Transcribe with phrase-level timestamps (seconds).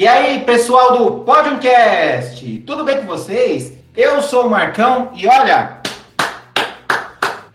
[0.00, 3.74] E aí, pessoal do Podiumcast, tudo bem com vocês?
[3.94, 5.76] Eu sou o Marcão e olha,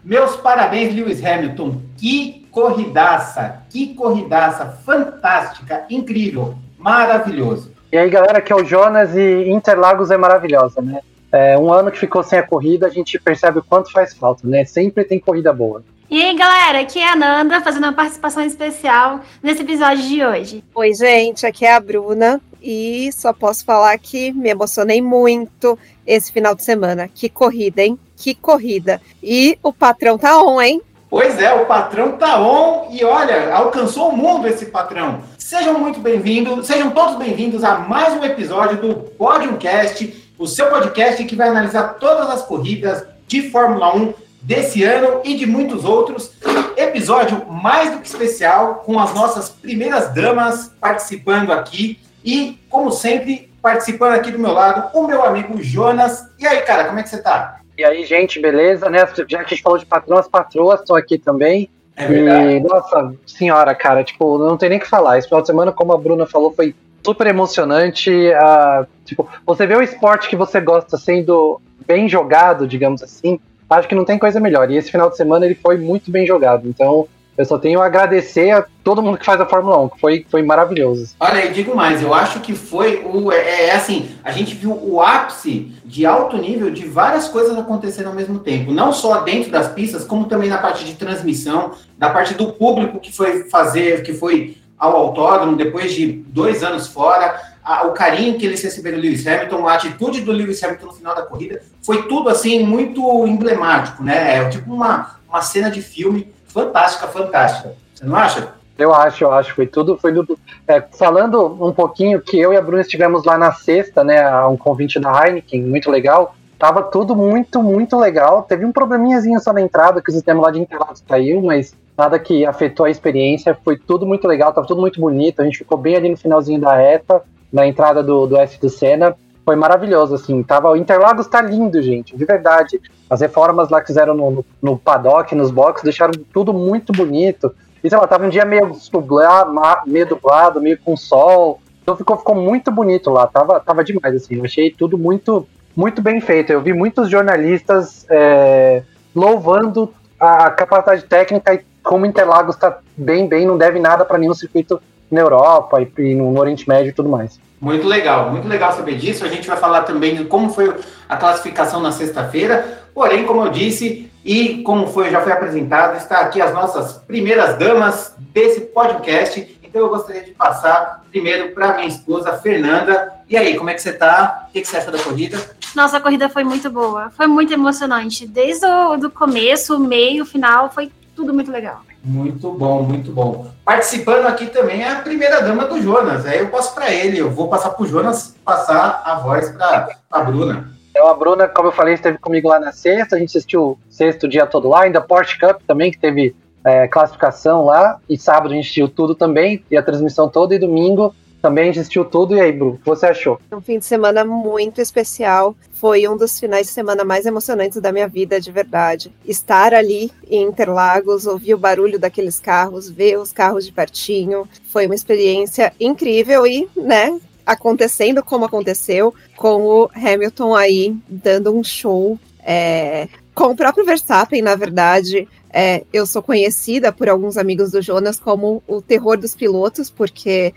[0.03, 1.81] meus parabéns, Lewis Hamilton.
[1.97, 7.71] Que corridaça, que corridaça fantástica, incrível, maravilhoso.
[7.91, 11.01] E aí, galera, aqui é o Jonas e Interlagos é maravilhosa, né?
[11.35, 14.47] É, um ano que ficou sem a corrida, a gente percebe o quanto faz falta,
[14.47, 14.63] né?
[14.63, 15.83] Sempre tem corrida boa.
[16.09, 20.63] E aí, galera, aqui é a Nanda fazendo uma participação especial nesse episódio de hoje.
[20.73, 26.31] Oi, gente, aqui é a Bruna e só posso falar que me emocionei muito esse
[26.31, 27.09] final de semana.
[27.13, 27.99] Que corrida, hein?
[28.15, 29.01] Que corrida.
[29.21, 30.81] E o patrão tá on, hein?
[31.09, 35.19] Pois é, o patrão tá on e olha, alcançou o mundo esse patrão.
[35.37, 41.23] Sejam muito bem-vindos, sejam todos bem-vindos a mais um episódio do Podiumcast, o seu podcast
[41.23, 46.31] que vai analisar todas as corridas de Fórmula 1 desse ano e de muitos outros.
[46.77, 51.99] Episódio mais do que especial, com as nossas primeiras damas participando aqui.
[52.23, 56.27] E, como sempre, participando aqui do meu lado, o meu amigo Jonas.
[56.39, 57.59] E aí, cara, como é que você tá?
[57.77, 58.89] E aí, gente, beleza?
[58.89, 58.99] Né?
[58.99, 61.69] Já que a gente falou de patrão, as patroas estão aqui também.
[61.95, 62.53] É verdade.
[62.53, 65.17] E, nossa senhora, cara, tipo, não tem nem o que falar.
[65.17, 68.09] Esse final de semana, como a Bruna falou, foi super emocionante.
[68.11, 73.39] Uh, tipo, você vê o esporte que você gosta sendo bem jogado, digamos assim,
[73.69, 74.69] acho que não tem coisa melhor.
[74.71, 76.67] E esse final de semana ele foi muito bem jogado.
[76.67, 79.99] Então, eu só tenho a agradecer a todo mundo que faz a Fórmula 1, que
[79.99, 81.15] foi, foi maravilhoso.
[81.19, 83.31] Olha, eu digo mais, eu acho que foi o.
[83.31, 88.07] É, é, assim, a gente viu o ápice de alto nível de várias coisas acontecendo
[88.07, 88.71] ao mesmo tempo.
[88.71, 92.99] Não só dentro das pistas, como também na parte de transmissão, da parte do público
[92.99, 98.37] que foi fazer, que foi ao autódromo depois de dois anos fora a, o carinho
[98.37, 101.61] que eles receberam do Lewis Hamilton, a atitude do Lewis Hamilton no final da corrida,
[101.81, 104.37] foi tudo assim muito emblemático, né?
[104.37, 107.73] É tipo uma, uma cena de filme fantástica, fantástica.
[107.93, 108.53] Você não acha?
[108.77, 110.37] Eu acho, eu acho, foi tudo, foi tudo.
[110.67, 114.57] É, falando um pouquinho que eu e a Bruna estivemos lá na sexta, né, um
[114.57, 116.35] convite da Heineken, muito legal.
[116.59, 118.43] Tava tudo muito, muito legal.
[118.43, 122.19] Teve um probleminhazinho só na entrada, que o sistema lá de Interlagos caiu, mas nada
[122.19, 123.57] que afetou a experiência.
[123.63, 125.41] Foi tudo muito legal, tava tudo muito bonito.
[125.41, 128.69] A gente ficou bem ali no finalzinho da reta na entrada do, do S do
[128.69, 129.15] Senna.
[129.45, 130.41] Foi maravilhoso, assim.
[130.43, 132.81] Tava, o Interlagos tá lindo, gente, de verdade.
[133.09, 137.53] As reformas lá que fizeram no, no, no paddock, nos boxes, deixaram tudo muito bonito.
[137.83, 139.53] E sei lá, tava um dia meio dublado,
[139.85, 141.61] meio dublado, meio com sol.
[141.83, 143.27] Então ficou, ficou muito bonito lá.
[143.27, 144.43] Tava, tava demais, assim.
[144.43, 146.51] Achei tudo muito, muito bem feito.
[146.51, 148.81] Eu vi muitos jornalistas é,
[149.15, 154.33] louvando a capacidade técnica e como Interlagos está bem, bem, não deve nada para nenhum
[154.33, 157.39] circuito na Europa e, e no Oriente Médio e tudo mais.
[157.61, 159.23] Muito legal, muito legal saber disso.
[159.23, 160.75] A gente vai falar também de como foi
[161.07, 162.83] a classificação na sexta-feira.
[162.93, 167.57] Porém, como eu disse e como foi, já foi apresentado, está aqui as nossas primeiras
[167.57, 169.59] damas desse podcast.
[169.63, 173.13] Então eu gostaria de passar primeiro para minha esposa, Fernanda.
[173.29, 174.47] E aí, como é que você está?
[174.49, 175.37] O que, que você acha da corrida?
[175.75, 178.25] Nossa, a corrida foi muito boa, foi muito emocionante.
[178.25, 181.81] Desde o do começo, meio, final, foi tudo muito legal.
[182.03, 183.47] Muito bom, muito bom.
[183.63, 186.25] Participando aqui também é a primeira dama do Jonas.
[186.25, 189.97] Aí eu passo para ele, eu vou passar para o Jonas passar a voz para
[190.11, 190.71] a Bruna.
[190.91, 193.77] Então a Bruna, como eu falei, esteve comigo lá na sexta, a gente assistiu o
[193.89, 198.51] sexto dia todo lá, ainda Porsche Cup também, que teve é, classificação lá, e sábado
[198.51, 201.13] a gente assistiu tudo também, e a transmissão toda, e domingo
[201.45, 202.35] também assistiu tudo.
[202.35, 203.39] E aí, Bruno, o que você achou?
[203.51, 205.55] Um fim de semana muito especial.
[205.73, 209.13] Foi um dos finais de semana mais emocionantes da minha vida, de verdade.
[209.23, 214.87] Estar ali em Interlagos, ouvir o barulho daqueles carros, ver os carros de pertinho, foi
[214.87, 222.17] uma experiência incrível e, né, acontecendo como aconteceu, com o Hamilton aí dando um show.
[222.43, 227.81] É, com o próprio Verstappen, na verdade, é, eu sou conhecida por alguns amigos do
[227.83, 230.53] Jonas como o terror dos pilotos, porque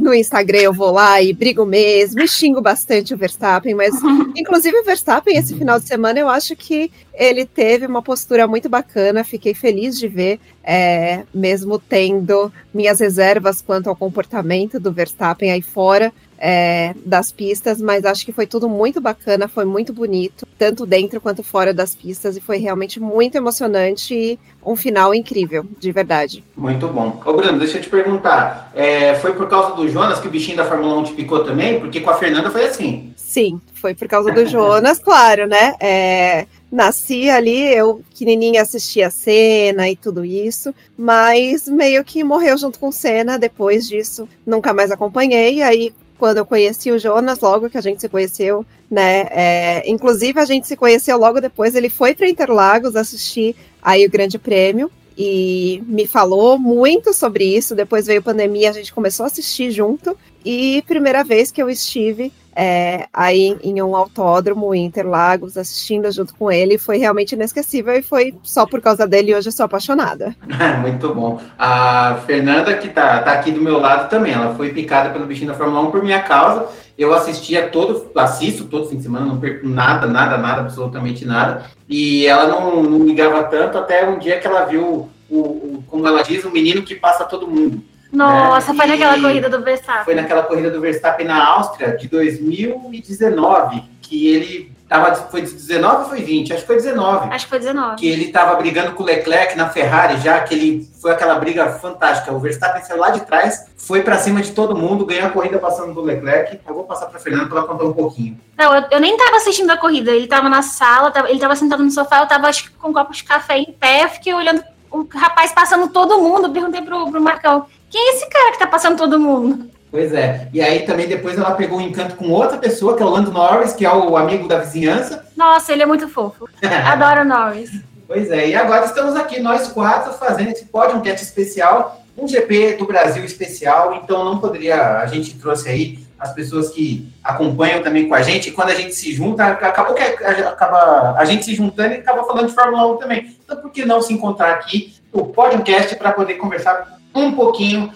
[0.00, 3.94] no Instagram eu vou lá e brigo mesmo, e xingo bastante o Verstappen, mas
[4.36, 8.68] inclusive o Verstappen esse final de semana eu acho que ele teve uma postura muito
[8.68, 15.50] bacana, fiquei feliz de ver, é, mesmo tendo minhas reservas quanto ao comportamento do Verstappen
[15.50, 20.46] aí fora é, das pistas, mas acho que foi tudo muito bacana, foi muito bonito,
[20.56, 25.66] tanto dentro quanto fora das pistas, e foi realmente muito emocionante e um final incrível,
[25.78, 26.44] de verdade.
[26.56, 27.20] Muito bom.
[27.24, 30.56] Ô Bruno, deixa eu te perguntar, é, foi por causa do Jonas que o bichinho
[30.56, 31.80] da Fórmula 1 te picou também?
[31.80, 33.12] Porque com a Fernanda foi assim.
[33.16, 35.74] Sim, foi por causa do Jonas, claro, né?
[35.80, 42.56] É, nasci ali, eu pequenininha assistia a cena e tudo isso, mas meio que morreu
[42.58, 47.70] junto com cena depois disso, nunca mais acompanhei, aí quando eu conheci o Jonas, logo
[47.70, 49.26] que a gente se conheceu, né?
[49.30, 51.74] É, inclusive, a gente se conheceu logo depois.
[51.74, 57.74] Ele foi para Interlagos assistir aí o Grande Prêmio e me falou muito sobre isso.
[57.74, 62.32] Depois veio pandemia, a gente começou a assistir junto e primeira vez que eu estive
[62.60, 68.02] é, aí em um autódromo em Interlagos, assistindo junto com ele, foi realmente inesquecível e
[68.02, 70.34] foi só por causa dele hoje eu sou apaixonada.
[70.82, 71.40] Muito bom.
[71.56, 75.52] A Fernanda, que tá, tá aqui do meu lado também, ela foi picada pelo bichinho
[75.52, 76.66] da Fórmula 1 por minha causa.
[76.98, 81.64] Eu assistia todo, assisto todo fim de semana, não perco nada, nada, nada, absolutamente nada.
[81.88, 86.04] E ela não, não ligava tanto até um dia que ela viu, o, o como
[86.08, 87.80] ela diz, o menino que passa todo mundo.
[88.12, 88.78] Nossa, né?
[88.78, 90.04] foi naquela corrida do Verstappen.
[90.04, 96.08] Foi naquela corrida do Verstappen na Áustria de 2019, que ele tava, foi 19 ou
[96.08, 96.52] foi 20?
[96.52, 97.28] Acho que foi 19.
[97.30, 97.96] Acho que foi 19.
[97.96, 101.68] Que ele tava brigando com o Leclerc na Ferrari já, que ele foi aquela briga
[101.72, 102.32] fantástica.
[102.32, 105.58] O Verstappen saiu lá de trás, foi para cima de todo mundo, ganhou a corrida
[105.58, 106.58] passando do Leclerc.
[106.66, 108.40] Eu vou passar para Fernanda para ela contar um pouquinho.
[108.56, 111.54] Não, eu, eu, nem tava assistindo a corrida, ele tava na sala, tava, ele tava
[111.54, 114.62] sentado no sofá, eu tava acho, com um copo de café em pé, fiquei olhando
[114.90, 118.66] o rapaz passando todo mundo, perguntei pro, pro Marcão, quem é esse cara que tá
[118.66, 119.68] passando todo mundo?
[119.90, 120.48] Pois é.
[120.52, 123.32] E aí também depois ela pegou um encanto com outra pessoa, que é o Lando
[123.32, 125.26] Norris, que é o amigo da vizinhança.
[125.36, 126.48] Nossa, ele é muito fofo.
[126.62, 127.70] Adoro o Norris.
[128.06, 128.48] Pois é.
[128.48, 133.94] E agora estamos aqui, nós quatro, fazendo esse podcast especial, um GP do Brasil especial.
[133.94, 134.98] Então não poderia.
[134.98, 138.48] A gente trouxe aí as pessoas que acompanham também com a gente.
[138.48, 142.24] E quando a gente se junta, acabou que acaba a gente se juntando e acaba
[142.24, 143.36] falando de Fórmula 1 também.
[143.42, 147.92] Então por que não se encontrar aqui o podcast para poder conversar um pouquinho,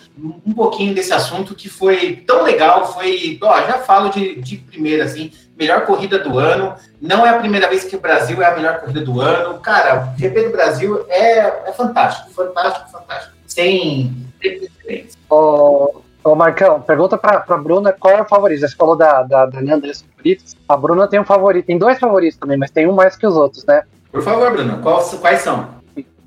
[0.46, 5.04] um pouquinho desse assunto que foi tão legal, foi, ó, já falo de, de primeira,
[5.04, 8.54] assim, melhor corrida do ano, não é a primeira vez que o Brasil é a
[8.54, 14.14] melhor corrida do ano, cara, o GP do Brasil é, é fantástico, fantástico, fantástico, sem
[14.38, 15.16] precedentes.
[15.30, 19.46] Ô, ô Marcão, pergunta pra, pra Bruna qual é o favorito, você falou da, da,
[19.46, 22.86] da Nanda dos favoritos, a Bruna tem um favorito, tem dois favoritos também, mas tem
[22.86, 23.82] um mais que os outros, né?
[24.10, 25.81] Por favor, Bruna, quais, quais são?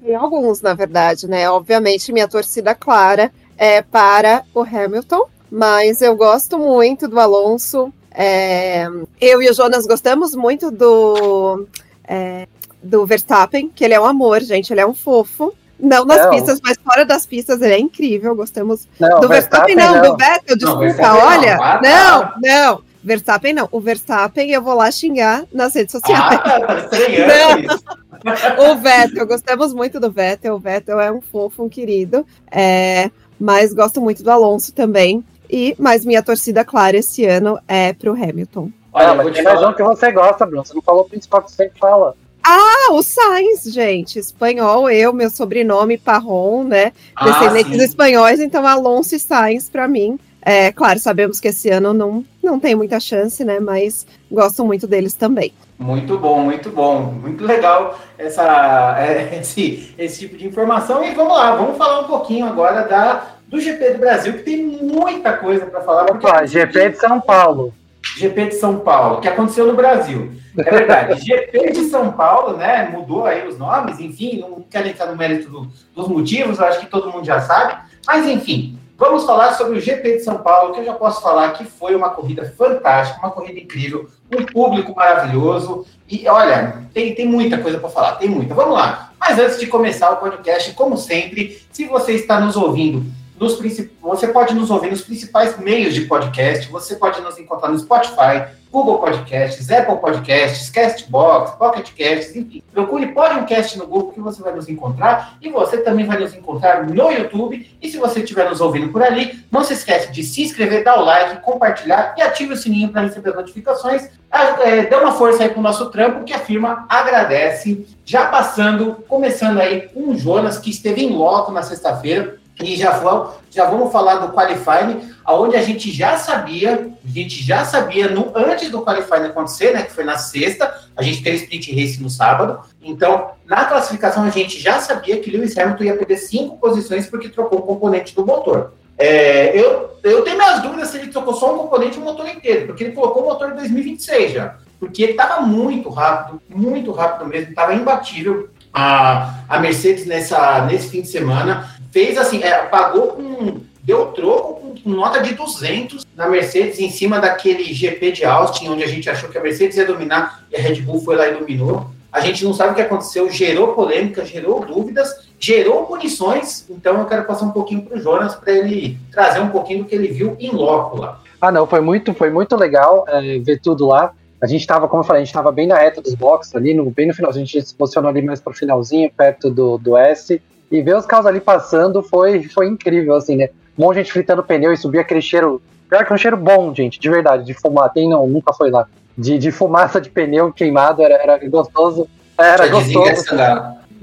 [0.06, 1.50] Tem alguns, na verdade, né?
[1.50, 7.92] Obviamente, minha torcida clara é para o Hamilton, mas eu gosto muito do Alonso.
[8.12, 8.86] É...
[9.20, 11.66] eu e o Jonas gostamos muito do,
[12.08, 12.48] é...
[12.84, 15.52] do Verstappen, que ele é um amor, gente, ele é um fofo.
[15.80, 16.30] Não nas não.
[16.30, 18.36] pistas, mas fora das pistas, ele é incrível.
[18.36, 21.58] Gostamos não, do Verstappen, Verstappen, não, do Vettel, desculpa, não, olha.
[21.58, 23.70] Não, não, não, Verstappen não.
[23.72, 26.20] O Verstappen eu vou lá xingar nas redes sociais.
[26.20, 26.60] Ah, tá
[28.58, 28.72] não.
[28.72, 30.56] o Vettel, gostamos muito do Vettel.
[30.56, 32.26] O Vettel é um fofo, um querido.
[32.52, 35.24] É, mas gosto muito do Alonso também.
[35.48, 38.72] E mais minha torcida clara esse ano é pro Hamilton.
[38.92, 40.66] Olha, ah, mas tem mais um que você gosta, Bruno.
[40.66, 42.16] Você não falou o principal que você sempre fala.
[42.44, 44.18] Ah, o Sainz, gente.
[44.18, 46.92] Espanhol, eu, meu sobrenome, Parron, né?
[47.16, 50.18] Ah, Descendentes ah, espanhóis, então Alonso e Sainz para mim.
[50.46, 53.60] É, claro, sabemos que esse ano não, não tem muita chance, né?
[53.60, 55.52] Mas gosto muito deles também.
[55.80, 61.04] Muito bom, muito bom, muito legal essa, é, esse, esse tipo de informação.
[61.04, 64.64] E vamos lá, vamos falar um pouquinho agora da, do GP do Brasil, que tem
[64.64, 66.12] muita coisa para falar.
[66.12, 67.74] Opa, GP de São Paulo.
[68.16, 70.32] GP de São Paulo, que aconteceu no Brasil.
[70.60, 72.88] É verdade, GP de São Paulo, né?
[72.90, 76.86] Mudou aí os nomes, enfim, não quero entrar no mérito do, dos motivos, acho que
[76.86, 77.78] todo mundo já sabe.
[78.06, 81.52] Mas enfim, Vamos falar sobre o GP de São Paulo, que eu já posso falar
[81.52, 85.86] que foi uma corrida fantástica, uma corrida incrível, um público maravilhoso.
[86.08, 88.54] E olha, tem, tem muita coisa para falar, tem muita.
[88.54, 89.12] Vamos lá.
[89.20, 93.06] Mas antes de começar o podcast, como sempre, se você está nos ouvindo
[93.40, 93.56] nos
[94.02, 96.72] você pode nos ouvir nos principais meios de podcast.
[96.72, 102.64] Você pode nos encontrar no Spotify, Google Podcasts, Apple Podcasts, Castbox, Pocket Casts, enfim.
[102.72, 106.86] Procure Podcast no Google que você vai nos encontrar e você também vai nos encontrar
[106.86, 107.70] no YouTube.
[107.82, 110.98] E se você estiver nos ouvindo por ali, não se esqueça de se inscrever, dar
[111.00, 114.10] o like, compartilhar e ative o sininho para receber as notificações.
[114.32, 117.86] É, dê uma força aí para o nosso trampo que a firma agradece.
[118.06, 122.92] Já passando, começando aí com o Jonas, que esteve em loco na sexta-feira e já,
[122.92, 128.08] vamos, já vamos falar do qualifying, aonde a gente já sabia, a gente já sabia
[128.08, 132.02] no, antes do qualifying acontecer, né, que foi na sexta, a gente teve split race
[132.02, 132.62] no sábado.
[132.82, 137.28] Então, na classificação a gente já sabia que Lewis Hamilton ia perder cinco posições porque
[137.28, 138.72] trocou o componente do motor.
[138.98, 142.68] É, eu, eu tenho minhas dúvidas se ele trocou só um componente o motor inteiro,
[142.68, 144.56] porque ele colocou o motor em 2026 já.
[144.80, 148.50] Porque ele estava muito rápido, muito rápido mesmo, estava imbatível.
[148.74, 153.62] A, a Mercedes nessa, nesse fim de semana fez assim, é, pagou com.
[153.82, 158.84] deu troco com, nota de 200 na Mercedes em cima daquele GP de Austin, onde
[158.84, 161.36] a gente achou que a Mercedes ia dominar e a Red Bull foi lá e
[161.36, 161.90] dominou.
[162.12, 166.66] A gente não sabe o que aconteceu, gerou polêmica, gerou dúvidas, gerou punições.
[166.70, 169.86] Então eu quero passar um pouquinho para o Jonas para ele trazer um pouquinho do
[169.86, 171.22] que ele viu em loco lá.
[171.40, 174.12] Ah, não, foi muito, foi muito legal é, ver tudo lá.
[174.42, 176.74] A gente estava, como eu falei, a gente estava bem na reta dos boxes ali,
[176.74, 177.32] no, bem no final.
[177.32, 180.42] A gente se posicionou ali mais para o finalzinho, perto do, do S.
[180.72, 183.50] E ver os carros ali passando foi, foi incrível, assim, né?
[183.78, 186.38] Um monte de gente fritando pneu e subia aquele cheiro Pior que é um cheiro
[186.38, 187.92] bom, gente, de verdade, de fumar.
[187.92, 188.88] Tem não, nunca foi lá.
[189.18, 192.08] De, de fumaça de pneu queimado, era, era gostoso.
[192.38, 193.36] Era gostoso.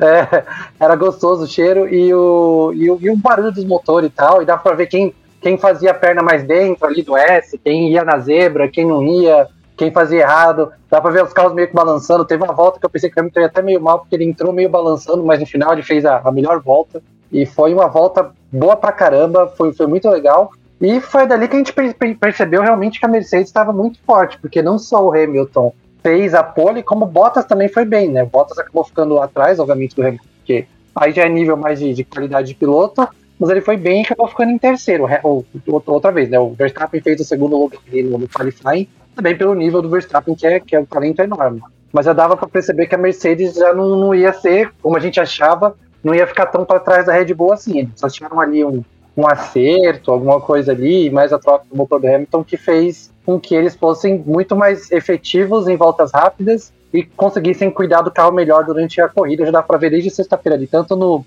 [0.01, 0.45] É,
[0.81, 4.43] era gostoso o cheiro e o, e o, e o barulho dos motores e tal.
[4.43, 7.91] E dá pra ver quem, quem fazia a perna mais dentro ali do S, quem
[7.91, 10.73] ia na zebra, quem não ia, quem fazia errado.
[10.91, 12.25] Dá pra ver os carros meio que balançando.
[12.25, 14.25] Teve uma volta que eu pensei que o Hamilton ia até meio mal, porque ele
[14.25, 17.03] entrou meio balançando, mas no final ele fez a, a melhor volta.
[17.31, 20.53] E foi uma volta boa pra caramba, foi, foi muito legal.
[20.81, 21.73] E foi dali que a gente
[22.17, 26.43] percebeu realmente que a Mercedes estava muito forte, porque não só o Hamilton fez a
[26.43, 28.25] pole, como o Bottas também foi bem, né?
[28.25, 31.95] O Bottas acabou ficando atrás, obviamente, do Hamilton, porque aí já é nível mais de,
[31.95, 35.07] de qualidade de piloto, mas ele foi bem e acabou ficando em terceiro.
[35.23, 35.45] Ou,
[35.87, 36.39] outra vez, né?
[36.39, 40.47] O Verstappen fez o segundo lugar no, no qualifying, também pelo nível do Verstappen, que
[40.47, 41.63] é, que é um talento enorme.
[41.93, 45.01] Mas já dava para perceber que a Mercedes já não, não ia ser, como a
[45.01, 47.81] gente achava, não ia ficar tão para trás da Red Bull assim.
[47.81, 48.83] Eles só tiveram ali um,
[49.17, 53.39] um acerto, alguma coisa ali, mais a troca do motor do Hamilton, que fez com
[53.39, 58.65] que eles fossem muito mais efetivos em voltas rápidas e conseguissem cuidar do carro melhor
[58.65, 59.45] durante a corrida.
[59.45, 61.25] Já dá para ver desde sexta-feira ali, tanto no,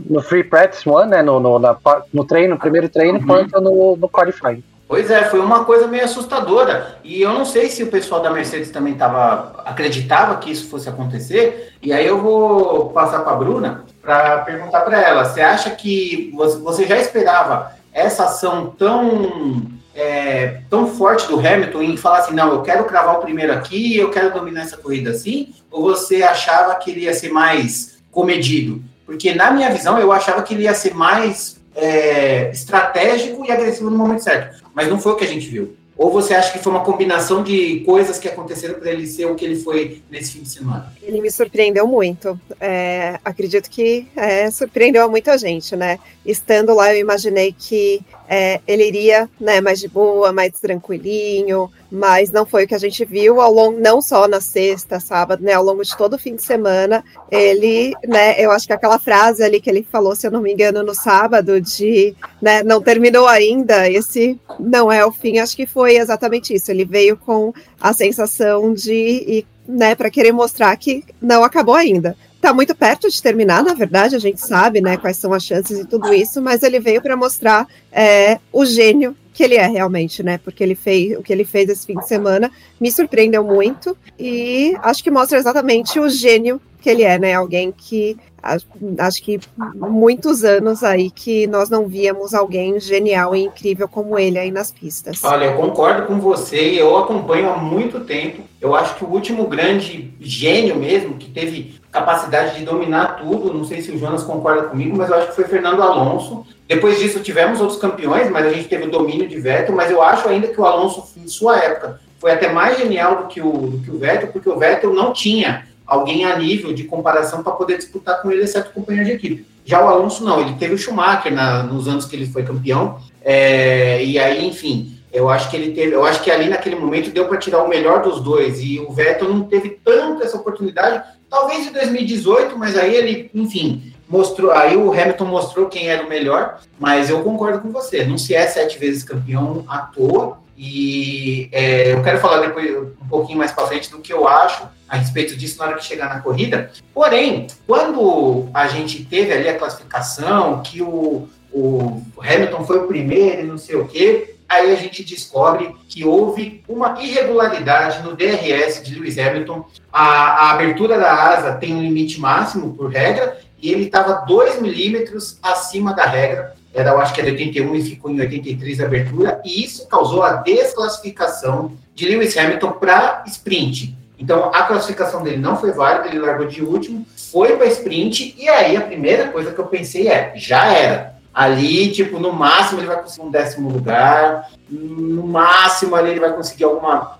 [0.00, 1.76] no Free Practice One, né, no, no, na,
[2.12, 3.26] no treino, no primeiro treino, uhum.
[3.26, 4.62] quanto no, no Qualifying.
[4.88, 6.98] Pois é, foi uma coisa meio assustadora.
[7.04, 10.88] E eu não sei se o pessoal da Mercedes também tava, acreditava que isso fosse
[10.88, 11.74] acontecer.
[11.82, 16.32] E aí eu vou passar para a Bruna para perguntar para ela: você acha que
[16.34, 22.52] você já esperava essa ação tão é, tão forte do Hamilton em falar assim, não,
[22.52, 25.52] eu quero cravar o primeiro aqui, eu quero dominar essa corrida assim?
[25.70, 28.80] Ou você achava que ele ia ser mais comedido?
[29.04, 33.88] Porque na minha visão eu achava que ele ia ser mais é, estratégico e agressivo
[33.88, 34.64] no momento certo.
[34.74, 35.76] Mas não foi o que a gente viu.
[35.96, 39.34] Ou você acha que foi uma combinação de coisas que aconteceram para ele ser o
[39.34, 40.92] que ele foi nesse fim de semana?
[41.02, 42.40] Ele me surpreendeu muito.
[42.60, 45.98] É, acredito que é, surpreendeu a muita gente, né?
[46.24, 52.30] Estando lá, eu imaginei que é, ele iria né, mais de boa, mais tranquilinho, mas
[52.30, 55.54] não foi o que a gente viu ao longo, não só na sexta, sábado, né,
[55.54, 57.02] ao longo de todo o fim de semana.
[57.30, 60.52] Ele, né, eu acho que aquela frase ali que ele falou, se eu não me
[60.52, 65.66] engano, no sábado, de né, não terminou ainda, esse não é o fim, acho que
[65.66, 66.70] foi exatamente isso.
[66.70, 72.54] Ele veio com a sensação de, né, para querer mostrar que não acabou ainda está
[72.54, 75.84] muito perto de terminar, na verdade, a gente sabe, né, quais são as chances e
[75.84, 80.36] tudo isso, mas ele veio para mostrar é, o gênio que ele é realmente, né?
[80.38, 84.74] Porque ele fez o que ele fez esse fim de semana me surpreendeu muito e
[84.82, 87.34] acho que mostra exatamente o gênio que ele é, né?
[87.34, 89.38] Alguém que acho que
[89.76, 94.72] muitos anos aí que nós não víamos alguém genial e incrível como ele aí nas
[94.72, 95.22] pistas.
[95.22, 98.42] Olha, eu concordo com você, eu acompanho há muito tempo.
[98.60, 103.64] Eu acho que o último grande gênio mesmo que teve capacidade de dominar tudo, não
[103.64, 106.44] sei se o Jonas concorda comigo, mas eu acho que foi Fernando Alonso.
[106.66, 110.02] Depois disso tivemos outros campeões, mas a gente teve o domínio de Vettel, mas eu
[110.02, 113.52] acho ainda que o Alonso em sua época foi até mais genial do que o,
[113.52, 117.52] do que o Vettel, porque o Vettel não tinha alguém a nível de comparação para
[117.52, 119.46] poder disputar com ele, exceto companheiro de equipe.
[119.64, 122.98] Já o Alonso não, ele teve o Schumacher na, nos anos que ele foi campeão,
[123.22, 127.10] é, e aí, enfim, eu acho que ele teve, eu acho que ali naquele momento
[127.10, 131.02] deu para tirar o melhor dos dois, e o Vettel não teve tanto essa oportunidade,
[131.28, 136.08] talvez em 2018, mas aí ele, enfim, mostrou, aí o Hamilton mostrou quem era o
[136.08, 141.48] melhor, mas eu concordo com você, não se é sete vezes campeão à toa, e
[141.52, 144.96] é, eu quero falar depois um pouquinho mais para frente do que eu acho a
[144.96, 146.72] respeito disso na hora que chegar na corrida.
[146.92, 153.42] Porém, quando a gente teve ali a classificação, que o, o Hamilton foi o primeiro
[153.42, 158.82] e não sei o quê, aí a gente descobre que houve uma irregularidade no DRS
[158.82, 159.64] de Lewis Hamilton.
[159.92, 164.60] A, a abertura da asa tem um limite máximo por regra e ele estava 2
[164.60, 168.84] milímetros acima da regra era, eu acho que era 81 e ficou em 83 a
[168.84, 173.96] abertura, e isso causou a desclassificação de Lewis Hamilton para sprint.
[174.18, 178.48] Então, a classificação dele não foi válida, ele largou de último, foi para sprint, e
[178.48, 181.17] aí a primeira coisa que eu pensei é, já era.
[181.32, 186.32] Ali, tipo, no máximo ele vai conseguir um décimo lugar, no máximo ali ele vai
[186.32, 187.18] conseguir alguma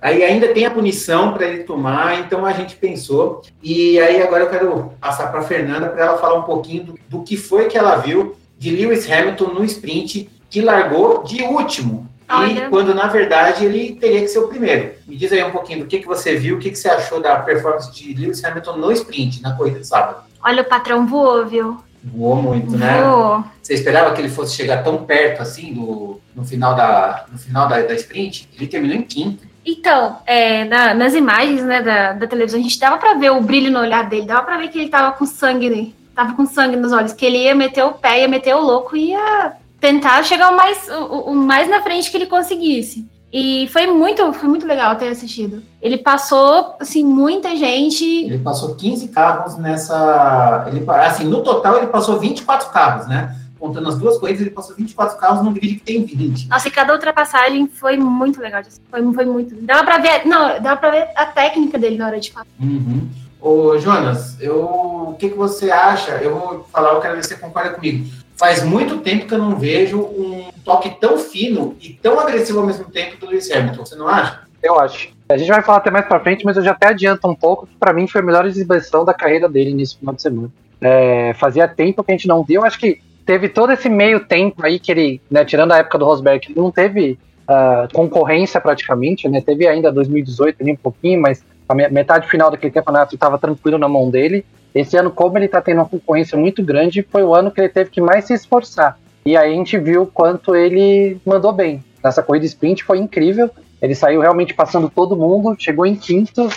[0.00, 3.42] aí ainda tem a punição para ele tomar, então a gente pensou.
[3.60, 6.98] E aí agora eu quero passar para a Fernanda para ela falar um pouquinho do,
[7.08, 12.08] do, que foi que ela viu de Lewis Hamilton no sprint, que largou de último.
[12.28, 12.66] Olha.
[12.66, 14.94] E quando, na verdade, ele teria que ser o primeiro.
[15.06, 17.20] Me diz aí um pouquinho do que, que você viu, o que, que você achou
[17.20, 20.22] da performance de Lewis Hamilton no sprint, na corrida de sábado.
[20.42, 21.78] Olha, o patrão voou, viu?
[22.04, 23.02] Voou muito, né?
[23.02, 23.44] Voou.
[23.62, 27.66] Você esperava que ele fosse chegar tão perto assim do, no final, da, no final
[27.66, 28.48] da, da sprint?
[28.54, 29.44] Ele terminou em quinto.
[29.64, 33.40] Então, é, na, nas imagens né, da, da televisão, a gente dava para ver o
[33.40, 36.76] brilho no olhar dele, dava para ver que ele tava com sangue tava com sangue
[36.76, 40.22] nos olhos, que ele ia meter o pé, ia meter o louco e ia tentar
[40.22, 43.06] chegar o mais, o, o mais na frente que ele conseguisse.
[43.36, 45.60] E foi muito, foi muito legal ter assistido.
[45.82, 48.04] Ele passou, assim, muita gente.
[48.04, 50.66] Ele passou 15 carros nessa.
[50.68, 53.36] Ele, assim, no total ele passou 24 carros, né?
[53.58, 56.46] Contando as duas corridas, ele passou 24 carros num grid que tem 20.
[56.48, 58.62] Nossa, e cada ultrapassagem foi muito legal.
[58.88, 59.56] Foi, foi muito.
[59.62, 60.24] Dava pra ver.
[60.24, 62.46] Não, dava pra ver a técnica dele na hora de falar.
[62.60, 63.08] Uhum.
[63.40, 64.60] Ô, Jonas, eu,
[65.08, 66.12] o que, que você acha?
[66.12, 68.08] Eu vou falar, eu quero ver se você concorda comigo.
[68.36, 72.66] Faz muito tempo que eu não vejo um toque tão fino e tão agressivo ao
[72.66, 74.40] mesmo tempo do Lewis Hamilton, você não acha?
[74.62, 75.12] Eu acho.
[75.28, 77.66] A gente vai falar até mais pra frente, mas eu já até adianto um pouco
[77.66, 80.50] que pra mim foi a melhor exibição da carreira dele nesse final de semana.
[80.80, 84.20] É, fazia tempo que a gente não viu, eu acho que teve todo esse meio
[84.20, 87.18] tempo aí que ele, né, tirando a época do Rosberg, ele não teve
[87.48, 92.72] uh, concorrência praticamente, né, teve ainda 2018 ali um pouquinho, mas a metade final daquele
[92.72, 94.44] campeonato estava tranquilo na mão dele.
[94.74, 97.68] Esse ano, como ele está tendo uma concorrência muito grande, foi o ano que ele
[97.68, 98.98] teve que mais se esforçar.
[99.24, 101.82] E aí a gente viu quanto ele mandou bem.
[102.02, 103.50] Nessa corrida sprint foi incrível.
[103.80, 106.48] Ele saiu realmente passando todo mundo, chegou em quinto.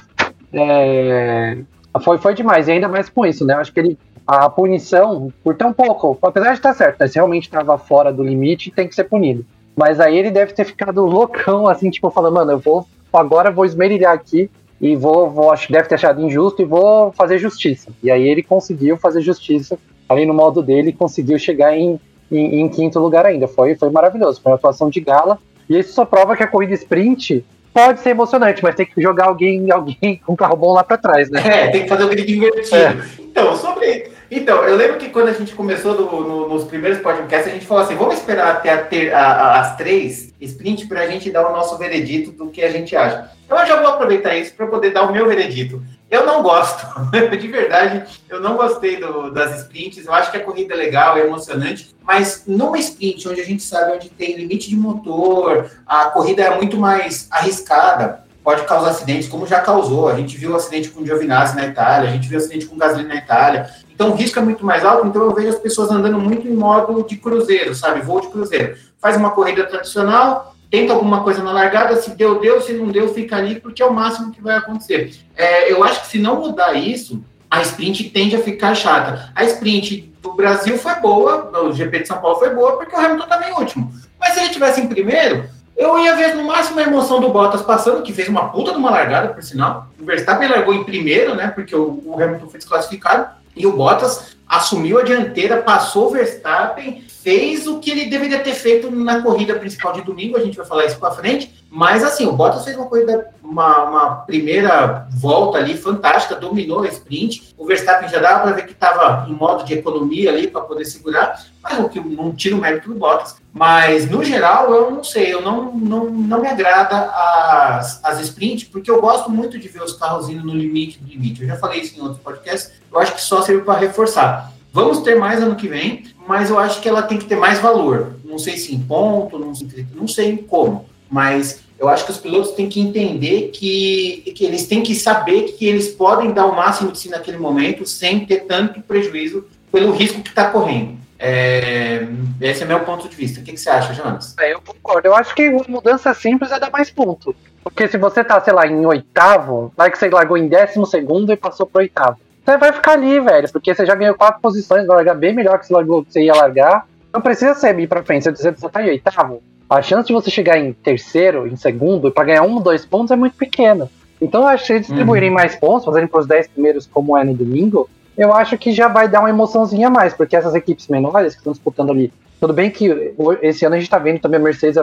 [0.54, 1.58] É...
[2.02, 3.56] Foi, foi demais, e ainda mais com isso, né?
[3.56, 7.08] Acho que ele, a punição, por tão pouco, apesar de estar certo, né?
[7.08, 9.44] se realmente estava fora do limite, tem que ser punido.
[9.76, 13.66] Mas aí ele deve ter ficado loucão, assim, tipo, falando, mano, eu vou agora vou
[13.66, 17.90] esmerilhar aqui e vou, vou acho deve ter achado injusto e vou fazer justiça.
[18.04, 22.00] E aí ele conseguiu fazer justiça ali no modo dele, conseguiu chegar em,
[22.32, 23.48] em, em, quinto lugar ainda.
[23.48, 25.38] Foi, foi maravilhoso, foi uma atuação de gala.
[25.70, 27.44] E isso só prova que a corrida sprint
[27.74, 30.98] pode ser emocionante, mas tem que jogar alguém, alguém com um carro bom lá para
[30.98, 31.42] trás, né?
[31.46, 32.76] É, tem que fazer o grid invertido.
[32.76, 32.98] É.
[33.20, 34.12] Então, sobre.
[34.32, 37.84] Então, eu lembro que quando a gente começou no, nos primeiros podcasts, a gente falou
[37.84, 41.48] assim: vamos esperar até a ter, a, a, as três sprint para a gente dar
[41.48, 43.30] o nosso veredito do que a gente acha.
[43.46, 45.82] Então, eu já vou aproveitar isso para poder dar o meu veredito.
[46.10, 50.06] Eu não gosto, de verdade, eu não gostei do, das sprints.
[50.06, 53.62] Eu acho que a corrida é legal, é emocionante, mas numa sprint onde a gente
[53.62, 59.28] sabe onde tem limite de motor, a corrida é muito mais arriscada, pode causar acidentes,
[59.28, 60.08] como já causou.
[60.08, 62.66] A gente viu o acidente com o Giovinazzi na Itália, a gente viu o acidente
[62.68, 63.70] com o Gasly na Itália.
[63.94, 66.54] Então o risco é muito mais alto, então eu vejo as pessoas andando muito em
[66.54, 68.00] modo de cruzeiro, sabe?
[68.00, 68.78] Voo de cruzeiro.
[69.02, 73.14] Faz uma corrida tradicional, tenta alguma coisa na largada, se deu, deu, se não deu,
[73.14, 75.14] fica ali, porque é o máximo que vai acontecer.
[75.36, 79.32] É, eu acho que se não mudar isso, a sprint tende a ficar chata.
[79.34, 83.00] A sprint do Brasil foi boa, o GP de São Paulo foi boa, porque o
[83.00, 83.94] Hamilton estava em último.
[84.20, 87.62] Mas se ele tivesse em primeiro, eu ia ver no máximo a emoção do Bottas
[87.62, 89.88] passando, que fez uma puta de uma largada, por sinal.
[90.00, 91.48] O Verstappen largou em primeiro, né?
[91.50, 93.28] Porque o, o Hamilton foi desclassificado.
[93.58, 98.54] E o Bottas assumiu a dianteira, passou o Verstappen, fez o que ele deveria ter
[98.54, 102.26] feito na corrida principal de domingo, a gente vai falar isso para frente, mas assim,
[102.26, 107.66] o Bottas fez uma corrida, uma, uma, primeira volta ali fantástica, dominou a sprint, o
[107.66, 111.44] Verstappen já dava para ver que estava em modo de economia ali para poder segurar,
[111.62, 113.36] mas o que não tira o mérito do Bottas.
[113.58, 118.66] Mas, no geral, eu não sei, eu não, não, não me agrada as, as sprints,
[118.66, 121.42] porque eu gosto muito de ver os carros indo no limite do limite.
[121.42, 124.54] Eu já falei isso em outros podcasts, eu acho que só serve para reforçar.
[124.72, 127.58] Vamos ter mais ano que vem, mas eu acho que ela tem que ter mais
[127.58, 128.18] valor.
[128.24, 132.18] Não sei se em ponto, não sei, não sei como, mas eu acho que os
[132.20, 136.56] pilotos têm que entender que, que eles têm que saber que eles podem dar o
[136.56, 140.97] máximo de si naquele momento sem ter tanto prejuízo pelo risco que está correndo.
[141.20, 142.08] É,
[142.40, 143.40] esse é meu ponto de vista.
[143.40, 144.36] O que, que você acha, Jonas?
[144.40, 145.08] É, eu concordo.
[145.08, 147.36] Eu acho que uma mudança simples é dar mais ponto.
[147.64, 151.34] Porque se você tá, sei lá, em oitavo, vai que você largou em décimo segundo
[151.34, 154.88] e passou pro oitavo você vai ficar ali, velho, porque você já ganhou quatro posições,
[154.88, 156.88] vai largar bem melhor que você, largou, você ia largar.
[157.14, 159.42] Não precisa ser ir pra frente, você, você tá em oitavo.
[159.70, 163.18] A chance de você chegar em terceiro, em segundo, para ganhar um, dois pontos é
[163.18, 163.90] muito pequena.
[164.22, 165.36] Então eu acho que distribuírem uhum.
[165.36, 169.08] mais pontos, fazerem pros dez primeiros como é no domingo, eu acho que já vai
[169.08, 172.12] dar uma emoçãozinha a mais, porque essas equipes menores que estão disputando ali.
[172.40, 174.78] Tudo bem que esse ano a gente tá vendo também a Mercedes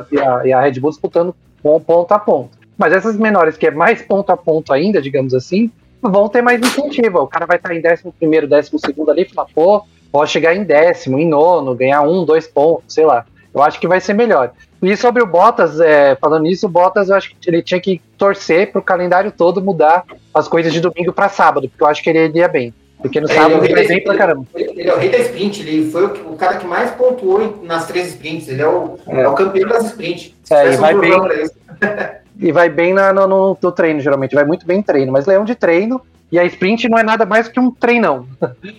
[0.45, 2.51] e a, Red Bull disputando ponto a ponto.
[2.77, 5.71] Mas essas menores, que é mais ponto a ponto ainda, digamos assim,
[6.01, 7.21] vão ter mais incentivo.
[7.21, 10.55] O cara vai estar em décimo primeiro, décimo segundo ali e falar, pô, pode chegar
[10.55, 13.25] em décimo, em nono, ganhar um, dois pontos, sei lá.
[13.53, 14.53] Eu acho que vai ser melhor.
[14.83, 18.03] E sobre o Bottas, é, falando nisso, o Bottas eu acho que ele tinha que
[18.19, 22.03] torcer para o calendário todo mudar as coisas de domingo para sábado, porque eu acho
[22.03, 22.75] que ele iria bem.
[23.05, 24.47] Porque no é, sábado ele, vai bem pra caramba.
[24.55, 27.61] Ele, ele, é o rei da sprint, ele foi o, o, cara que mais pontuou
[27.63, 28.49] nas três sprints.
[28.49, 29.21] Ele é o, é.
[29.21, 30.33] é o campeão das sprints.
[30.51, 31.13] É, e vai bem.
[32.41, 34.35] e vai bem na, no, no, no, treino, geralmente.
[34.35, 35.13] Vai muito bem em treino.
[35.13, 36.01] Mas leão de treino.
[36.33, 38.27] E a sprint não é nada mais que um treinão.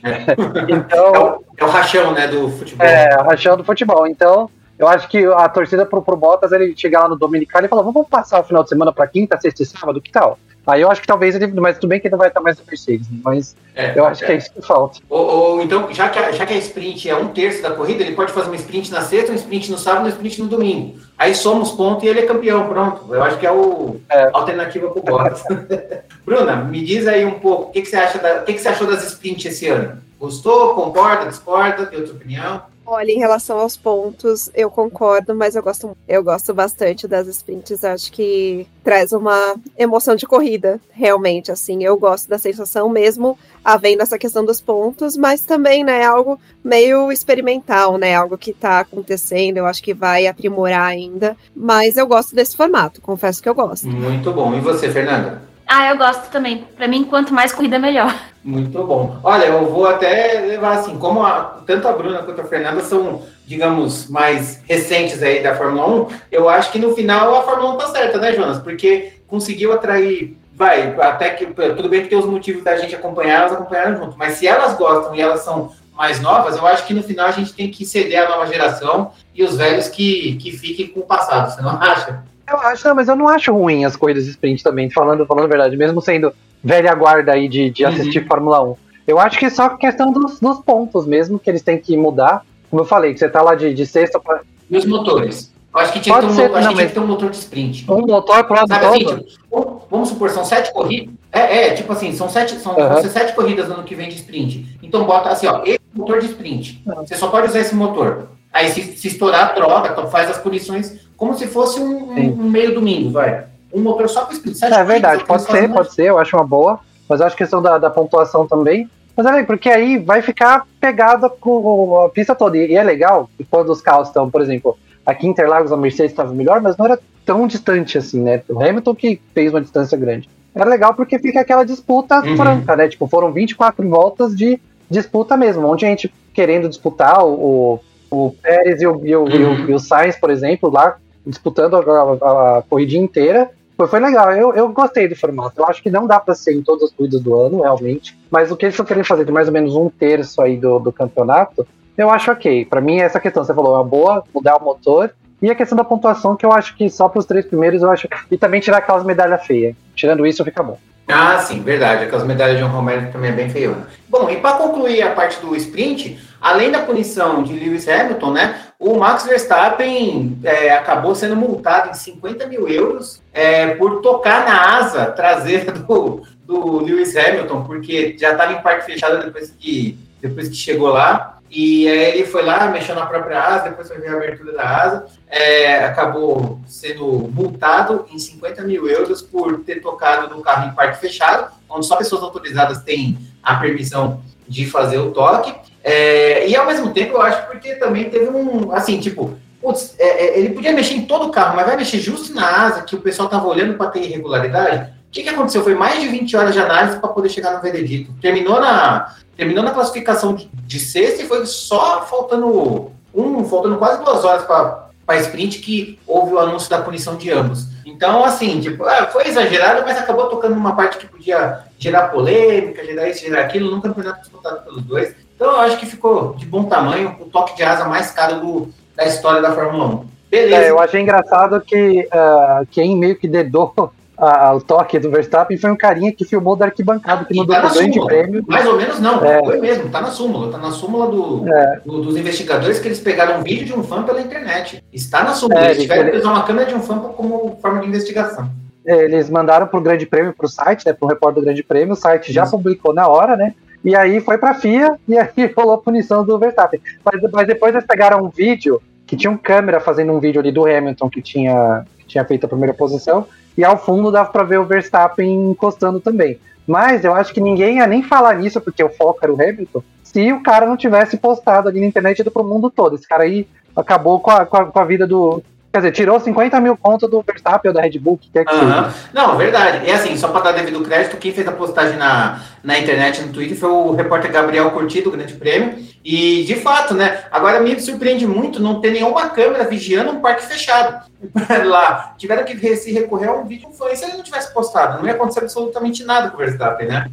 [0.03, 0.35] É.
[0.73, 2.87] então, é o, é, o, rachão, né, do futebol.
[2.87, 4.07] É, o rachão do futebol.
[4.07, 7.69] Então, eu acho que a torcida pro, pro Bottas, ele chegar lá no Dominicano e
[7.69, 10.39] falar, vamos passar o final de semana para quinta, sexta e sábado, que tal?
[10.67, 11.47] Aí eu acho que talvez ele.
[11.47, 13.19] Mas tudo bem que ele vai estar mais no Mercedes, né?
[13.23, 14.27] mas é, eu acho é.
[14.27, 14.99] que é isso que falta.
[15.09, 18.03] Ou, ou, então, já que, a, já que a sprint é um terço da corrida,
[18.03, 20.99] ele pode fazer uma sprint na sexta, uma sprint no sábado, uma sprint no domingo.
[21.17, 23.13] Aí somos pontos e ele é campeão, pronto.
[23.13, 24.29] Eu acho que é o é.
[24.33, 25.43] alternativa para o Bottas.
[26.25, 28.59] Bruna, me diz aí um pouco, o que, que você acha da, o que, que
[28.59, 30.01] você achou das sprints esse ano?
[30.19, 30.73] Gostou?
[30.73, 31.27] Concorda?
[31.27, 31.85] Discorda?
[31.85, 32.63] Tem outra opinião?
[32.85, 37.83] Olha, em relação aos pontos, eu concordo, mas eu gosto, eu gosto bastante das sprints.
[37.83, 41.51] Acho que traz uma emoção de corrida, realmente.
[41.51, 46.39] Assim, eu gosto da sensação mesmo, havendo essa questão dos pontos, mas também, né, algo
[46.63, 49.57] meio experimental, né, algo que está acontecendo.
[49.57, 53.01] Eu acho que vai aprimorar ainda, mas eu gosto desse formato.
[53.01, 53.87] Confesso que eu gosto.
[53.87, 54.53] Muito bom.
[54.55, 55.54] E você, Fernanda?
[55.67, 56.67] Ah, eu gosto também.
[56.75, 58.13] Para mim, quanto mais corrida, melhor.
[58.43, 59.17] Muito bom.
[59.23, 63.23] Olha, eu vou até levar assim, como a, tanto a Bruna quanto a Fernanda são,
[63.47, 67.77] digamos, mais recentes aí da Fórmula 1, eu acho que no final a Fórmula 1
[67.77, 68.59] tá certa, né, Jonas?
[68.59, 73.41] Porque conseguiu atrair, vai, até que tudo bem que tem os motivos da gente acompanhar,
[73.41, 76.93] elas acompanharam junto, mas se elas gostam e elas são mais novas, eu acho que
[76.93, 80.51] no final a gente tem que ceder à nova geração e os velhos que, que
[80.51, 82.23] fiquem com o passado, você não acha?
[82.47, 85.45] Eu acho, não, mas eu não acho ruim as corridas de sprint também, falando, falando
[85.45, 88.27] a verdade, mesmo sendo velha guarda aí de, de assistir uhum.
[88.27, 88.75] Fórmula 1.
[89.07, 92.43] Eu acho que é só questão dos, dos, pontos mesmo, que eles têm que mudar.
[92.69, 94.41] Como eu falei, que você tá lá de, de sexta para.
[94.69, 95.53] E os motores?
[95.73, 97.07] Eu acho que tinha, que ter, um, ser, acho não, que tinha que ter um
[97.07, 97.91] motor de sprint.
[97.91, 101.13] Um motor lado Sabe, assim, tipo, vamos supor, são sete corridas.
[101.33, 103.03] É, é, tipo assim, são sete, são uhum.
[103.03, 104.79] sete corridas no ano que vem de sprint.
[104.81, 106.81] Então bota assim, ó, esse motor de sprint.
[106.85, 107.05] Uhum.
[107.05, 108.29] Você só pode usar esse motor.
[108.53, 112.73] Aí se, se estourar, troca, então faz as punições como se fosse um, um meio
[112.73, 113.45] domingo, vai.
[113.73, 114.63] Um motor só para sprint.
[114.63, 116.79] É verdade, pode ser, pode ser, eu acho uma boa.
[117.07, 118.89] Mas eu acho que questão da, da pontuação também.
[119.15, 122.57] Mas olha aí, porque aí vai ficar pegada com a pista toda.
[122.57, 126.33] E é legal quando os carros estão, por exemplo, aqui em Interlagos a Mercedes estava
[126.33, 128.41] melhor, mas não era tão distante assim, né?
[128.49, 130.29] O Hamilton que fez uma distância grande.
[130.53, 132.35] Era legal porque fica aquela disputa uhum.
[132.35, 132.87] franca, né?
[132.87, 135.63] Tipo, foram 24 voltas de disputa mesmo.
[135.63, 137.79] Um monte de gente querendo disputar o,
[138.11, 139.29] o Pérez e o, e, o, uhum.
[139.29, 143.49] e, o, e o Sainz, por exemplo, lá disputando a, a, a corrida inteira.
[143.77, 145.59] Foi, foi legal, eu, eu gostei do formato.
[145.59, 148.17] Eu acho que não dá para ser em todas as corridas do ano, realmente.
[148.31, 150.79] Mas o que eles estão querendo fazer de mais ou menos um terço aí do,
[150.79, 152.65] do campeonato, eu acho ok.
[152.65, 155.11] Para mim, essa questão, você falou, é uma boa, mudar o motor.
[155.41, 157.91] E a questão da pontuação, que eu acho que só para os três primeiros, eu
[157.91, 158.07] acho.
[158.31, 159.75] E também tirar aquelas medalhas feias.
[159.93, 160.77] Tirando isso, fica bom.
[161.07, 162.05] Ah, sim, verdade.
[162.05, 163.87] Aquelas medalhas de um Romero também é bem feiona.
[164.09, 168.61] Bom, e para concluir a parte do sprint, além da punição de Lewis Hamilton, né,
[168.77, 174.77] o Max Verstappen é, acabou sendo multado em 50 mil euros é, por tocar na
[174.77, 180.47] asa traseira do, do Lewis Hamilton, porque já estava em parque fechado depois que, depois
[180.47, 181.39] que chegou lá.
[181.49, 184.83] E aí ele foi lá, mexeu na própria asa, depois foi ver a abertura da
[184.83, 190.75] asa, é, acabou sendo multado em 50 mil euros por ter tocado no carro em
[190.75, 195.55] parque fechado, onde só pessoas autorizadas têm a permissão de fazer o toque.
[195.87, 200.25] É, e ao mesmo tempo, eu acho porque também teve um, assim, tipo, putz, é,
[200.25, 202.95] é ele podia mexer em todo o carro, mas vai mexer justo na asa que
[202.95, 204.91] o pessoal estava olhando para ter irregularidade.
[205.07, 205.63] O que, que aconteceu?
[205.63, 208.11] Foi mais de 20 horas de análise para poder chegar no veredito.
[208.19, 214.03] Terminou na, terminou na classificação de, de sexta e foi só faltando um, faltando quase
[214.03, 217.67] duas horas para sprint que houve o anúncio da punição de ambos.
[217.85, 222.83] Então, assim, tipo, ah, foi exagerado, mas acabou tocando numa parte que podia gerar polêmica,
[222.83, 225.15] gerar isso, gerar aquilo, num campeonato disputado pelos dois.
[225.35, 228.69] Então, eu acho que ficou de bom tamanho, o toque de asa mais caro do,
[228.95, 230.05] da história da Fórmula 1.
[230.31, 230.55] Beleza.
[230.55, 233.73] É, eu achei engraçado que uh, quem meio que dedou
[234.17, 237.69] a, o toque do Verstappen foi um carinha que filmou da arquibancada, que mandou tá
[237.69, 238.43] grande prêmio.
[238.47, 239.43] Mais ou menos não, é.
[239.43, 241.81] foi mesmo, tá na súmula, tá na súmula do, é.
[241.85, 244.83] do, dos investigadores que eles pegaram um vídeo de um fã pela internet.
[244.91, 247.81] Está na súmula, é, eles tiveram que usar uma câmera de um fã como forma
[247.81, 248.49] de investigação.
[248.85, 251.97] É, eles mandaram pro grande prêmio, pro site, né, pro repórter do grande prêmio, o
[251.97, 252.51] site já Isso.
[252.51, 253.53] publicou na hora, né,
[253.85, 256.81] e aí foi pra FIA, e aí rolou a punição do Verstappen.
[257.05, 260.51] Mas, mas depois eles pegaram um vídeo, que tinha um câmera fazendo um vídeo ali
[260.51, 264.43] do Hamilton, que tinha, que tinha feito a primeira posição, e ao fundo dava para
[264.43, 266.39] ver o Verstappen encostando também.
[266.65, 269.83] Mas eu acho que ninguém ia nem falar nisso, porque o foco era o Hamilton,
[270.03, 272.95] se o cara não tivesse postado ali na internet do pro mundo todo.
[272.95, 275.43] Esse cara aí acabou com a, com a, com a vida do,
[275.75, 278.55] Quer dizer, tirou 50 mil contos do Verstappen ou da Red Bull, que quer que
[278.55, 278.89] uhum.
[279.13, 279.85] Não, verdade.
[279.85, 283.33] E assim, só para dar devido crédito, quem fez a postagem na, na internet, no
[283.33, 285.75] Twitter, foi o repórter Gabriel Curti, do Grande Prêmio.
[286.01, 290.45] E, de fato, né, agora me surpreende muito não ter nenhuma câmera vigiando um parque
[290.45, 291.11] fechado.
[291.67, 294.99] Lá, tiveram que se recorrer a um vídeo influência se ele não tivesse postado.
[294.99, 297.11] Não ia acontecer absolutamente nada com o Verstappen, né?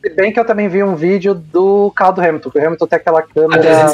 [0.00, 2.86] Se bem que eu também vi um vídeo do carro do Hamilton, que o Hamilton
[2.86, 3.90] tem aquela câmera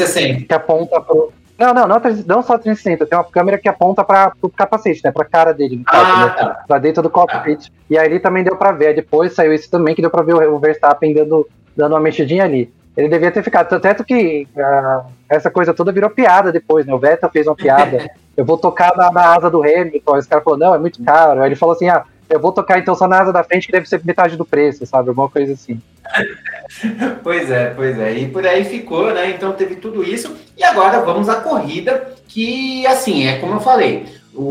[0.47, 4.33] que aponta pro, Não, não, não, não só 360, tem uma câmera que aponta para
[4.41, 5.11] o capacete, né?
[5.11, 6.31] Pra cara dele, caso, Ah, né?
[6.31, 6.65] tá.
[6.69, 7.73] Pra dentro do cockpit.
[7.91, 8.95] E aí ele também deu pra ver.
[8.95, 12.73] Depois saiu isso também, que deu pra ver o Verstappen dando, dando uma mexidinha ali.
[12.97, 13.81] Ele devia ter ficado.
[13.81, 16.95] Tanto que ah, essa coisa toda virou piada depois, né?
[16.95, 18.09] O Vettel fez uma piada.
[18.37, 20.17] eu vou tocar na, na asa do Hamilton.
[20.17, 21.41] Esse cara falou, não, é muito caro.
[21.41, 23.73] Aí ele falou assim, ah, eu vou tocar então só na asa da frente, que
[23.73, 25.09] deve ser metade do preço, sabe?
[25.09, 25.81] Alguma coisa assim.
[27.23, 28.13] Pois é, pois é.
[28.13, 29.31] E por aí ficou, né?
[29.31, 30.37] Então teve tudo isso.
[30.57, 34.43] E agora vamos à corrida, que assim, é como eu falei, o,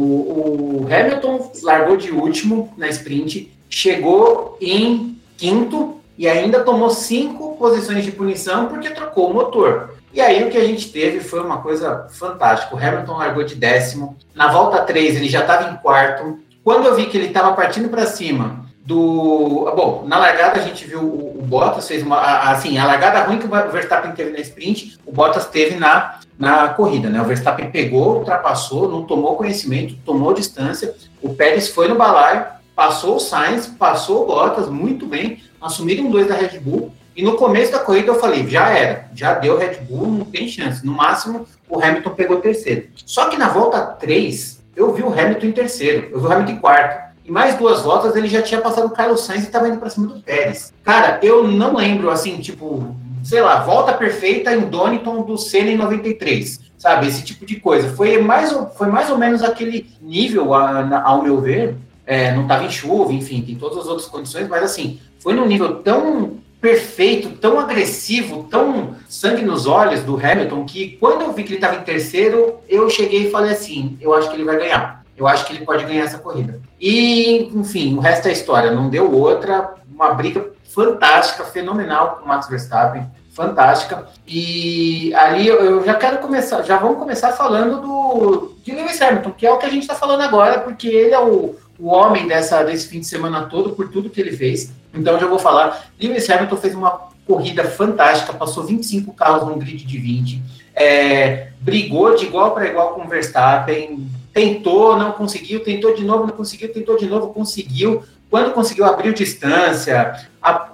[0.81, 8.03] o Hamilton largou de último na sprint, chegou em quinto e ainda tomou cinco posições
[8.03, 9.95] de punição porque trocou o motor.
[10.11, 12.75] E aí o que a gente teve foi uma coisa fantástica.
[12.75, 14.17] O Hamilton largou de décimo.
[14.33, 16.39] Na volta 3 ele já estava em quarto.
[16.67, 19.71] Quando eu vi que ele estava partindo para cima do.
[19.73, 22.17] Bom, na largada a gente viu o, o Bottas fez uma.
[22.17, 26.19] a- Assim, a largada ruim que o Verstappen teve na sprint, o Bottas teve na,
[26.37, 27.21] na corrida, né?
[27.21, 30.93] O Verstappen pegou, ultrapassou, não tomou conhecimento, tomou distância.
[31.21, 36.27] O Pérez foi no balaio, passou o Sainz, passou o Bottas muito bem, assumiram dois
[36.27, 36.91] da Red Bull.
[37.15, 40.49] E no começo da corrida eu falei, já era, já deu Red Bull, não tem
[40.49, 40.85] chance.
[40.85, 42.89] No máximo, o Hamilton pegou terceiro.
[43.05, 46.51] Só que na volta 3, eu vi o Hamilton em terceiro, eu vi o Hamilton
[46.51, 47.07] em quarto.
[47.25, 49.89] E mais duas voltas ele já tinha passado o Carlos Sainz e estava indo para
[49.89, 50.71] cima do Pérez.
[50.83, 55.75] Cara, eu não lembro, assim, tipo, sei lá, volta perfeita em Donington do Senna em
[55.75, 56.67] 93.
[56.77, 57.89] Sabe, esse tipo de coisa.
[57.89, 61.75] Foi mais, foi mais ou menos aquele nível, ao meu ver.
[62.05, 65.45] É, não estava em chuva, enfim, tem todas as outras condições, mas assim, foi num
[65.45, 71.43] nível tão perfeito, tão agressivo, tão sangue nos olhos do Hamilton, que quando eu vi
[71.43, 74.57] que ele estava em terceiro, eu cheguei e falei assim: eu acho que ele vai
[74.57, 75.03] ganhar.
[75.15, 76.59] Eu acho que ele pode ganhar essa corrida.
[76.79, 78.69] E, enfim, o resto é história.
[78.69, 79.73] Não deu outra.
[79.91, 83.03] Uma briga fantástica, fenomenal com o Max Verstappen.
[83.33, 84.07] Fantástica.
[84.27, 89.47] E ali eu- já quero começar, já vamos começar falando do de Lewis Hamilton, que
[89.47, 92.61] é o que a gente está falando agora, porque ele é o, o homem dessa,
[92.63, 94.71] desse fim de semana todo, por tudo que ele fez.
[94.97, 95.85] Então já vou falar.
[96.01, 100.41] Lewis Hamilton fez uma corrida fantástica, passou 25 carros num grid de 20,
[100.73, 106.25] é, brigou de igual para igual com o Verstappen, tentou, não conseguiu, tentou de novo,
[106.27, 108.03] não conseguiu, tentou de novo, conseguiu.
[108.29, 110.69] Quando conseguiu, abriu distância, a-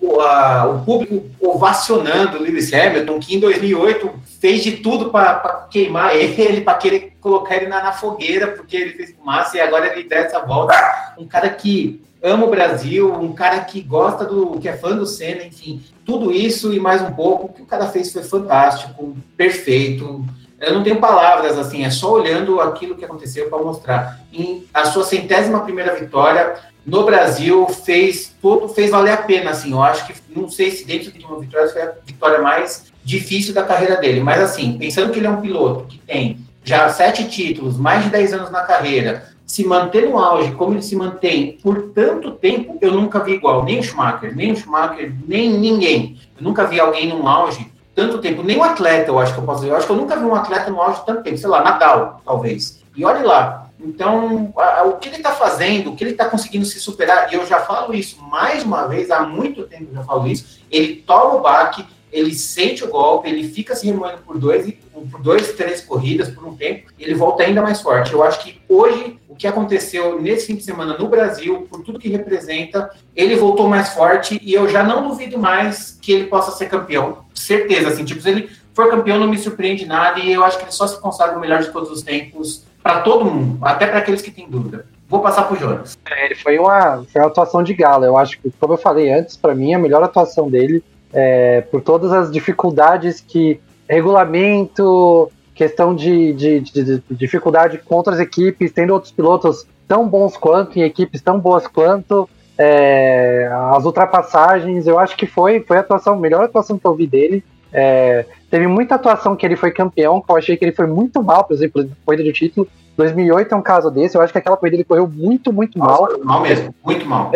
[0.00, 4.10] o, a- o público ovacionando o Lewis Hamilton, que em 2008
[4.40, 8.92] fez de tudo para queimar ele, para querer colocar ele na, na fogueira, porque ele
[8.92, 10.74] fez fumaça e agora ele dá essa volta.
[11.18, 15.06] Um cara que ama o Brasil, um cara que gosta do, que é fã do
[15.06, 19.16] Senna, enfim, tudo isso e mais um pouco, o que o cara fez foi fantástico,
[19.36, 20.24] perfeito.
[20.60, 24.20] Eu não tenho palavras, assim, é só olhando aquilo que aconteceu para mostrar.
[24.32, 29.70] Em a sua centésima primeira vitória no Brasil fez todo, fez valer a pena, assim.
[29.70, 33.54] Eu acho que não sei se dentro de uma vitória foi a vitória mais difícil
[33.54, 37.28] da carreira dele, mas assim, pensando que ele é um piloto que tem já sete
[37.28, 41.58] títulos, mais de 10 anos na carreira, se manter no auge como ele se mantém
[41.62, 46.18] por tanto tempo, eu nunca vi igual, nem o Schumacher, nem o Schumacher, nem ninguém.
[46.36, 49.44] Eu nunca vi alguém num auge tanto tempo, nem um atleta, eu acho que eu
[49.44, 49.72] posso dizer.
[49.72, 52.20] Eu acho que eu nunca vi um atleta no auge tanto tempo, sei lá, Nadal,
[52.24, 52.80] talvez.
[52.94, 53.64] E olhe lá.
[53.80, 57.32] Então, a- a- o que ele está fazendo, o que ele está conseguindo se superar,
[57.32, 60.60] e eu já falo isso mais uma vez, há muito tempo eu já falo isso,
[60.70, 64.72] ele toma o baque, ele sente o golpe, ele fica se remoendo por dois,
[65.10, 68.12] por dois, três corridas por um tempo, ele volta ainda mais forte.
[68.12, 71.98] Eu acho que hoje, o que aconteceu nesse fim de semana no Brasil, por tudo
[71.98, 76.50] que representa, ele voltou mais forte, e eu já não duvido mais que ele possa
[76.52, 77.24] ser campeão.
[77.34, 80.64] Certeza, assim, tipo, se ele for campeão, não me surpreende nada, e eu acho que
[80.64, 83.98] ele só se consagra o melhor de todos os tempos, para todo mundo, até para
[83.98, 84.86] aqueles que têm dúvida.
[85.08, 85.98] Vou passar pro Jonas.
[86.06, 88.04] É, Ele foi uma, foi uma atuação de gala.
[88.04, 91.80] Eu acho que, como eu falei antes, para mim, a melhor atuação dele, é, por
[91.82, 98.92] todas as dificuldades que regulamento, questão de, de, de- de dificuldade com outras equipes, tendo
[98.92, 105.16] outros pilotos tão bons quanto, em equipes tão boas quanto, é, as ultrapassagens, eu acho
[105.16, 107.42] que foi, foi a atuação, melhor atuação que eu vi dele.
[107.72, 111.22] É, teve muita atuação que ele foi campeão, que eu achei que ele foi muito
[111.22, 112.66] mal, por exemplo, na corrida de título.
[112.98, 116.08] 2008 é um caso desse, eu acho que aquela corrida ele correu muito, muito mal.
[116.24, 117.30] Mal mesmo, muito mal.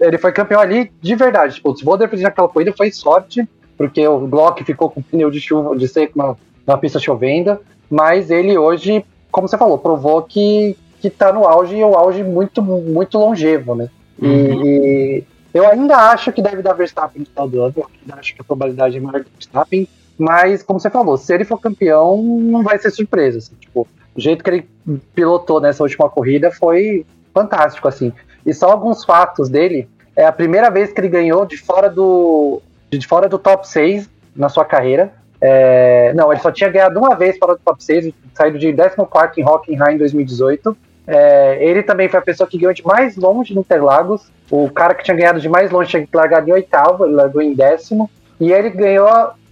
[0.00, 1.56] Ele foi campeão ali de verdade.
[1.56, 5.40] Tipo, o Svoder fez naquela corrida foi sorte, porque o Glock ficou com pneu de
[5.40, 7.58] chuva, de seco na, na pista chovendo.
[7.90, 12.22] Mas ele hoje, como você falou, provou que, que tá no auge e o auge
[12.22, 13.88] muito, muito longevo, né?
[14.22, 14.64] E, Uhum.
[14.64, 17.74] e eu ainda acho que deve dar Verstappen no final do ano.
[17.76, 19.88] Eu ainda acho que a probabilidade é maior do Verstappen.
[20.18, 23.38] Mas, como você falou, se ele for campeão, não vai ser surpresa.
[23.38, 24.68] assim, tipo, o jeito que ele
[25.14, 28.12] pilotou nessa última corrida foi fantástico, assim.
[28.44, 29.88] E só alguns fatos dele.
[30.16, 34.10] É a primeira vez que ele ganhou de fora do, de fora do top 6
[34.34, 35.12] na sua carreira.
[35.40, 39.40] É, não, ele só tinha ganhado uma vez fora do top 6, saído de 14
[39.40, 40.76] em Hockenheim em 2018.
[41.06, 44.30] É, ele também foi a pessoa que ganhou de mais longe no Interlagos.
[44.50, 47.54] O cara que tinha ganhado de mais longe tinha largado em oitavo, ele largou em
[47.54, 48.10] décimo.
[48.40, 49.08] E ele ganhou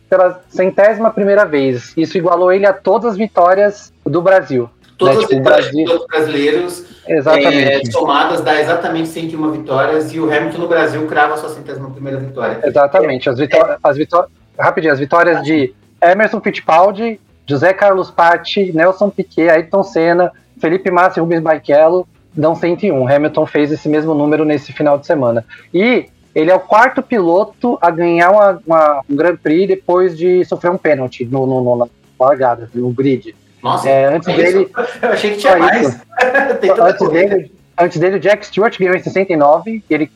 [0.08, 1.92] pela centésima primeira vez.
[1.96, 4.70] Isso igualou ele a todas as vitórias do Brasil.
[4.98, 5.22] Todas né?
[5.22, 5.86] as tipo, vitórias Brasil...
[5.86, 7.88] dos brasileiros exatamente.
[7.88, 12.18] É, somadas dá exatamente 101 vitórias e o Hamilton no Brasil crava sua centésima primeira
[12.18, 12.60] vitória.
[12.64, 13.28] Exatamente.
[13.28, 19.48] As vitórias, as vitórias, rapidinho, as vitórias de Emerson Fittipaldi, José Carlos Patti, Nelson Piquet,
[19.48, 23.08] Ayrton Senna, Felipe Massa e Rubens Barrichello dão 101.
[23.08, 25.44] Hamilton fez esse mesmo número nesse final de semana.
[25.72, 26.06] E
[26.37, 30.70] ele é o quarto piloto a ganhar uma, uma, um Grand Prix depois de sofrer
[30.70, 31.87] um pênalti no, no, no, na
[32.20, 33.35] largada, no grid.
[33.62, 34.70] Nossa, é, antes é dele.
[35.01, 35.99] Eu achei que tinha mais.
[36.79, 40.11] antes, dele, antes dele, o Jack Stewart ganhou em 69, ele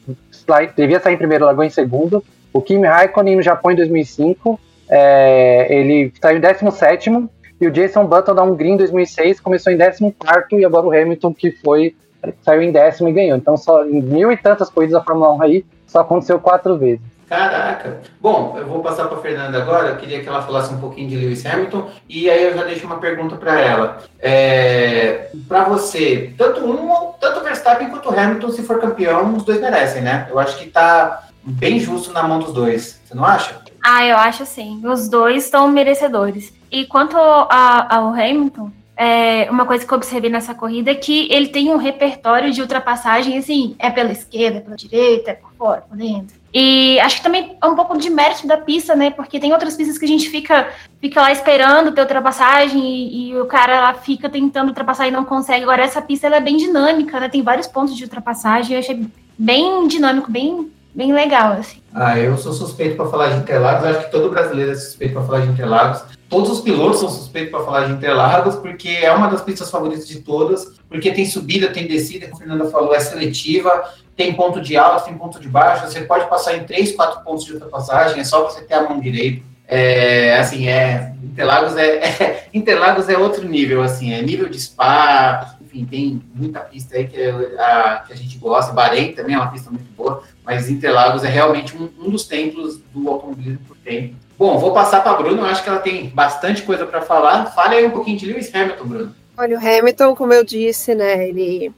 [0.77, 2.23] devia sair em primeiro, largou em segundo.
[2.53, 7.29] O Kimi Raikkonen no Japão em 2005, é, ele saiu em 17
[7.63, 10.15] e o Jason Button da Hungria em 2006 começou em 14
[10.53, 11.95] e agora o Hamilton que foi
[12.43, 13.39] saiu em décimo e ganhou.
[13.39, 17.01] Então só em mil e tantas corridas da Fórmula 1 aí só aconteceu quatro vezes.
[17.29, 18.01] Caraca.
[18.21, 19.91] Bom, eu vou passar para a Fernanda agora.
[19.91, 22.87] Eu queria que ela falasse um pouquinho de Lewis Hamilton e aí eu já deixo
[22.87, 23.99] uma pergunta para ela.
[24.19, 30.03] É, para você, tanto um, tanto Verstappen quanto Hamilton, se for campeão, os dois merecem,
[30.03, 30.27] né?
[30.29, 33.01] Eu acho que está bem justo na mão dos dois.
[33.05, 33.61] Você não acha?
[33.85, 34.83] Ah, eu acho sim.
[34.85, 36.53] Os dois estão merecedores.
[36.71, 38.73] E quanto a, ao Hamilton,
[39.03, 42.61] é, uma coisa que eu observei nessa corrida é que ele tem um repertório de
[42.61, 46.37] ultrapassagem, assim, é pela esquerda, é pela direita, é por fora, por dentro.
[46.53, 49.11] E acho que também é um pouco de mérito da pista, né?
[49.11, 50.69] Porque tem outras pistas que a gente fica,
[51.01, 55.25] fica lá esperando ter ultrapassagem e, e o cara lá fica tentando ultrapassar e não
[55.25, 55.63] consegue.
[55.63, 57.31] Agora, essa pista ela é bem dinâmica, né?
[57.31, 58.75] Tem vários pontos de ultrapassagem.
[58.75, 59.07] Eu achei
[59.39, 61.81] bem dinâmico, bem, bem legal, assim.
[61.95, 63.83] Ah, eu sou suspeito para falar de Interlagos.
[63.83, 67.51] Acho que todo brasileiro é suspeito para falar de Interlagos todos os pilotos são suspeitos
[67.51, 71.69] para falar de Interlagos, porque é uma das pistas favoritas de todas, porque tem subida,
[71.69, 75.49] tem descida, como a Fernanda falou, é seletiva, tem ponto de alta, tem ponto de
[75.49, 78.89] baixa, você pode passar em três, quatro pontos de ultrapassagem, é só você ter a
[78.89, 79.43] mão direita.
[79.67, 85.57] É, assim, é, Interlagos é, é, Interlagos é outro nível, assim, é nível de spa,
[85.61, 87.21] enfim, tem muita pista aí que
[87.59, 91.29] a, que a gente gosta, Bahrein também é uma pista muito boa, mas Interlagos é
[91.29, 94.15] realmente um, um dos templos do automobilismo por tempo.
[94.41, 97.53] Bom, vou passar para a Bruno, acho que ela tem bastante coisa para falar.
[97.53, 99.15] Fale aí um pouquinho de Lewis Hamilton, Bruno.
[99.37, 101.71] Olha, o Hamilton, como eu disse, né, ele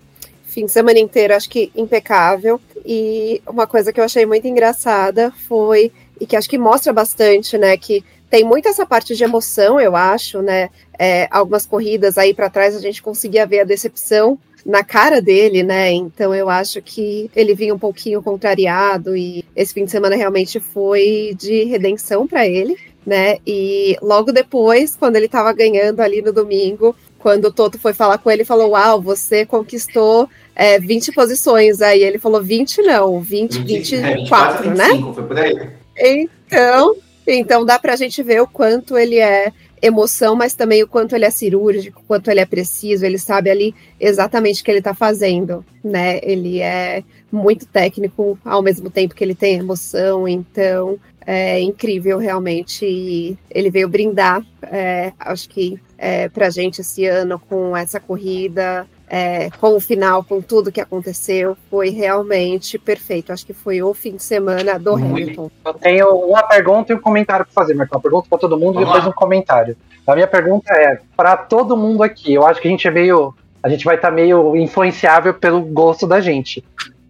[0.45, 2.61] fim de semana inteiro, acho que impecável.
[2.87, 7.59] E uma coisa que eu achei muito engraçada foi, e que acho que mostra bastante,
[7.59, 10.71] né, que tem muito essa parte de emoção, eu acho, né?
[10.97, 15.63] É, algumas corridas aí para trás a gente conseguia ver a decepção na cara dele,
[15.63, 15.93] né?
[15.93, 20.61] Então eu acho que ele vinha um pouquinho contrariado e esse fim de semana realmente
[20.61, 23.39] foi de redenção para ele, né?
[23.47, 28.19] E logo depois, quando ele estava ganhando ali no domingo, quando o Toto foi falar
[28.19, 31.81] com ele, falou: Uau, você conquistou é, 20 posições.
[31.81, 35.15] Aí ele falou: 20 não, 20, 20 24, é, 25, né?
[35.15, 35.71] Foi por aí.
[35.97, 36.97] Então,
[37.27, 41.17] então dá para a gente ver o quanto ele é emoção, mas também o quanto
[41.17, 44.79] ele é cirúrgico, o quanto ele é preciso, ele sabe ali exatamente o que ele
[44.79, 46.21] está fazendo, né?
[46.23, 52.87] Ele é muito técnico ao mesmo tempo que ele tem emoção, então é incrível realmente.
[52.87, 58.87] E ele veio brindar, é, acho que é, para gente esse ano com essa corrida
[59.15, 63.31] é, com o final, com tudo que aconteceu, foi realmente perfeito.
[63.31, 65.51] Acho que foi o fim de semana do Hamilton.
[65.67, 67.99] Eu tenho uma pergunta e um comentário para fazer, Marcão.
[67.99, 69.77] Uma pergunta para todo mundo e depois um comentário.
[70.07, 72.33] A minha pergunta é para todo mundo aqui.
[72.33, 75.61] Eu acho que a gente é meio, a gente vai estar tá meio influenciável pelo
[75.61, 76.65] gosto da gente.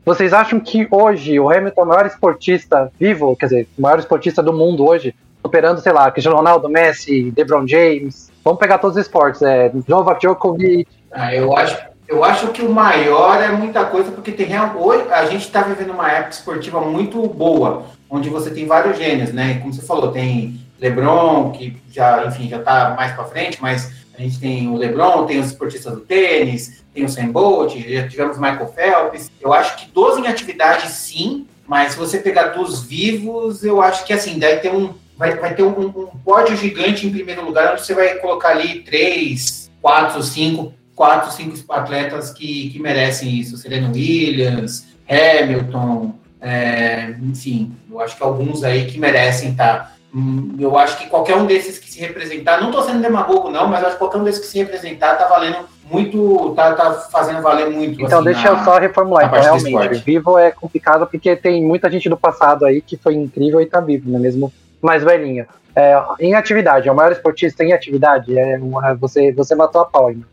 [0.05, 4.01] Vocês acham que hoje o Hamilton é o maior esportista vivo, quer dizer, o maior
[4.01, 8.29] esportista do mundo hoje, superando, sei lá, Cristiano Ronaldo, Messi, LeBron James?
[8.43, 10.89] Vamos pegar todos os esportes, é, Novak Djokovic.
[11.13, 15.25] Ah, eu acho, eu acho que o maior é muita coisa, porque tem hoje a
[15.25, 19.59] gente está vivendo uma época esportiva muito boa, onde você tem vários gênios, né?
[19.61, 24.21] Como você falou, tem LeBron, que já, enfim, já está mais para frente, mas a
[24.21, 28.37] gente tem o LeBron, tem os esportistas do tênis, tem o Sam Bolt, já tivemos
[28.37, 29.31] Michael Phelps.
[29.41, 34.05] Eu acho que 12 em atividade, sim, mas se você pegar dos vivos, eu acho
[34.05, 37.73] que assim, daí tem um, vai, vai ter um, um pódio gigante em primeiro lugar,
[37.73, 43.57] onde você vai colocar ali três, quatro, cinco quatro, cinco atletas que, que merecem isso.
[43.57, 49.75] Serena Williams, Hamilton, é, enfim, eu acho que alguns aí que merecem estar.
[49.75, 49.93] Tá?
[50.15, 53.67] Hum, eu acho que qualquer um desses que se representar, não estou sendo demagogo, não,
[53.67, 57.41] mas acho que qualquer um desses que se representar está valendo muito, tá, tá fazendo
[57.41, 58.03] valer muito.
[58.03, 59.27] Então, assim, deixa na, eu só reformular.
[59.27, 63.61] Então, realmente, vivo é complicado porque tem muita gente do passado aí que foi incrível
[63.61, 64.53] e está vivo, não é mesmo?
[64.83, 65.47] mais velhinho.
[65.75, 68.37] É, em atividade, é o maior esportista em atividade.
[68.37, 70.27] É, uma, você, você matou a pau ainda.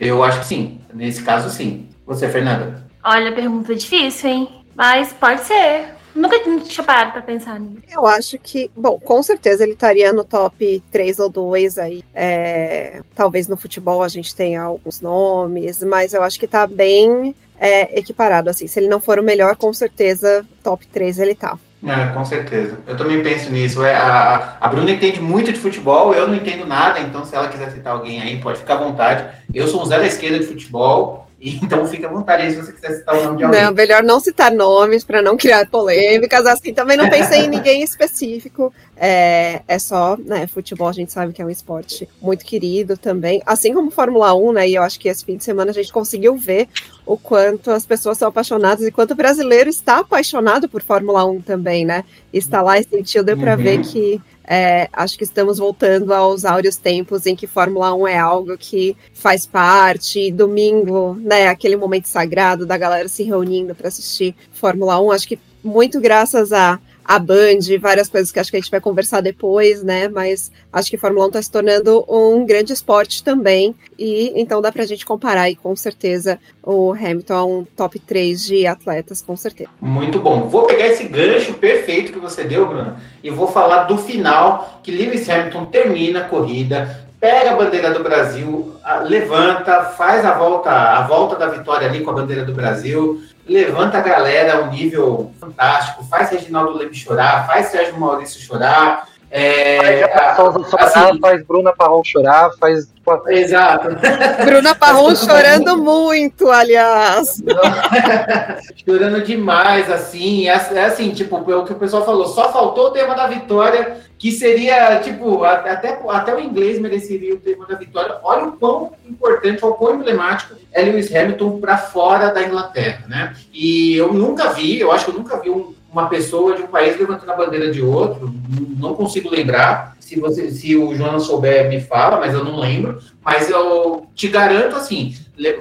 [0.00, 0.80] Eu acho que sim.
[0.92, 1.88] Nesse caso, sim.
[2.06, 2.84] Você, Fernanda?
[3.02, 4.48] Olha, pergunta difícil, hein?
[4.74, 5.98] Mas pode ser.
[6.14, 7.82] Nunca tinha parado pra pensar nisso.
[7.88, 12.02] Eu acho que, bom, com certeza ele estaria no top 3 ou 2 aí.
[12.14, 17.34] É, talvez no futebol a gente tenha alguns nomes, mas eu acho que tá bem
[17.58, 18.66] é, equiparado, assim.
[18.66, 21.58] Se ele não for o melhor, com certeza top 3 ele tá.
[21.86, 22.78] É, com certeza.
[22.86, 23.84] Eu também penso nisso.
[23.84, 27.48] É, a, a Bruna entende muito de futebol, eu não entendo nada, então se ela
[27.48, 29.24] quiser citar alguém aí, pode ficar à vontade.
[29.54, 32.72] Eu sou um Zé da esquerda de futebol, então fica à vontade aí se você
[32.72, 33.62] quiser citar o nome de alguém.
[33.62, 36.44] Não, melhor não citar nomes para não criar polêmicas.
[36.44, 38.72] Assim, também não pensei em ninguém específico.
[38.96, 43.40] É, é só, né, futebol a gente sabe que é um esporte muito querido também.
[43.46, 44.68] Assim como Fórmula 1, né?
[44.68, 46.68] E eu acho que esse fim de semana a gente conseguiu ver
[47.06, 51.40] o quanto as pessoas são apaixonadas e quanto o brasileiro está apaixonado por Fórmula 1
[51.42, 52.04] também, né?
[52.32, 53.62] Está lá e sentiu, deu para uhum.
[53.62, 54.20] ver que
[54.50, 58.96] é, acho que estamos voltando aos áureos tempos em que Fórmula 1 é algo que
[59.12, 60.32] faz parte.
[60.32, 65.12] Domingo, né, aquele momento sagrado da galera se reunindo para assistir Fórmula 1.
[65.12, 68.82] Acho que muito graças a a Band, várias coisas que acho que a gente vai
[68.82, 70.08] conversar depois, né?
[70.08, 73.74] Mas acho que Fórmula 1 está se tornando um grande esporte também.
[73.98, 77.98] E então dá para a gente comparar e com certeza o Hamilton é um top
[77.98, 79.70] 3 de atletas, com certeza.
[79.80, 80.50] Muito bom.
[80.50, 84.90] Vou pegar esse gancho perfeito que você deu, Bruno, e vou falar do final que
[84.90, 88.74] Lewis Hamilton termina a corrida, pega a bandeira do Brasil,
[89.06, 93.98] levanta, faz a volta, a volta da vitória ali com a bandeira do Brasil, levanta
[93.98, 99.08] a galera a um nível fantástico, faz Reginaldo Leme chorar, faz Sérgio Maurício chorar.
[99.30, 102.88] É, faz, assim, faz Bruna Parron chorar, faz.
[103.28, 103.88] Exato.
[104.44, 107.42] Bruna Parron chorando muito, aliás.
[108.86, 110.48] chorando demais, assim.
[110.48, 113.98] É, é, assim, tipo, o que o pessoal falou, só faltou o tema da vitória
[114.18, 118.16] que seria, tipo, até, até o inglês mereceria o tema da vitória.
[118.22, 123.36] Olha o quão importante, o quão emblemático é Lewis Hamilton para fora da Inglaterra, né?
[123.52, 126.66] E eu nunca vi, eu acho que eu nunca vi um, uma pessoa de um
[126.66, 128.32] país levantando a bandeira de outro,
[128.78, 129.96] não consigo lembrar.
[130.00, 132.98] Se, você, se o Jonas souber, me fala, mas eu não lembro.
[133.24, 135.16] Mas eu te garanto, assim,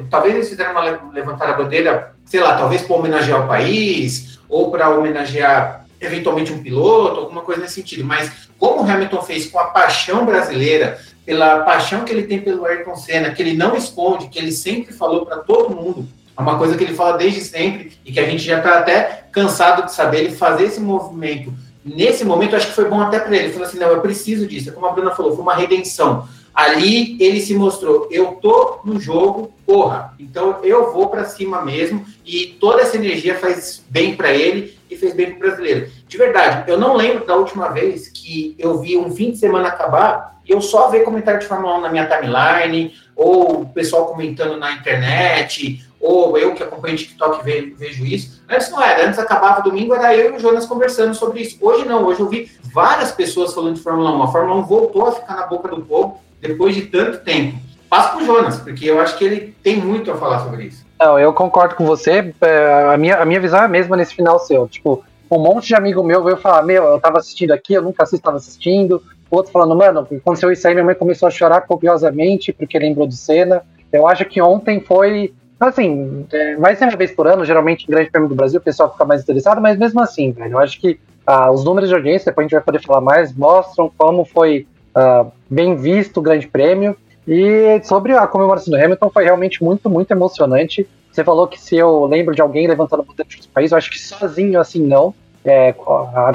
[0.10, 4.72] talvez eles fizeram uma levantar a bandeira, sei lá, talvez para homenagear o país, ou
[4.72, 8.04] para homenagear eventualmente um piloto, alguma coisa nesse sentido.
[8.06, 12.66] Mas como o Hamilton fez com a paixão brasileira, pela paixão que ele tem pelo
[12.66, 16.08] Ayrton Senna, que ele não esconde, que ele sempre falou para todo mundo,
[16.38, 19.24] é uma coisa que ele fala desde sempre e que a gente já está até
[19.32, 21.52] cansado de saber, ele fazer esse movimento.
[21.84, 23.46] Nesse momento, acho que foi bom até para ele.
[23.46, 24.70] Ele falou assim: não, eu preciso disso.
[24.70, 26.28] É como a Bruna falou, foi uma redenção.
[26.54, 30.14] Ali ele se mostrou: eu tô no jogo, porra.
[30.20, 32.06] Então eu vou para cima mesmo.
[32.26, 35.90] E toda essa energia faz bem para ele e fez bem para o brasileiro.
[36.08, 39.70] De verdade, eu não lembro da última vez que eu vi um fim de semana
[39.70, 44.06] acabar e eu só ver comentário de Fórmula 1 na minha timeline, ou o pessoal
[44.06, 48.42] comentando na internet, ou eu que acompanho TikTok vejo, vejo isso.
[48.50, 51.58] Antes não era, antes acabava domingo, era eu e o Jonas conversando sobre isso.
[51.62, 54.24] Hoje não, hoje eu vi várias pessoas falando de Fórmula 1.
[54.24, 57.58] A Fórmula 1 voltou a ficar na boca do povo depois de tanto tempo.
[57.90, 60.86] Passo para o Jonas, porque eu acho que ele tem muito a falar sobre isso.
[61.00, 62.34] Não, eu concordo com você.
[62.42, 64.68] É, a minha, a minha visão é a mesma nesse final seu.
[64.68, 68.04] Tipo, um monte de amigo meu veio falar: Meu, eu tava assistindo aqui, eu nunca
[68.04, 69.02] assisto, tava assistindo.
[69.30, 73.16] Outro falando: Mano, aconteceu isso aí, minha mãe começou a chorar copiosamente porque lembrou de
[73.16, 73.62] cena.
[73.92, 75.34] Eu acho que ontem foi.
[75.60, 78.64] Assim, é, vai ser uma vez por ano, geralmente em Grande Prêmio do Brasil, o
[78.64, 81.96] pessoal fica mais interessado, mas mesmo assim, velho, eu acho que ah, os números de
[81.96, 86.22] audiência, depois a gente vai poder falar mais, mostram como foi ah, bem visto o
[86.22, 86.96] Grande Prêmio.
[87.28, 90.88] E sobre a comemoração do Hamilton, foi realmente muito, muito emocionante.
[91.12, 93.92] Você falou que se eu lembro de alguém levantando a bandeira do país, eu acho
[93.92, 95.14] que sozinho assim não.
[95.44, 95.76] É,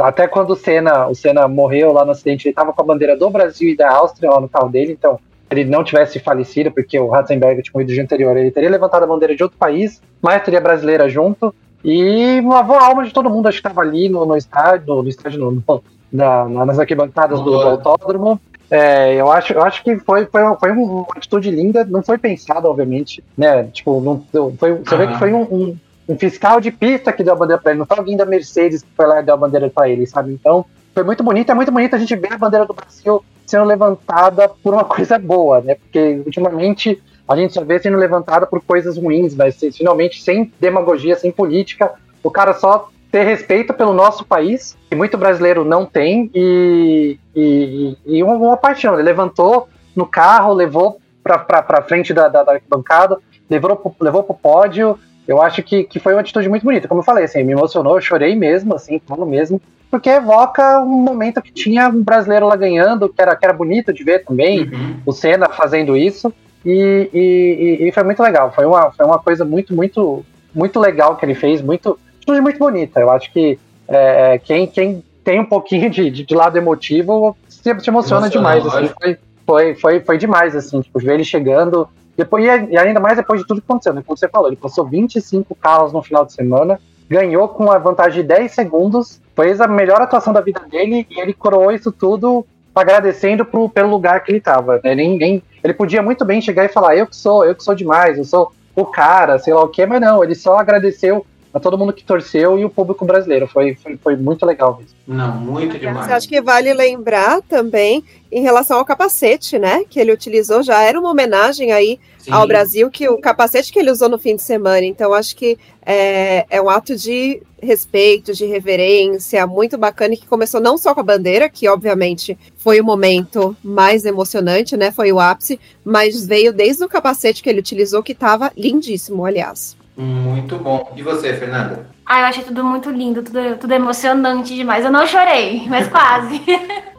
[0.01, 3.17] até quando o Senna, o Senna morreu lá no acidente, ele estava com a bandeira
[3.17, 5.19] do Brasil e da Áustria lá no carro dele, então
[5.53, 9.05] ele não tivesse falecido, porque o Ratzenberger tinha morrido no dia anterior, ele teria levantado
[9.05, 13.31] a bandeira de outro país, mas teria brasileira junto, e lavou a alma de todo
[13.31, 16.79] mundo, acho que estava ali no, no estádio, no, no estádio, no, no, na, nas
[16.79, 18.41] arquibancadas do, do autódromo,
[18.71, 22.17] é, eu, acho, eu acho que foi, foi, uma, foi uma atitude linda, não foi
[22.17, 23.65] pensada, obviamente, né?
[23.65, 24.25] Tipo, não,
[24.57, 25.77] foi, você vê que foi um, um,
[26.09, 28.81] um, fiscal de pista que deu a bandeira para ele, não foi alguém da Mercedes
[28.81, 30.33] que foi lá e deu a bandeira para ele, sabe?
[30.33, 33.65] Então, foi muito bonito, é muito bonito a gente ver a bandeira do Brasil sendo
[33.65, 35.75] levantada por uma coisa boa, né?
[35.75, 41.17] Porque ultimamente a gente só vê sendo levantada por coisas ruins, mas finalmente sem demagogia,
[41.17, 46.31] sem política, o cara só ter respeito pelo nosso país, que muito brasileiro não tem,
[46.35, 48.95] e, e, e uma, uma, paixão.
[48.95, 53.19] Ele levantou no carro, levou para frente da, da, da bancada,
[53.51, 56.89] levou, levou para o pódio, eu acho que, que foi uma atitude muito bonita.
[56.89, 59.61] Como eu falei, assim, me emocionou, eu chorei mesmo, assim, falo mesmo,
[59.91, 63.93] porque evoca um momento que tinha um brasileiro lá ganhando, que era, que era bonito
[63.93, 64.97] de ver também, uhum.
[65.07, 66.33] o Senna fazendo isso,
[66.65, 68.53] e, e, e, foi muito legal.
[68.53, 72.59] Foi uma, foi uma coisa muito, muito, muito legal que ele fez, muito, atitude muito
[72.59, 73.01] bonita.
[73.01, 73.59] Eu acho que
[73.89, 78.65] é, quem, quem tem um pouquinho de, de, de lado emotivo se, se emociona demais.
[78.67, 83.17] Assim, foi, foi, foi, foi demais, assim, tipo, ver ele chegando depois, e ainda mais
[83.17, 84.03] depois de tudo que aconteceu, né?
[84.07, 88.23] Como você falou, ele passou 25 carros no final de semana, ganhou com a vantagem
[88.23, 92.45] de 10 segundos, fez a melhor atuação da vida dele e ele coroou isso tudo
[92.75, 94.81] agradecendo pro, pelo lugar que ele estava.
[94.83, 94.95] Né?
[94.95, 98.19] Ninguém, ele podia muito bem chegar e falar, eu que sou, eu que sou demais,
[98.19, 101.77] eu sou o cara, sei lá o que, mas não, ele só agradeceu a todo
[101.77, 103.47] mundo que torceu e o público brasileiro.
[103.47, 104.97] Foi, foi, foi muito legal mesmo.
[105.07, 106.11] Não, muito demais.
[106.11, 109.85] Acho que vale lembrar também em relação ao capacete, né?
[109.89, 112.33] Que ele utilizou, já era uma homenagem aí Sim.
[112.33, 114.87] ao Brasil, que o capacete que ele usou no fim de semana.
[114.87, 120.27] Então, acho que é, é um ato de respeito, de reverência, muito bacana, e que
[120.27, 124.91] começou não só com a bandeira, que obviamente foi o momento mais emocionante, né?
[124.91, 129.77] Foi o ápice, mas veio desde o capacete que ele utilizou, que estava lindíssimo, aliás.
[129.97, 130.93] Muito bom.
[130.97, 131.87] E você, Fernanda?
[132.07, 134.85] Ah, eu achei tudo muito lindo, tudo, tudo emocionante demais.
[134.85, 136.41] Eu não chorei, mas quase.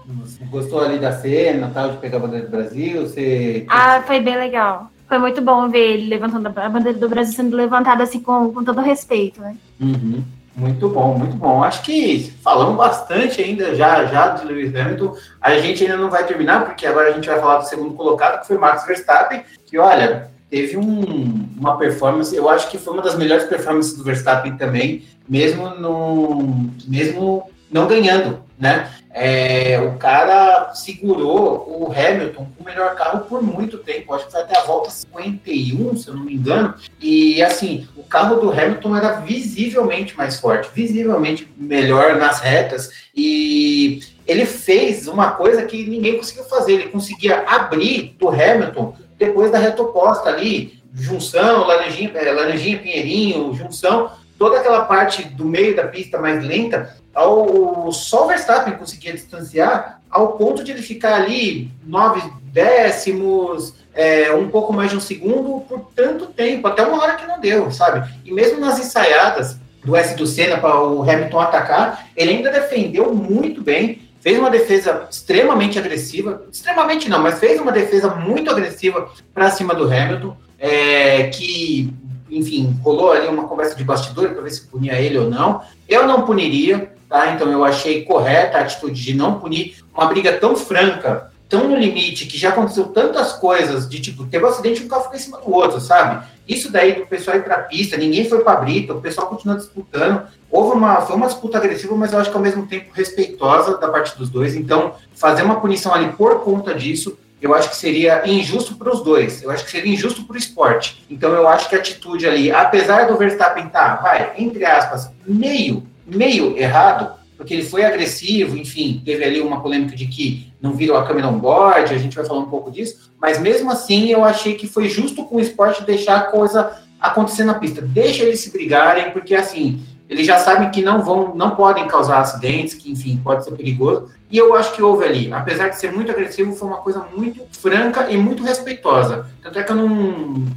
[0.08, 3.02] Você gostou ali da cena, tal, de pegar a bandeira do Brasil?
[3.02, 3.66] Você...
[3.70, 4.91] Ah, foi bem legal.
[5.08, 8.64] Foi muito bom ver ele levantando a bandeira do Brasil sendo levantada assim com, com
[8.64, 9.56] todo respeito, né?
[9.80, 10.24] Uhum.
[10.56, 11.64] Muito bom, muito bom.
[11.64, 15.16] Acho que falamos bastante ainda já, já de Lewis Hamilton.
[15.41, 18.41] A gente ainda não vai terminar, porque agora a gente vai falar do segundo colocado,
[18.41, 23.01] que foi Max Verstappen, que olha, teve um, uma performance, eu acho que foi uma
[23.01, 28.88] das melhores performances do Verstappen também, mesmo, no, mesmo não ganhando, né?
[29.10, 34.32] É, o cara segurou o Hamilton com o melhor carro por muito tempo, acho que
[34.32, 36.76] foi até a volta 51, se eu não me engano.
[37.01, 42.91] E assim, o carro do Hamilton era visivelmente mais forte, visivelmente melhor nas retas.
[43.16, 49.51] E ele fez uma coisa que ninguém conseguiu fazer, ele conseguia abrir do Hamilton depois
[49.51, 55.76] da reta oposta ali, junção, laranjinha, é, laranjinha Pinheirinho, junção, toda aquela parte do meio
[55.76, 61.16] da pista mais lenta, ao, só o Verstappen conseguia distanciar ao ponto de ele ficar
[61.16, 67.01] ali nove décimos, é, um pouco mais de um segundo por tanto tempo, até uma
[67.01, 68.07] hora que não deu, sabe?
[68.24, 73.14] E mesmo nas ensaiadas do S do Senna para o Hamilton atacar, ele ainda defendeu
[73.14, 79.11] muito bem, fez uma defesa extremamente agressiva, extremamente não, mas fez uma defesa muito agressiva
[79.34, 81.93] para cima do Hamilton, é, que,
[82.32, 85.61] enfim, rolou ali uma conversa de bastidor para ver se punia ele ou não.
[85.89, 87.34] Eu não puniria, tá?
[87.34, 91.76] Então eu achei correta a atitude de não punir uma briga tão franca, tão no
[91.76, 95.17] limite, que já aconteceu tantas coisas, de tipo, teve um acidente e um carro ficou
[95.17, 96.26] em cima do outro, sabe?
[96.48, 99.28] Isso daí do pessoal ir para a pista, ninguém foi para a brita, o pessoal
[99.28, 100.28] continua disputando.
[100.52, 103.88] Houve uma, foi uma disputa agressiva, mas eu acho que ao mesmo tempo respeitosa da
[103.88, 104.56] parte dos dois.
[104.56, 109.02] Então, fazer uma punição ali por conta disso, eu acho que seria injusto para os
[109.02, 109.41] dois.
[109.41, 111.06] Eu acho que seria injusto para o esporte.
[111.10, 115.10] Então, eu acho que a atitude ali, apesar do Verstappen estar, tá, vai, entre aspas,
[115.26, 117.14] meio, meio errado,
[117.44, 121.28] porque ele foi agressivo, enfim, teve ali uma polêmica de que não viram a câmera
[121.28, 124.88] on-board, a gente vai falar um pouco disso, mas mesmo assim eu achei que foi
[124.88, 126.72] justo com o esporte deixar a coisa
[127.02, 127.82] acontecer na pista.
[127.82, 132.22] Deixa eles se brigarem, porque assim, eles já sabem que não vão, não podem causar
[132.22, 134.10] acidentes, que enfim, pode ser perigoso.
[134.32, 137.46] E eu acho que houve ali, apesar de ser muito agressivo, foi uma coisa muito
[137.52, 139.28] franca e muito respeitosa.
[139.41, 139.89] Tanto é que eu não,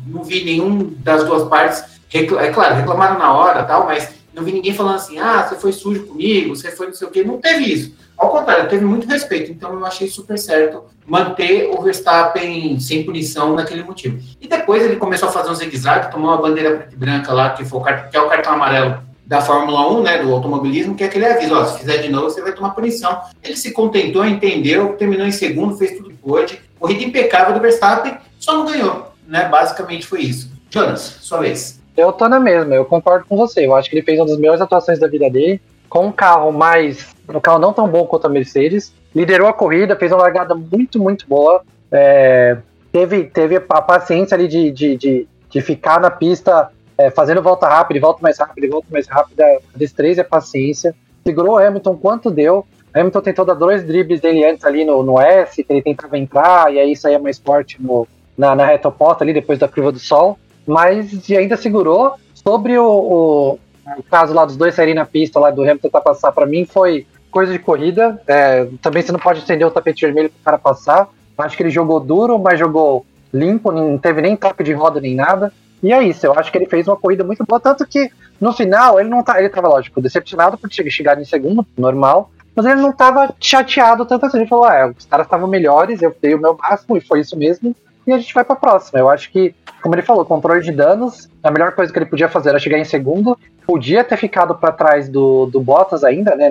[0.06, 1.82] não vi nenhum das duas partes,
[2.14, 5.72] é claro, reclamaram na hora, tal, mas não vi ninguém falando assim, ah, você foi
[5.72, 7.24] sujo comigo, você foi não sei o quê.
[7.24, 7.94] Não teve isso.
[8.18, 9.50] Ao contrário, teve muito respeito.
[9.50, 14.18] Então eu achei super certo manter o Verstappen sem punição naquele motivo.
[14.38, 17.80] E depois ele começou a fazer um zigue-zague, tomou uma bandeira branca lá, que, foi
[17.80, 21.24] o, que é o cartão amarelo da Fórmula 1, né, do automobilismo, que é aquele
[21.24, 23.22] aviso, ó, se fizer de novo, você vai tomar punição.
[23.42, 26.60] Ele se contentou, entendeu, terminou em segundo, fez tudo que pôde.
[26.78, 29.48] Corrida impecável do Verstappen, só não ganhou, né?
[29.48, 30.50] Basicamente foi isso.
[30.68, 31.75] Jonas, sua vez.
[31.96, 33.66] Eu tô na mesma, eu concordo com você.
[33.66, 36.52] Eu acho que ele fez uma das melhores atuações da vida dele, com um carro
[36.52, 37.14] mais.
[37.28, 38.92] um carro não tão bom quanto a Mercedes.
[39.14, 41.62] Liderou a corrida, fez uma largada muito, muito boa.
[41.90, 42.58] É,
[42.92, 47.66] teve, teve a paciência ali de, de, de, de ficar na pista é, fazendo volta
[47.66, 49.42] rápida, volta mais rápida, volta mais rápida.
[49.44, 50.94] A destreza e a paciência.
[51.24, 52.66] Segurou o Hamilton quanto deu.
[52.94, 56.72] Hamilton tentou dar dois dribles dele antes ali no, no S, que ele tentava entrar,
[56.72, 59.98] e aí saía mais forte no, na, na reta oposta ali, depois da curva do
[59.98, 62.14] sol mas ainda segurou.
[62.34, 63.58] Sobre o, o,
[63.98, 66.64] o, caso lá dos dois saírem na pista, lá do Hamilton tentar passar, para mim
[66.64, 68.20] foi coisa de corrida.
[68.26, 71.08] É, também você não pode estender o tapete vermelho para o cara passar.
[71.38, 75.14] Acho que ele jogou duro, mas jogou limpo, não teve nem toque de roda nem
[75.14, 75.52] nada.
[75.82, 78.10] E é isso, eu acho que ele fez uma corrida muito boa, tanto que
[78.40, 82.64] no final ele não tá, ele tava, lógico, decepcionado por chegar em segundo, normal, mas
[82.64, 84.38] ele não tava chateado tanto assim.
[84.38, 87.36] Ele falou: ah, os caras estavam melhores, eu dei o meu máximo e foi isso
[87.36, 87.76] mesmo.
[88.06, 88.98] E a gente vai pra próxima.
[88.98, 92.28] Eu acho que, como ele falou, controle de danos, a melhor coisa que ele podia
[92.28, 93.38] fazer era chegar em segundo.
[93.66, 96.50] Podia ter ficado para trás do, do Bottas ainda, né?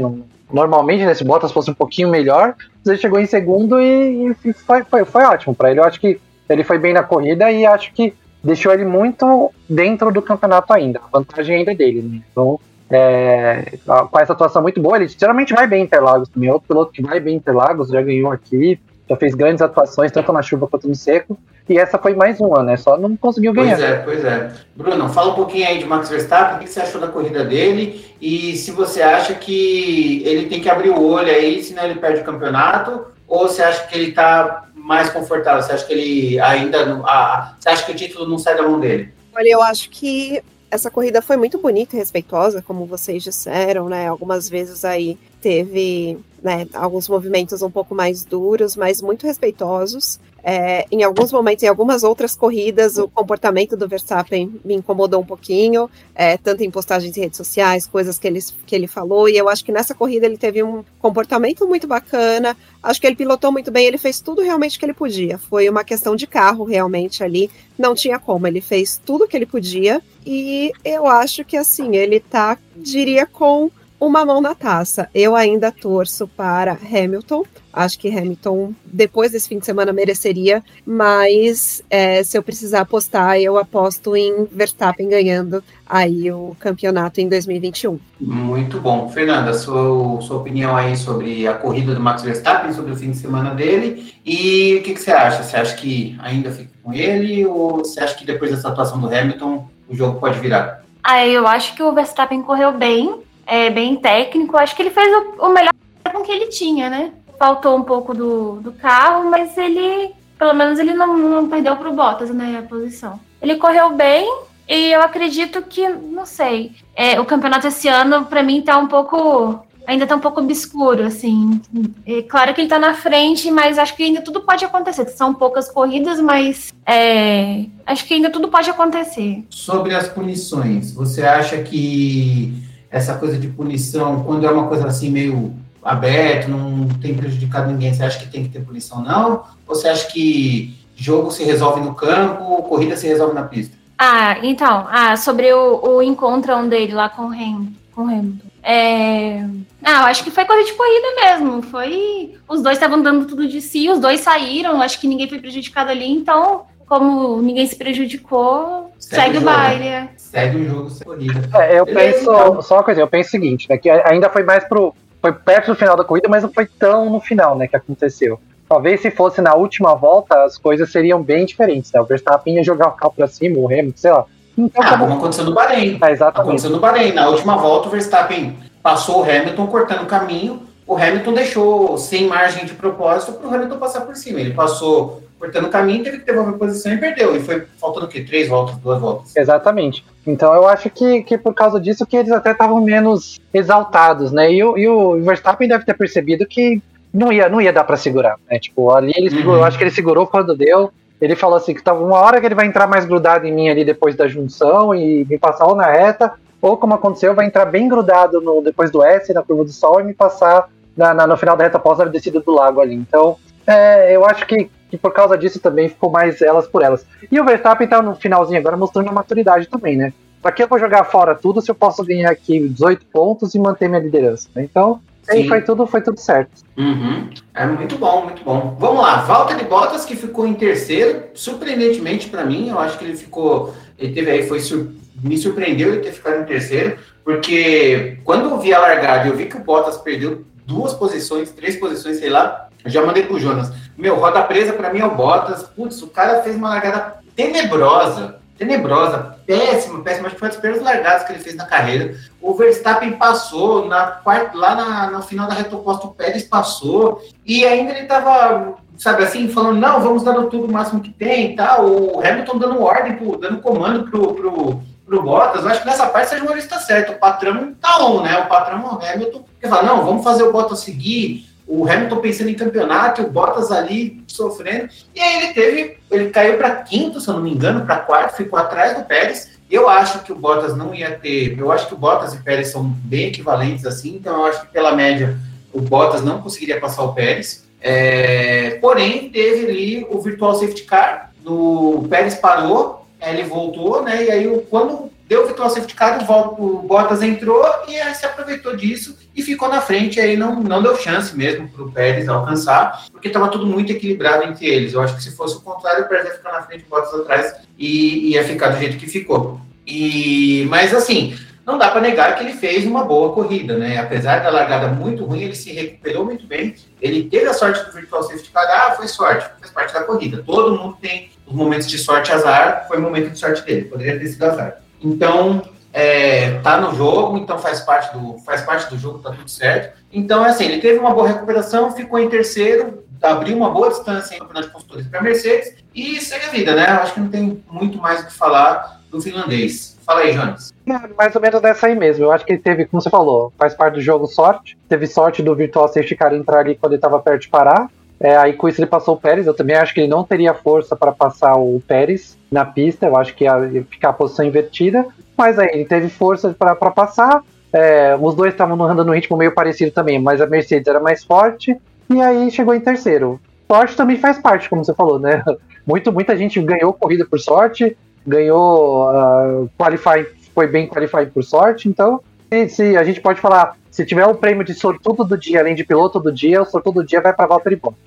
[0.52, 4.84] Normalmente, né, Bottas fosse um pouquinho melhor, mas ele chegou em segundo e, e foi,
[4.84, 5.80] foi, foi ótimo para ele.
[5.80, 10.12] Eu acho que ele foi bem na corrida e acho que deixou ele muito dentro
[10.12, 11.00] do campeonato ainda.
[11.00, 12.22] A vantagem ainda é dele, né?
[12.32, 16.50] Então, é, com essa atuação muito boa, ele geralmente vai bem em Interlagos também.
[16.50, 18.80] É outro piloto que vai bem em Interlagos, já ganhou aqui,
[19.10, 21.38] já fez grandes atuações, tanto na chuva quanto no seco.
[21.68, 22.78] E essa foi mais uma, né?
[22.78, 23.76] Só não conseguiu ganhar.
[23.76, 24.52] Pois é, pois é.
[24.76, 28.06] Bruno, fala um pouquinho aí de Max Verstappen, o que você achou da corrida dele
[28.22, 32.22] e se você acha que ele tem que abrir o olho aí, senão ele perde
[32.22, 35.62] o campeonato, ou você acha que ele tá mais confortável?
[35.62, 36.86] Você acha que ele ainda.
[36.86, 39.12] Não, ah, você acha que o título não sai da mão dele?
[39.36, 40.42] Olha, eu acho que
[40.76, 44.08] essa corrida foi muito bonita e respeitosa, como vocês disseram, né?
[44.08, 50.20] Algumas vezes aí teve né, alguns movimentos um pouco mais duros, mas muito respeitosos.
[50.48, 55.26] É, em alguns momentos, em algumas outras corridas, o comportamento do Verstappen me incomodou um
[55.26, 59.36] pouquinho, é, tanto em postagens em redes sociais, coisas que ele, que ele falou, e
[59.36, 63.52] eu acho que nessa corrida ele teve um comportamento muito bacana, acho que ele pilotou
[63.52, 65.40] muito bem, ele fez tudo realmente que ele podia.
[65.40, 69.48] Foi uma questão de carro, realmente, ali, não tinha como, ele fez tudo que ele
[69.48, 75.10] podia, e eu acho que, assim, ele tá, diria, com uma mão na taça.
[75.14, 77.44] Eu ainda torço para Hamilton.
[77.72, 83.38] Acho que Hamilton, depois desse fim de semana, mereceria, mas é, se eu precisar apostar,
[83.38, 88.00] eu aposto em Verstappen ganhando aí o campeonato em 2021.
[88.20, 89.10] Muito bom.
[89.10, 93.18] Fernanda, sua, sua opinião aí sobre a corrida do Max Verstappen, sobre o fim de
[93.18, 95.44] semana dele, e o que, que você acha?
[95.44, 99.14] Você acha que ainda fica com ele, ou você acha que depois dessa atuação do
[99.14, 100.86] Hamilton, o jogo pode virar?
[101.04, 104.58] Ah, eu acho que o Verstappen correu bem, é, bem técnico.
[104.58, 105.72] Acho que ele fez o, o melhor
[106.12, 107.12] com que ele tinha, né?
[107.38, 111.90] Faltou um pouco do, do carro, mas ele, pelo menos, ele não, não perdeu para
[111.90, 112.58] o Bottas, né?
[112.60, 113.20] A posição.
[113.42, 114.26] Ele correu bem
[114.68, 118.88] e eu acredito que, não sei, é, o campeonato esse ano, para mim, tá um
[118.88, 121.62] pouco ainda tá um pouco obscuro, assim.
[122.06, 125.08] É claro que ele tá na frente, mas acho que ainda tudo pode acontecer.
[125.10, 129.44] São poucas corridas, mas é, acho que ainda tudo pode acontecer.
[129.50, 132.52] Sobre as punições, você acha que
[132.96, 137.94] essa coisa de punição, quando é uma coisa assim meio aberto, não tem prejudicado ninguém,
[137.94, 139.44] você acha que tem que ter punição não?
[139.68, 143.76] Ou você acha que jogo se resolve no campo, corrida se resolve na pista?
[143.98, 147.74] Ah, então, ah, sobre o, o encontrão dele lá com o Hamilton.
[147.94, 148.48] Com o Hamilton.
[148.64, 149.46] É...
[149.84, 151.62] Ah, eu acho que foi coisa de corrida mesmo.
[151.64, 152.36] Foi.
[152.48, 155.92] Os dois estavam dando tudo de si, os dois saíram, acho que ninguém foi prejudicado
[155.92, 160.10] ali, então como ninguém se prejudicou, segue, segue o, baile.
[160.18, 161.50] Segue o jogo, segue corrida.
[161.60, 162.62] É, eu Beleza, penso, então.
[162.62, 165.68] só uma coisa, eu penso o seguinte, né, que ainda foi mais pro, foi perto
[165.68, 168.40] do final da corrida, mas não foi tão no final, né, que aconteceu.
[168.68, 172.64] Talvez se fosse na última volta, as coisas seriam bem diferentes, né, o Verstappen ia
[172.64, 174.26] jogar o carro pra cima, o Hamilton, sei lá.
[174.58, 176.00] Então, ah, como aconteceu no Bahrein.
[176.02, 176.48] É, exatamente.
[176.48, 180.96] Aconteceu no Bahrein, na última volta o Verstappen passou o Hamilton cortando o caminho, o
[180.96, 184.40] Hamilton deixou sem margem de propósito para o Hamilton passar por cima.
[184.40, 187.36] Ele passou cortando o caminho, teve que devolver a posição e perdeu.
[187.36, 188.22] E foi faltando o quê?
[188.22, 189.36] Três voltas, duas voltas.
[189.36, 190.04] Exatamente.
[190.26, 194.52] Então eu acho que, que por causa disso que eles até estavam menos exaltados, né?
[194.52, 196.82] E, o, e o Verstappen deve ter percebido que
[197.14, 198.60] não ia, não ia dar para segurar, né?
[198.60, 199.60] Tipo, ali ele segurou, uhum.
[199.60, 200.92] eu acho que ele segurou quando deu.
[201.22, 203.70] Ele falou assim que tava uma hora que ele vai entrar mais grudado em mim
[203.70, 207.66] ali depois da junção e me passar ou na reta, ou como aconteceu, vai entrar
[207.66, 210.68] bem grudado no, depois do S na curva do sol e me passar
[210.98, 212.96] na, na, no final da reta após a descida do lago ali.
[212.96, 217.06] Então, é, eu acho que que por causa disso também ficou mais elas por elas.
[217.32, 220.14] E o Verstappen tá no finalzinho agora mostrando a maturidade também, né?
[220.42, 223.60] Pra que eu vou jogar fora tudo se eu posso ganhar aqui 18 pontos e
[223.60, 224.48] manter minha liderança?
[224.56, 224.64] Né?
[224.64, 226.64] Então, aí foi tudo, foi tudo certo.
[226.78, 227.30] Uhum.
[227.54, 228.76] É muito bom, muito bom.
[228.80, 233.06] Vamos lá, Walter de Bottas que ficou em terceiro, surpreendentemente para mim, eu acho que
[233.06, 234.92] ele ficou, ele teve aí, foi sur...
[235.24, 239.48] me surpreendeu ele ter ficado em terceiro, porque quando eu vi a largada, eu vi
[239.48, 243.72] que o Bottas perdeu duas posições, três posições, sei lá, já mandei pro Jonas.
[243.98, 245.64] Meu, roda presa para mim é o Bottas.
[245.64, 248.40] Putz, o cara fez uma largada tenebrosa.
[248.58, 250.28] Tenebrosa, péssima, péssima.
[250.28, 252.16] Acho que foi das primeiras largadas que ele fez na carreira.
[252.42, 257.22] O Verstappen passou, na quarta, lá na, no final da reta oposta, o Pérez passou.
[257.46, 261.52] E ainda ele tava, sabe assim, falando: não, vamos dar tudo o máximo que tem
[261.52, 261.86] e tal.
[261.86, 265.64] O Hamilton dando ordem, pro, dando comando pro, pro, pro Bottas.
[265.64, 267.12] Eu acho que nessa parte, seja uma lista certa.
[267.12, 268.38] O patrão tá on, né?
[268.38, 272.56] O patrão Hamilton, que fala: não, vamos fazer o Bottas seguir o Hamilton pensando em
[272.56, 277.34] campeonato, o Bottas ali sofrendo, e aí ele teve, ele caiu para quinto, se eu
[277.34, 279.56] não me engano, para quarto, ficou atrás do Pérez.
[279.70, 282.44] Eu acho que o Bottas não ia ter, eu acho que o Bottas e o
[282.44, 285.38] Pérez são bem equivalentes assim, então eu acho que pela média
[285.74, 287.66] o Bottas não conseguiria passar o Pérez.
[287.82, 294.24] É, porém, teve ali o virtual safety car, no, o Pérez parou, ele voltou, né?
[294.24, 299.18] E aí, quando deu o virtual safety car, o, Bottas entrou e se aproveitou disso
[299.36, 300.20] e ficou na frente.
[300.20, 304.46] Aí não, não deu chance mesmo para o Pérez alcançar, porque estava tudo muito equilibrado
[304.46, 304.94] entre eles.
[304.94, 307.56] Eu acho que se fosse o contrário, o Pérez ia ficar na frente, Bottas atrás
[307.78, 309.60] e ia ficar do jeito que ficou.
[309.86, 313.98] E, mas assim, não dá para negar que ele fez uma boa corrida, né?
[313.98, 316.76] Apesar da largada muito ruim, ele se recuperou muito bem.
[317.02, 320.44] Ele teve a sorte do virtual safety car, ah, foi sorte, faz parte da corrida.
[320.46, 324.20] Todo mundo tem os momentos de sorte azar, foi o momento de sorte dele, poderia
[324.20, 324.80] ter sido azar.
[325.02, 325.64] Então,
[325.98, 329.98] é, tá no jogo, então faz parte do faz parte do jogo, tá tudo certo.
[330.12, 334.36] Então, é assim, ele teve uma boa recuperação, ficou em terceiro, abriu uma boa distância
[334.36, 336.84] em campeonato de para Mercedes e segue a vida, né?
[336.84, 339.98] Acho que não tem muito mais o que falar do finlandês.
[340.06, 340.74] Fala aí, Jones.
[341.18, 342.26] Mais ou menos dessa aí mesmo.
[342.26, 344.78] Eu acho que ele teve, como você falou, faz parte do jogo sorte.
[344.90, 347.90] Teve sorte do Virtual Safety Car entrar ali quando ele estava perto de parar.
[348.20, 349.48] É, aí com isso ele passou o Pérez.
[349.48, 353.06] Eu também acho que ele não teria força para passar o Pérez na pista.
[353.06, 355.08] Eu acho que ia ficar a posição invertida.
[355.38, 357.42] Mas aí ele teve força para passar.
[357.74, 361.24] É, os dois estavam andando no ritmo meio parecido também, mas a Mercedes era mais
[361.24, 361.76] forte.
[362.10, 363.40] E aí chegou em terceiro.
[363.68, 365.44] Sorte também faz parte, como você falou, né?
[365.86, 371.88] Muito, muita gente ganhou corrida por sorte ganhou uh, qualify, foi bem qualified por sorte,
[371.88, 372.22] então
[372.52, 375.60] se, se, a gente pode falar, se tiver o um prêmio de sortudo do dia,
[375.60, 378.00] além de piloto do dia, o sortudo do dia vai para Valtteri Bottas.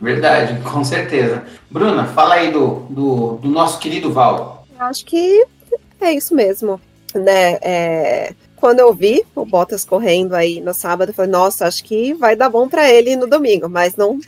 [0.00, 1.42] Verdade, com certeza.
[1.70, 4.66] Bruna, fala aí do, do, do nosso querido Val.
[4.78, 5.44] Acho que
[6.04, 6.80] é isso mesmo,
[7.14, 7.58] né?
[7.62, 12.14] É, quando eu vi o Bottas correndo aí no sábado, eu falei, nossa, acho que
[12.14, 14.20] vai dar bom para ele no domingo, mas não,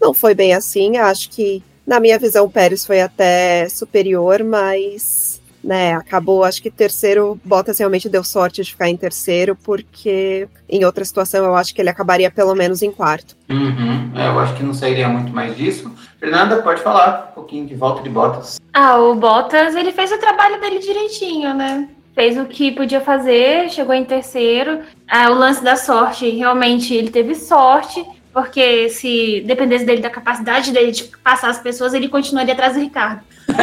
[0.00, 0.96] não foi bem assim.
[0.96, 6.70] Acho que na minha visão, o Pérez foi até superior, mas né, acabou, acho que
[6.70, 11.74] terceiro, Bottas realmente deu sorte de ficar em terceiro, porque em outra situação eu acho
[11.74, 13.34] que ele acabaria pelo menos em quarto.
[13.48, 15.90] Uhum, é, eu acho que não sairia muito mais disso.
[16.18, 18.58] Fernanda, pode falar um pouquinho de volta de Bottas.
[18.74, 21.88] Ah, o Bottas, ele fez o trabalho dele direitinho, né?
[22.12, 24.80] Fez o que podia fazer, chegou em terceiro.
[25.08, 30.72] Ah, o lance da sorte, realmente ele teve sorte, porque se dependesse dele, da capacidade
[30.72, 33.20] dele de passar as pessoas, ele continuaria atrás do Ricardo.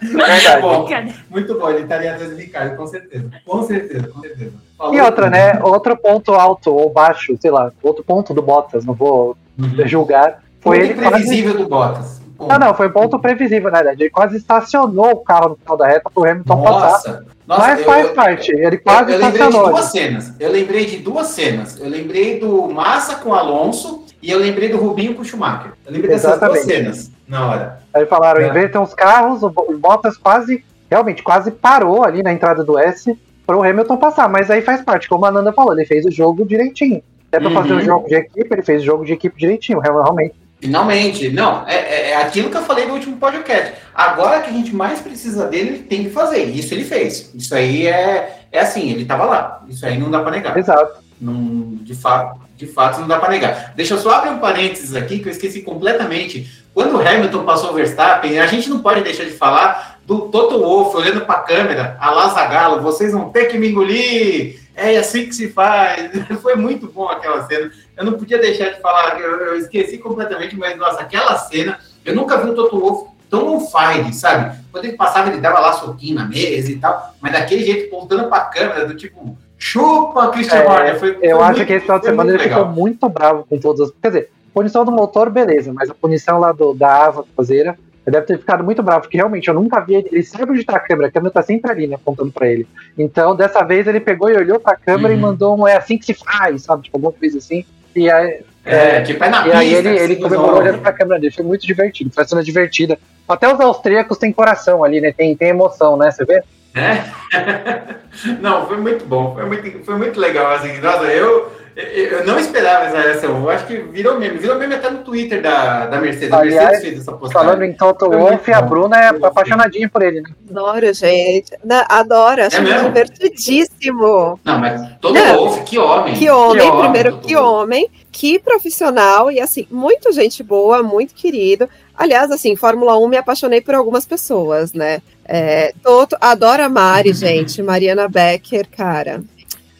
[0.00, 0.88] muito bom,
[1.28, 3.30] muito bom, ele estaria atrás do Ricardo, com certeza.
[3.44, 4.52] Com certeza, com certeza.
[4.78, 5.60] Falou e outra, né?
[5.62, 9.86] Outro ponto alto ou baixo, sei lá, outro ponto do Bottas, não vou uhum.
[9.86, 10.42] julgar.
[10.60, 11.64] Foi ele previsível quase...
[11.64, 12.25] do Bottas.
[12.38, 14.02] Não, não, foi um ponto previsível, na verdade.
[14.02, 16.80] Ele quase estacionou o carro no final da reta pro Hamilton Nossa.
[16.80, 17.24] passar.
[17.46, 20.32] Nossa, Mas faz eu, parte, ele quase eu, eu lembrei de duas cenas.
[20.40, 21.80] Eu lembrei de duas cenas.
[21.80, 25.72] Eu lembrei do Massa com Alonso e eu lembrei do Rubinho com o Schumacher.
[25.86, 26.66] Eu lembrei Exatamente.
[26.66, 27.78] dessas duas cenas na hora.
[27.94, 28.48] Aí falaram, é.
[28.48, 33.16] invertem os carros, o Bottas quase, realmente, quase parou ali na entrada do S
[33.46, 34.28] para o Hamilton passar.
[34.28, 37.02] Mas aí faz parte, como a Nanda falou, ele fez o jogo direitinho.
[37.30, 37.54] É para uhum.
[37.54, 40.34] fazer o jogo de equipe, ele fez o jogo de equipe direitinho, realmente.
[40.60, 43.74] Finalmente, não, é, é, é, aquilo que eu falei no último podcast.
[43.94, 46.44] Agora que a gente mais precisa dele, ele tem que fazer.
[46.44, 47.30] Isso ele fez.
[47.34, 49.62] Isso aí é, é assim, ele estava lá.
[49.68, 50.56] Isso aí não dá para negar.
[50.56, 51.04] Exato.
[51.20, 53.72] Não, de fato, de fato não dá para negar.
[53.76, 56.50] Deixa eu só abrir um parênteses aqui que eu esqueci completamente.
[56.72, 60.58] Quando o Hamilton passou o Verstappen, a gente não pode deixar de falar do Toto
[60.58, 64.60] Wolff olhando para a câmera, a Lazagalo, vocês vão ter que me engolir.
[64.74, 66.10] É assim que se faz.
[66.42, 70.56] Foi muito bom aquela cena eu não podia deixar de falar, eu, eu esqueci completamente,
[70.56, 74.56] mas nossa, aquela cena, eu nunca vi o Toto Wolff tão on fire, sabe?
[74.70, 78.28] Quando ele passava, ele dava lá soquinho na mesa e tal, mas daquele jeito, voltando
[78.28, 80.98] pra câmera, do tipo, chupa, Christian é, Horner.
[80.98, 82.60] Foi, eu acho muito, que esse final de semana ele legal.
[82.60, 83.94] ficou muito bravo com todas as.
[84.00, 88.14] Quer dizer, punição do motor, beleza, mas a punição lá do, da asa traseira, ele
[88.14, 90.08] deve ter ficado muito bravo, porque realmente eu nunca vi ele.
[90.12, 92.66] Ele sabe onde tá a câmera, a câmera tá sempre ali, né, apontando pra ele.
[92.96, 95.18] Então, dessa vez, ele pegou e olhou pra câmera uhum.
[95.18, 96.84] e mandou um é assim que se faz, sabe?
[96.84, 97.64] Tipo, alguma coisa assim.
[97.96, 101.18] E aí, é, tipo, é na e pista, aí ele, ele comemorou olhando pra câmera
[101.18, 102.98] dele, foi muito divertido, foi uma cena divertida.
[103.26, 105.12] Até os austríacos têm coração ali, né?
[105.12, 106.10] Tem, tem emoção, né?
[106.10, 106.42] Você vê?
[106.74, 107.02] É?
[108.38, 112.86] Não, foi muito bom, foi muito, foi muito legal, assim, nossa, eu, eu não esperava
[112.86, 113.36] essa reação.
[113.36, 114.38] Eu acho que virou meme.
[114.38, 116.32] Virou meme até no Twitter da, da Mercedes.
[116.32, 117.48] Aliás, a Mercedes fez essa postagem.
[117.48, 120.30] Falando em Toto Wolff, a Bruna é apaixonadinha por ele, né?
[120.50, 121.52] Adoro, gente.
[121.86, 124.40] Adoro, acho é divertidíssimo.
[124.42, 126.14] Não, mas Toto Wolff, que homem.
[126.14, 127.90] Que homem, que primeiro, homem, que homem.
[128.10, 131.68] Que profissional e, assim, muito gente boa, muito querido.
[131.94, 135.02] Aliás, assim, Fórmula 1 me apaixonei por algumas pessoas, né?
[135.26, 137.62] É, Toto, adoro a Mari, gente.
[137.62, 139.20] Mariana Becker, cara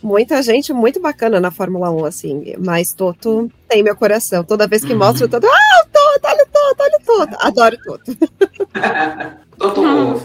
[0.07, 2.55] muita gente muito bacana na Fórmula 1, assim.
[2.65, 4.45] Mas Toto tem meu coração.
[4.45, 5.01] Toda vez que uhum.
[5.01, 7.37] mostra o Toto, ah, o Toto, olha o Toto, olha o Toto.
[7.41, 8.17] Adoro o Toto.
[9.59, 10.25] Toto Wolff.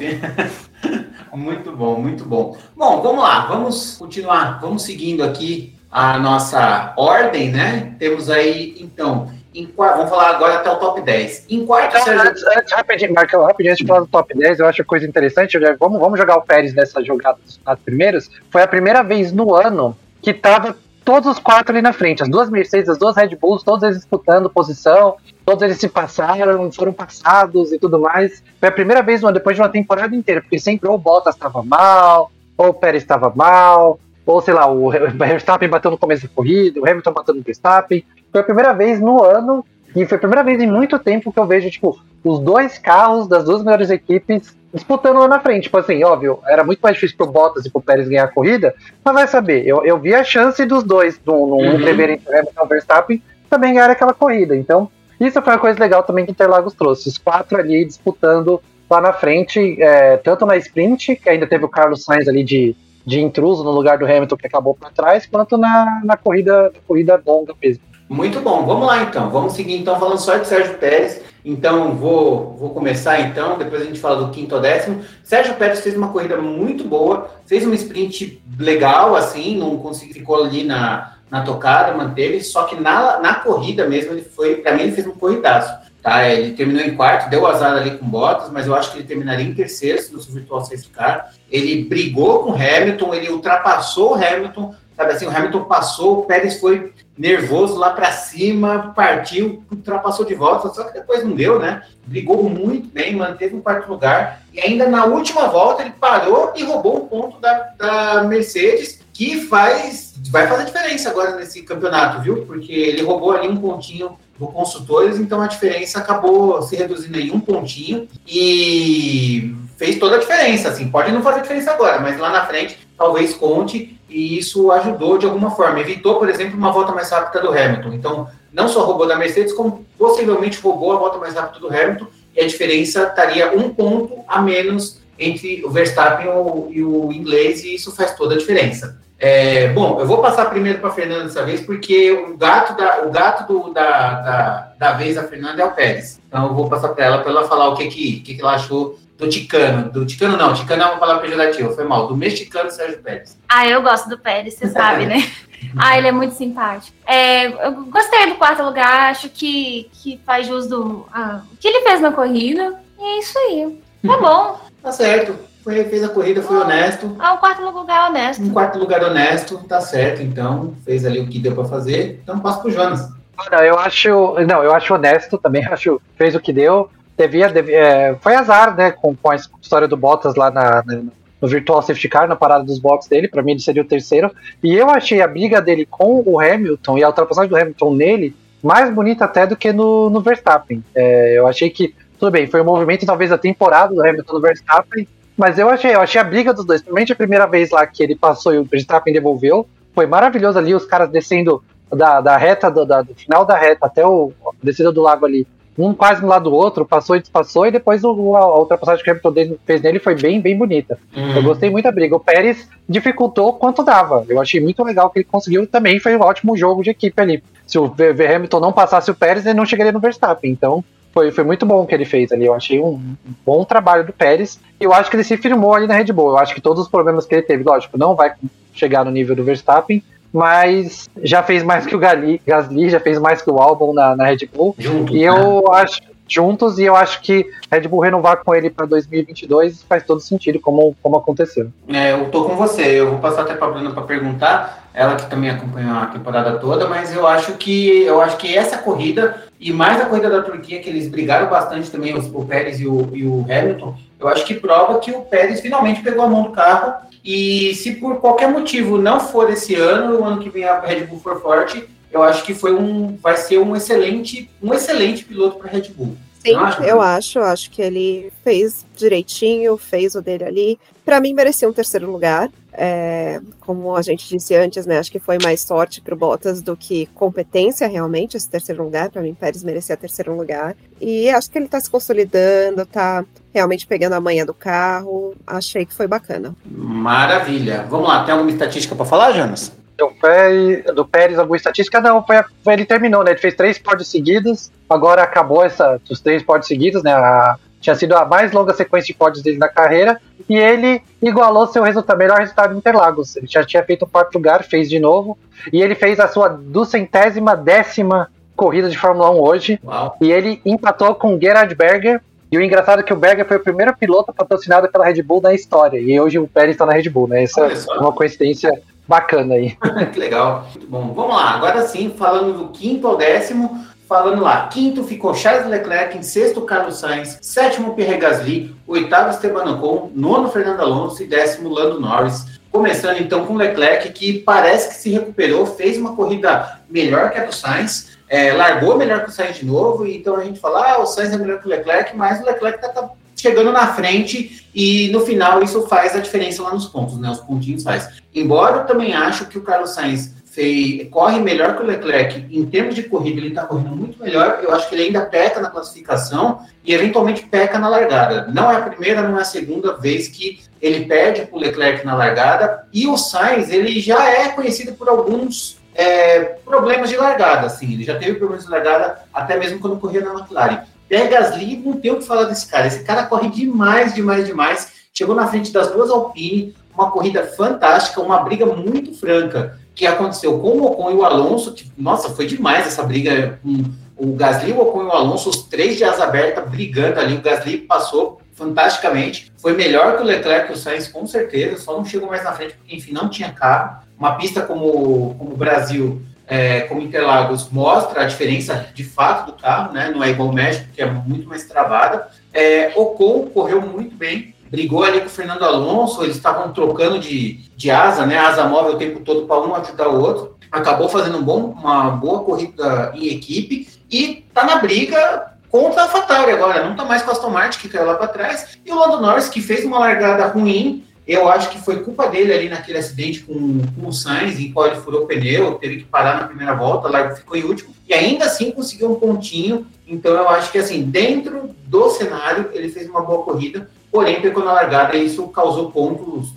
[1.34, 2.56] muito bom, muito bom.
[2.78, 7.96] Bom, vamos lá, vamos continuar, vamos seguindo aqui a nossa ordem, né?
[7.98, 11.46] Temos aí, então, em, vamos falar agora até o top 10.
[11.50, 12.30] Em quarto, então, Sérgio...
[12.30, 15.60] antes, antes, rapidinho, Marcão, rapidinho, antes de falar do top 10, eu acho coisa interessante.
[15.80, 18.30] Vamos, vamos jogar o Pérez nessa jogada dos primeiros.
[18.50, 22.24] Foi a primeira vez no ano que tava todos os quatro ali na frente.
[22.24, 26.72] As duas Mercedes, as duas Red Bulls, todos eles disputando posição, todos eles se passaram,
[26.72, 28.42] foram passados e tudo mais.
[28.60, 30.98] Foi a primeira vez no ano, depois de uma temporada inteira, porque sempre ou o
[30.98, 35.98] Bottas estava mal, ou o Pérez estava mal, ou sei lá, o Verstappen bateu no
[35.98, 38.06] começo da corrida, o Hamilton bateu no Verstappen.
[38.32, 39.66] Foi a primeira vez no ano,
[39.96, 43.28] e foi a primeira vez em muito tempo que eu vejo, tipo, os dois carros
[43.28, 45.64] das duas melhores equipes disputando lá na frente.
[45.64, 48.74] Tipo assim, óbvio, era muito mais difícil pro Bottas e pro Pérez ganhar a corrida,
[49.04, 51.76] mas vai saber, eu, eu vi a chance dos dois, no, no uhum.
[51.76, 54.56] Hamilton e Verstappen, também ganhar aquela corrida.
[54.56, 57.10] Então, isso foi uma coisa legal também que Interlagos trouxe.
[57.10, 61.70] Os quatro ali disputando lá na frente, é, tanto na sprint, que ainda teve o
[61.70, 62.76] Carlos Sainz ali de
[63.06, 67.22] de intruso no lugar do Hamilton que acabou para trás, quanto na, na corrida, corrida
[67.26, 67.84] longa mesmo.
[68.12, 69.30] Muito bom, vamos lá então.
[69.30, 71.22] Vamos seguir então falando só de Sérgio Pérez.
[71.46, 75.02] Então vou, vou começar então, depois a gente fala do quinto ao décimo.
[75.24, 80.44] Sérgio Pérez fez uma corrida muito boa, fez uma sprint legal, assim, não conseguiu, ficou
[80.44, 84.82] ali na, na tocada, manteve, só que na, na corrida mesmo, ele foi, para mim,
[84.84, 85.74] ele fez um corridaço.
[86.04, 89.08] Tá, ele terminou em quarto, deu azar ali com Bottas, mas eu acho que ele
[89.08, 91.32] terminaria em terceiro no seu virtual safety car.
[91.50, 96.26] Ele brigou com o Hamilton, ele ultrapassou o Hamilton, sabe assim, o Hamilton passou, o
[96.26, 101.60] Pérez foi nervoso lá para cima, partiu, ultrapassou de volta, só que depois não deu,
[101.60, 101.84] né?
[102.06, 106.64] Brigou muito bem, manteve o quarto lugar, e ainda na última volta ele parou e
[106.64, 112.46] roubou um ponto da, da Mercedes, que faz, vai fazer diferença agora nesse campeonato, viu?
[112.46, 117.30] Porque ele roubou ali um pontinho do consultores, então a diferença acabou se reduzindo em
[117.32, 120.70] um pontinho e fez toda a diferença.
[120.70, 125.18] Assim, pode não fazer diferença agora, mas lá na frente talvez conte e isso ajudou
[125.18, 125.80] de alguma forma.
[125.80, 127.94] Evitou, por exemplo, uma volta mais rápida do Hamilton.
[127.94, 132.06] Então, não só roubou da Mercedes, como possivelmente roubou a volta mais rápida do Hamilton
[132.36, 136.28] e a diferença estaria um ponto a menos entre o Verstappen
[136.70, 139.02] e o inglês e isso faz toda a diferença.
[139.18, 143.04] É, bom, eu vou passar primeiro para a Fernanda dessa vez, porque o gato, da,
[143.06, 146.20] o gato do, da, da, da vez da Fernanda é o Pérez.
[146.28, 148.56] Então eu vou passar para ela para ela falar o que, que, que, que ela
[148.56, 149.92] achou do Ticano.
[149.92, 152.08] Do Ticano não, Ticano é uma palavra pejorativa, foi mal.
[152.08, 153.38] Do mexicano Sérgio Pérez.
[153.48, 155.32] Ah, eu gosto do Pérez, você sabe, né?
[155.78, 156.98] ah, ele é muito simpático.
[157.06, 161.68] É, eu gostei do quarto lugar, acho que, que faz jus do ah, o que
[161.68, 162.74] ele fez na corrida.
[163.00, 163.80] E é isso aí.
[164.06, 164.60] Tá bom.
[164.82, 165.36] tá certo.
[165.64, 167.16] Foi, fez a corrida, foi honesto.
[167.20, 168.42] Ah, um quarto lugar honesto.
[168.42, 170.74] Um quarto lugar honesto, tá certo, então.
[170.84, 172.20] Fez ali o que deu para fazer.
[172.24, 173.08] Então passa pro Jonas.
[173.38, 174.10] Ah, não, eu acho.
[174.48, 176.02] Não, eu acho honesto também, acho.
[176.16, 176.90] Fez o que deu.
[177.18, 177.50] Devia.
[177.50, 178.92] devia é, foi azar, né?
[178.92, 181.04] Com, com a história do Bottas lá na, na,
[181.42, 183.28] no Virtual Safety Car, na parada dos boxes dele.
[183.28, 184.32] Para mim, ele seria o terceiro.
[184.64, 188.36] E eu achei a briga dele com o Hamilton e a ultrapassagem do Hamilton nele
[188.64, 190.84] mais bonita até do que no, no Verstappen.
[190.96, 191.96] É, eu achei que.
[192.20, 195.96] Tudo bem, foi um movimento talvez da temporada do Hamilton no Verstappen, mas eu achei,
[195.96, 198.60] eu achei a briga dos dois, principalmente a primeira vez lá que ele passou e
[198.60, 203.16] o Verstappen devolveu, foi maravilhoso ali, os caras descendo da, da reta, do, da, do
[203.16, 204.32] final da reta até o
[204.62, 205.48] descida do lago ali,
[205.86, 209.10] um quase no lado do outro, passou e despassou, e depois o, a, ultrapassagem que
[209.10, 210.98] o Hamilton fez nele foi bem, bem bonita.
[211.16, 211.36] Uhum.
[211.36, 212.16] Eu gostei muito da briga.
[212.16, 214.26] O Pérez dificultou quanto dava.
[214.28, 217.44] Eu achei muito legal que ele conseguiu também, foi um ótimo jogo de equipe ali.
[217.66, 217.94] Se o
[218.36, 220.52] Hamilton não passasse o Pérez, ele não chegaria no Verstappen.
[220.52, 222.46] Então, foi, foi muito bom o que ele fez ali.
[222.46, 223.16] Eu achei um, um
[223.46, 224.60] bom trabalho do Pérez.
[224.80, 226.30] E eu acho que ele se firmou ali na Red Bull.
[226.30, 228.34] Eu acho que todos os problemas que ele teve, lógico, não vai
[228.74, 230.04] chegar no nível do Verstappen,
[230.34, 234.16] mas já fez mais que o Gali, Gasly, já fez mais que o Albon na,
[234.16, 234.76] na Red Bull.
[234.78, 235.62] Juntos, e eu né?
[235.74, 236.02] acho
[236.32, 240.62] juntos e eu acho que Red Bull renovar com ele para 2022 faz todo sentido
[240.62, 241.70] como, como aconteceu.
[241.90, 242.84] É, eu tô com você.
[242.84, 246.88] Eu vou passar até para Bruna para perguntar, ela que também acompanhou a temporada toda,
[246.88, 250.80] mas eu acho que eu acho que essa corrida e mais a corrida da Turquia,
[250.80, 254.56] que eles brigaram bastante também, o Pérez e o, e o Hamilton, eu acho que
[254.56, 256.94] prova que o Pérez finalmente pegou a mão do carro.
[257.24, 261.06] E se por qualquer motivo não for esse ano, o ano que vem a Red
[261.06, 265.58] Bull for forte, eu acho que foi um, vai ser um excelente, um excelente piloto
[265.58, 266.18] para a Red Bull.
[266.44, 266.56] Sim,
[266.88, 270.80] eu acho, acho que ele fez direitinho, fez o dele ali.
[271.06, 272.50] Para mim merecia um terceiro lugar.
[272.74, 274.98] É, como a gente disse antes, né?
[274.98, 279.10] Acho que foi mais sorte para o Bottas do que competência realmente, esse terceiro lugar.
[279.10, 280.76] Para mim, Pérez merecia terceiro lugar.
[281.00, 285.36] E acho que ele está se consolidando, está realmente pegando a manha do carro.
[285.46, 286.56] Achei que foi bacana.
[286.66, 287.86] Maravilha.
[287.90, 289.72] Vamos lá, tem alguma estatística para falar, Jonas?
[289.98, 292.00] Do Pérez, do Pérez, alguma estatística?
[292.00, 293.32] Não, foi, foi, ele terminou, né?
[293.32, 297.14] Ele fez três pódios seguidos, agora acabou essa, os três pódios seguidos, né?
[297.14, 301.68] A, tinha sido a mais longa sequência de pódios dele na carreira, e ele igualou
[301.68, 303.36] seu resultado, melhor resultado em Interlagos.
[303.36, 305.38] Ele já tinha feito o quarto lugar, fez de novo,
[305.74, 310.16] e ele fez a sua duzentésima décima corrida de Fórmula 1 hoje, Uau.
[310.22, 312.22] e ele empatou com Gerhard Berger,
[312.52, 315.42] e o engraçado é que o Berger foi o primeiro piloto patrocinado pela Red Bull
[315.42, 317.44] na história, e hoje o Pérez está na Red Bull, né?
[317.44, 318.72] Essa é uma coincidência
[319.08, 319.76] bacana aí.
[320.14, 320.68] que legal.
[320.72, 321.14] Muito bom.
[321.14, 326.18] Vamos lá, agora sim, falando do quinto ao décimo, falando lá, quinto ficou Charles Leclerc,
[326.18, 331.70] em sexto Carlos Sainz, sétimo Pierre Gasly, oitavo Esteban Ocon, nono Fernando Alonso e décimo
[331.70, 332.60] Lando Norris.
[332.70, 337.46] Começando então com Leclerc, que parece que se recuperou, fez uma corrida melhor que a
[337.46, 341.02] do Sainz, é, largou melhor que o Sainz de novo, então a gente fala, ah,
[341.02, 344.68] o Sainz é melhor que o Leclerc, mas o Leclerc está tá chegando na frente
[344.76, 347.30] e no final isso faz a diferença lá nos pontos, né?
[347.30, 348.10] Os pontinhos faz.
[348.36, 352.66] Embora eu também acho que o Carlos Sainz fez, corre melhor que o Leclerc em
[352.66, 354.60] termos de corrida, ele está correndo muito melhor.
[354.62, 358.48] Eu acho que ele ainda peca na classificação e eventualmente peca na largada.
[358.54, 362.06] Não é a primeira, não é a segunda vez que ele perde para o Leclerc
[362.06, 362.86] na largada.
[362.92, 367.68] E o Sainz, ele já é conhecido por alguns é, problemas de largada.
[367.68, 370.84] Assim, ele já teve problemas de largada até mesmo quando corria na McLaren.
[371.08, 372.88] Pierre Gasly, não tem o que falar desse cara.
[372.88, 374.92] Esse cara corre demais, demais, demais.
[375.14, 380.58] Chegou na frente das duas Alpine, uma corrida fantástica, uma briga muito franca que aconteceu
[380.60, 383.60] com o Ocon e o Alonso, que, nossa, foi demais essa briga.
[383.66, 383.84] Um,
[384.16, 387.36] o Gasly, o Ocon e o Alonso, os três de asa aberta brigando ali.
[387.36, 389.52] O Gasly passou fantasticamente.
[389.58, 391.82] Foi melhor que o Leclerc e o Sainz, com certeza.
[391.82, 394.04] Só não chegou mais na frente, porque, enfim, não tinha carro.
[394.18, 399.58] Uma pista como, como o Brasil, é, como Interlagos, mostra a diferença de fato do
[399.58, 400.12] carro, né?
[400.14, 402.28] Não é igual o México, que é muito mais travada.
[402.54, 407.60] É, Ocon correu muito bem, brigou ali com o Fernando Alonso, eles estavam trocando de,
[407.76, 408.38] de asa, né?
[408.38, 410.56] Asa móvel o tempo todo para um ajudar o outro.
[410.72, 416.04] Acabou fazendo um bom, uma boa corrida em equipe e tá na briga contra a
[416.06, 416.86] AlphaTauri agora.
[416.86, 418.80] Não tá mais com a Aston Martin, que caiu lá para trás.
[418.86, 422.54] E o Lando Norris, que fez uma largada ruim, eu acho que foi culpa dele
[422.54, 426.04] ali naquele acidente com, com o Sainz, em qual ele furou o pneu, teve que
[426.06, 429.86] parar na primeira volta, lá ficou em último, e ainda assim conseguiu um pontinho.
[430.08, 434.64] Então eu acho que assim, dentro do cenário, ele fez uma boa corrida porém pegou
[434.64, 436.54] na largada e isso causou pontos,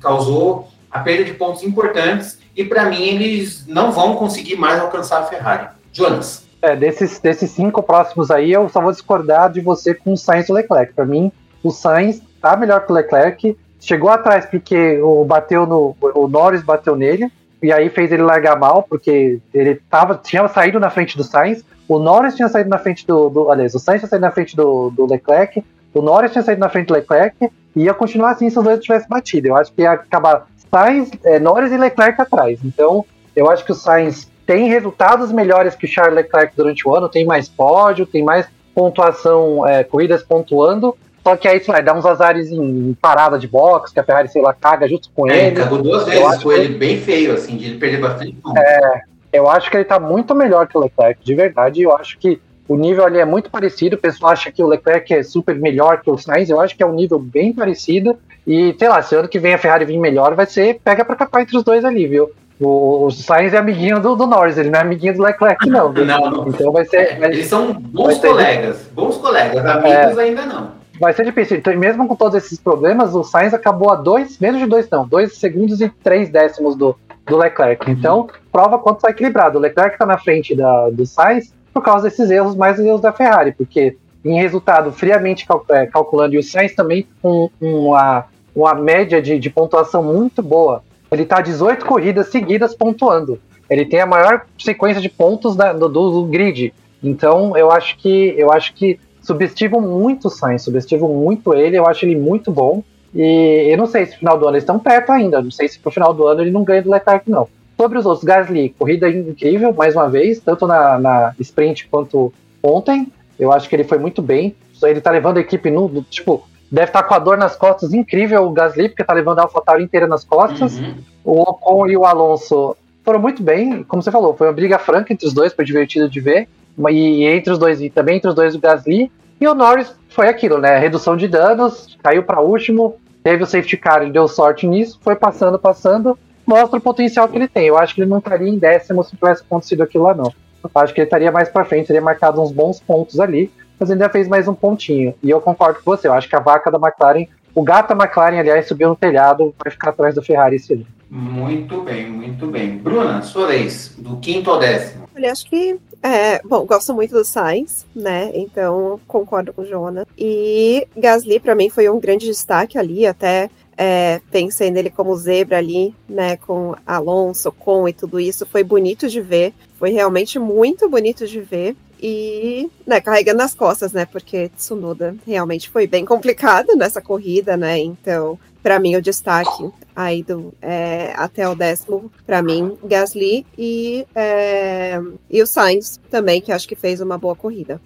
[0.00, 5.20] causou a perda de pontos importantes e para mim eles não vão conseguir mais alcançar
[5.20, 5.68] a Ferrari.
[5.92, 6.46] Jonas.
[6.60, 10.48] É, desses, desses cinco próximos aí, eu só vou discordar de você com o Sainz
[10.48, 10.94] e o Leclerc.
[10.94, 11.30] Para mim,
[11.62, 16.62] o Sainz tá melhor que o Leclerc, chegou atrás porque o bateu no o Norris
[16.62, 17.30] bateu nele
[17.62, 21.64] e aí fez ele largar mal porque ele tava tinha saído na frente do Sainz,
[21.88, 24.56] o Norris tinha saído na frente do, do aliás, o Sainz tinha saído na frente
[24.56, 25.64] do, do Leclerc,
[25.98, 27.36] o Norris tinha saído na frente do Leclerc
[27.74, 29.48] e ia continuar assim se os dois tivessem batido.
[29.48, 32.58] Eu acho que ia acabar Sainz, é, Norris e Leclerc atrás.
[32.64, 36.94] Então, eu acho que o Sainz tem resultados melhores que o Charles Leclerc durante o
[36.94, 40.96] ano, tem mais pódio, tem mais pontuação, é, corridas pontuando.
[41.22, 44.40] Só que aí, vai dar uns azares em, parada de box, que a Ferrari, sei
[44.40, 45.56] lá, caga junto com é, ele.
[45.56, 48.56] Cagou duas vezes com ele, bem feio, assim, de ele perder bastante ponto.
[48.56, 49.00] É,
[49.32, 51.82] eu acho que ele tá muito melhor que o Leclerc, de verdade.
[51.82, 53.96] Eu acho que o nível ali é muito parecido.
[53.96, 56.50] O pessoal acha que o Leclerc é super melhor que o Sainz.
[56.50, 58.18] Eu acho que é um nível bem parecido.
[58.46, 61.16] E, sei lá, se ano que vem a Ferrari vir melhor, vai ser pega para
[61.16, 62.30] capar entre os dois ali, viu?
[62.60, 65.92] O, o Sainz é amiguinho do, do, Norris, ele não é amiguinho do Leclerc, não.
[65.92, 66.48] não, não.
[66.48, 67.18] Então vai ser.
[67.18, 68.92] Vai, Eles são bons colegas, ser...
[68.92, 70.70] bons colegas, amigos é, ainda não.
[70.98, 71.58] Vai ser difícil.
[71.58, 75.06] Então, mesmo com todos esses problemas, o Sainz acabou a dois, menos de dois, não,
[75.06, 76.96] dois segundos e três décimos do,
[77.26, 77.90] do Leclerc.
[77.90, 79.58] Então, prova quanto está equilibrado.
[79.58, 83.02] O Leclerc está na frente da, do Sainz, por causa desses erros, mais os erros
[83.02, 88.24] da Ferrari, porque em resultado, friamente cal é, calculando, e o Sainz também com uma,
[88.54, 90.82] uma média de, de pontuação muito boa.
[91.12, 93.38] Ele está 18 corridas seguidas pontuando.
[93.68, 96.72] Ele tem a maior sequência de pontos da, do, do, grid.
[97.02, 101.86] Então, eu acho que eu acho que subestimam muito o Sainz, subestimam muito ele, eu
[101.86, 102.82] acho ele muito bom.
[103.14, 105.42] E eu não sei se no final do ano eles estão perto ainda.
[105.42, 107.46] Não sei se pro final do ano ele não ganha do Leclerc, não.
[107.76, 113.12] Sobre os outros, Gasly, corrida incrível, mais uma vez, tanto na, na sprint quanto ontem.
[113.38, 114.54] Eu acho que ele foi muito bem.
[114.82, 116.02] Ele tá levando a equipe no.
[116.08, 119.40] Tipo, deve estar tá com a dor nas costas incrível o Gasly, porque tá levando
[119.40, 120.78] a AlphaTauri inteira nas costas.
[120.78, 120.94] Uhum.
[121.24, 125.12] O Ocon e o Alonso foram muito bem, como você falou, foi uma briga franca
[125.12, 126.48] entre os dois, foi divertido de ver.
[126.90, 129.12] E, e entre os dois, e também entre os dois o Gasly.
[129.40, 130.78] E o Norris foi aquilo, né?
[130.78, 135.14] Redução de danos, caiu para último, teve o safety car, ele deu sorte nisso, foi
[135.14, 137.66] passando, passando, mostra o potencial que ele tem.
[137.66, 140.32] Eu acho que ele não estaria em décimo se tivesse acontecido aquilo lá, não.
[140.62, 143.90] Eu acho que ele estaria mais para frente, teria marcado uns bons pontos ali, mas
[143.90, 145.14] ainda fez mais um pontinho.
[145.22, 148.04] E eu concordo com você, eu acho que a vaca da McLaren, o gato da
[148.04, 150.86] McLaren, aliás, subiu no telhado, vai ficar atrás do Ferrari esse ano.
[151.08, 152.78] Muito bem, muito bem.
[152.78, 155.08] Bruna, sua vez, do quinto ao décimo.
[155.14, 155.78] Olha, acho que.
[156.02, 158.30] É, bom, gosto muito do Sainz, né?
[158.34, 160.04] Então concordo com o Jonas.
[160.18, 165.58] E Gasly, para mim, foi um grande destaque ali, até é, pensei nele como zebra
[165.58, 170.88] ali, né, com Alonso, com e tudo isso, foi bonito de ver, foi realmente muito
[170.88, 171.76] bonito de ver.
[171.98, 177.78] E, né, carregando nas costas, né, porque Tsunoda realmente foi bem complicado nessa corrida, né,
[177.78, 184.06] então, para mim o destaque aí do é, até o décimo, para mim, Gasly e,
[184.14, 185.00] é,
[185.30, 187.80] e o Sainz também, que acho que fez uma boa corrida.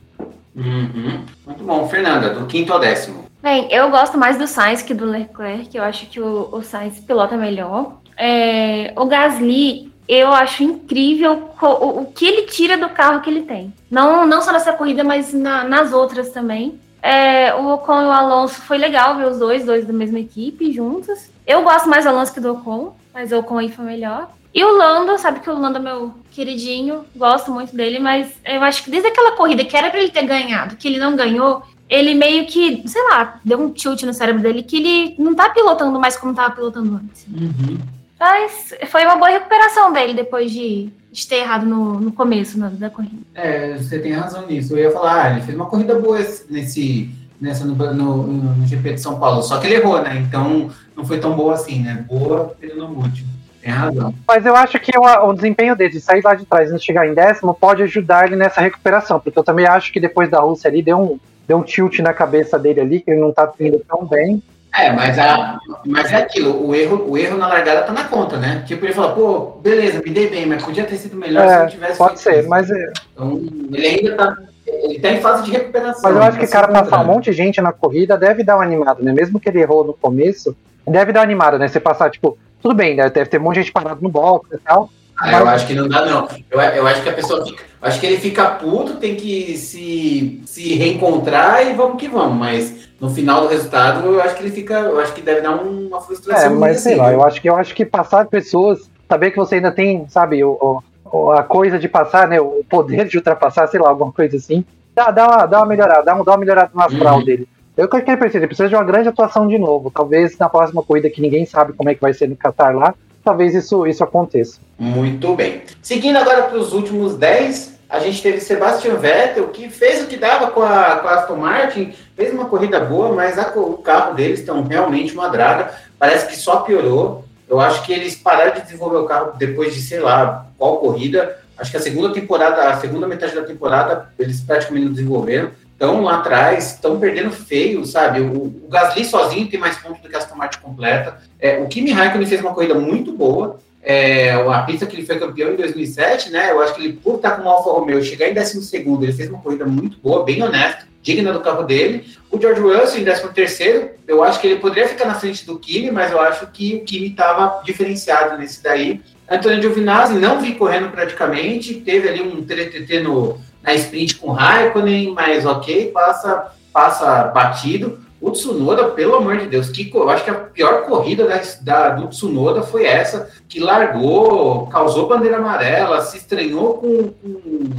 [0.54, 1.24] Uhum.
[1.46, 3.24] Muito bom, Fernanda, do quinto ao décimo.
[3.42, 7.00] Bem, eu gosto mais do Sainz que do Leclerc, eu acho que o, o Sainz
[7.00, 8.00] pilota melhor.
[8.16, 13.42] É, o Gasly, eu acho incrível o, o, que ele tira do carro que ele
[13.42, 13.72] tem.
[13.90, 16.78] Não, não só nessa corrida, mas na, nas outras também.
[17.02, 20.72] É, o Ocon e o Alonso foi legal ver os dois, dois da mesma equipe
[20.72, 21.30] juntos.
[21.46, 24.30] Eu gosto mais do Alonso que do Ocon, mas o Ocon aí foi melhor.
[24.52, 28.62] E o Lando, sabe que o Lando é meu queridinho, gosto muito dele, mas eu
[28.62, 31.62] acho que desde aquela corrida que era para ele ter ganhado, que ele não ganhou,
[31.88, 35.50] ele meio que, sei lá, deu um tilt no cérebro dele que ele não tá
[35.50, 37.26] pilotando mais como tava pilotando antes.
[37.26, 37.78] Uhum.
[38.18, 42.68] Mas foi uma boa recuperação dele depois de, de ter errado no, no começo na,
[42.68, 43.16] da corrida.
[43.34, 44.74] É, você tem razão nisso.
[44.74, 48.92] Eu ia falar, ah, ele fez uma corrida boa nesse, nessa, no, no, no, GP
[48.92, 50.18] de São Paulo, só que ele errou, né?
[50.18, 52.04] Então não foi tão boa assim, né?
[52.06, 53.29] Boa pelo no último.
[53.62, 54.14] Tem razão.
[54.26, 57.06] Mas eu acho que o, o desempenho dele, de sair lá de trás e chegar
[57.06, 60.68] em décimo, pode ajudar ele nessa recuperação, porque eu também acho que depois da Rússia
[60.68, 63.80] ali deu um, deu um tilt na cabeça dele ali, que ele não tá indo
[63.86, 64.42] tão bem.
[64.72, 68.36] É, mas, a, mas é aquilo, o erro, o erro na largada tá na conta,
[68.36, 68.62] né?
[68.66, 71.64] Tipo, ele fala, pô, beleza, me dei bem, mas podia ter sido melhor é, se
[71.64, 72.48] eu tivesse Pode ser, isso.
[72.48, 72.70] mas.
[72.70, 73.40] É- então,
[73.72, 74.36] ele ainda tá.
[74.64, 76.02] Ele tá em fase de recuperação.
[76.04, 78.54] Mas eu acho que, tá cara, passar um monte de gente na corrida deve dar
[78.54, 79.12] uma animada, né?
[79.12, 80.56] Mesmo que ele errou no começo,
[80.86, 81.66] deve dar uma animada, né?
[81.66, 83.08] Você passar, tipo, tudo bem, né?
[83.08, 84.90] deve ter um monte de gente parado no box e tal.
[85.20, 86.28] Ah, eu acho que não dá, não.
[86.50, 87.64] Eu, eu acho que a pessoa fica.
[87.82, 92.38] Acho que ele fica puto, tem que se, se reencontrar e vamos que vamos.
[92.38, 94.74] Mas no final do resultado, eu acho que ele fica.
[94.80, 96.52] Eu acho que deve dar uma frustração.
[96.52, 99.36] É, mas sei assim, lá, eu acho que eu acho que passar pessoas, saber que
[99.36, 102.40] você ainda tem, sabe, o, o, a coisa de passar, né?
[102.40, 104.64] O poder de ultrapassar, sei lá, alguma coisa assim.
[104.94, 107.24] Dá, dá, uma, dá uma melhorada, dá, uma, dá uma melhorada no astral uhum.
[107.24, 107.48] dele.
[107.80, 109.90] Eu que ele precisa, ele precisa de uma grande atuação de novo.
[109.90, 112.94] Talvez na próxima corrida que ninguém sabe como é que vai ser no Qatar lá,
[113.24, 114.60] talvez isso, isso aconteça.
[114.78, 115.62] Muito bem.
[115.80, 120.18] Seguindo agora para os últimos 10, a gente teve Sebastian Vettel, que fez o que
[120.18, 124.14] dava com a, com a Aston Martin, fez uma corrida boa, mas a, o carro
[124.14, 127.24] deles estão realmente uma draga, parece que só piorou.
[127.48, 131.38] Eu acho que eles pararam de desenvolver o carro depois de, sei lá, qual corrida.
[131.56, 135.50] Acho que a segunda temporada, a segunda metade da temporada, eles praticamente não desenvolveram.
[135.80, 138.20] Estão lá atrás, estão perdendo feio, sabe?
[138.20, 141.22] O, o Gasly sozinho tem mais pontos do que a Aston Martin completa.
[141.40, 143.58] É, o Kimi Raikkonen fez uma corrida muito boa.
[143.82, 146.50] É, a pista que ele foi campeão em 2007, né?
[146.50, 149.14] Eu acho que ele, por estar com o Alfa Romeo, chegar em 12 segundo, ele
[149.14, 152.04] fez uma corrida muito boa, bem honesta, digna do carro dele.
[152.30, 155.58] O George Russell em 13 terceiro, eu acho que ele poderia ficar na frente do
[155.58, 159.00] Kimi, mas eu acho que o Kimi estava diferenciado nesse daí.
[159.30, 165.12] Antônio Giovinazzi não vi correndo praticamente, teve ali um TTT no, na sprint com Raikkonen,
[165.12, 167.98] mas ok, passa, passa batido.
[168.20, 171.88] O Tsunoda, pelo amor de Deus, que eu acho que a pior corrida da, da,
[171.90, 177.70] do Tsunoda foi essa, que largou, causou bandeira amarela, se estranhou com, com,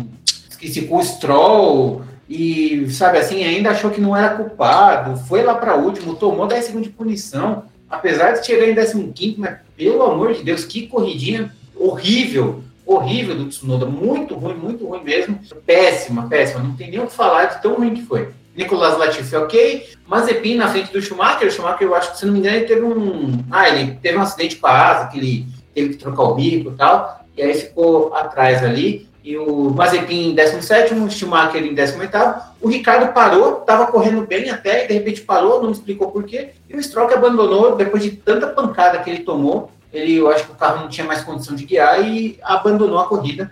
[0.49, 5.53] esqueci, com o Stroll, e, sabe assim, ainda achou que não era culpado, foi lá
[5.53, 10.33] para último, tomou 10 segundos de punição, apesar de chegar em 15, mas pelo amor
[10.33, 16.61] de Deus, que corridinha horrível, horrível do Tsunoda, muito ruim, muito ruim mesmo, péssima, péssima,
[16.61, 18.29] não tem nem o que falar de tão ruim que foi.
[18.55, 19.89] Nicolas Latifi, ok.
[20.05, 21.47] Mazepin na frente do Schumacher.
[21.47, 23.43] O Schumacher, eu acho que, se não me engano, ele teve um.
[23.49, 26.71] Ah, ele teve um acidente com a asa, que ele teve que trocar o bico
[26.71, 27.21] e tal.
[27.37, 29.09] E aí ficou atrás ali.
[29.23, 32.11] E o Mazepin em 17, o Schumacher em 18.
[32.59, 36.49] O Ricardo parou, estava correndo bem até, e de repente parou, não explicou por quê.
[36.67, 40.51] E o Stroll abandonou, depois de tanta pancada que ele tomou, ele, eu acho que
[40.51, 43.51] o carro não tinha mais condição de guiar e abandonou a corrida.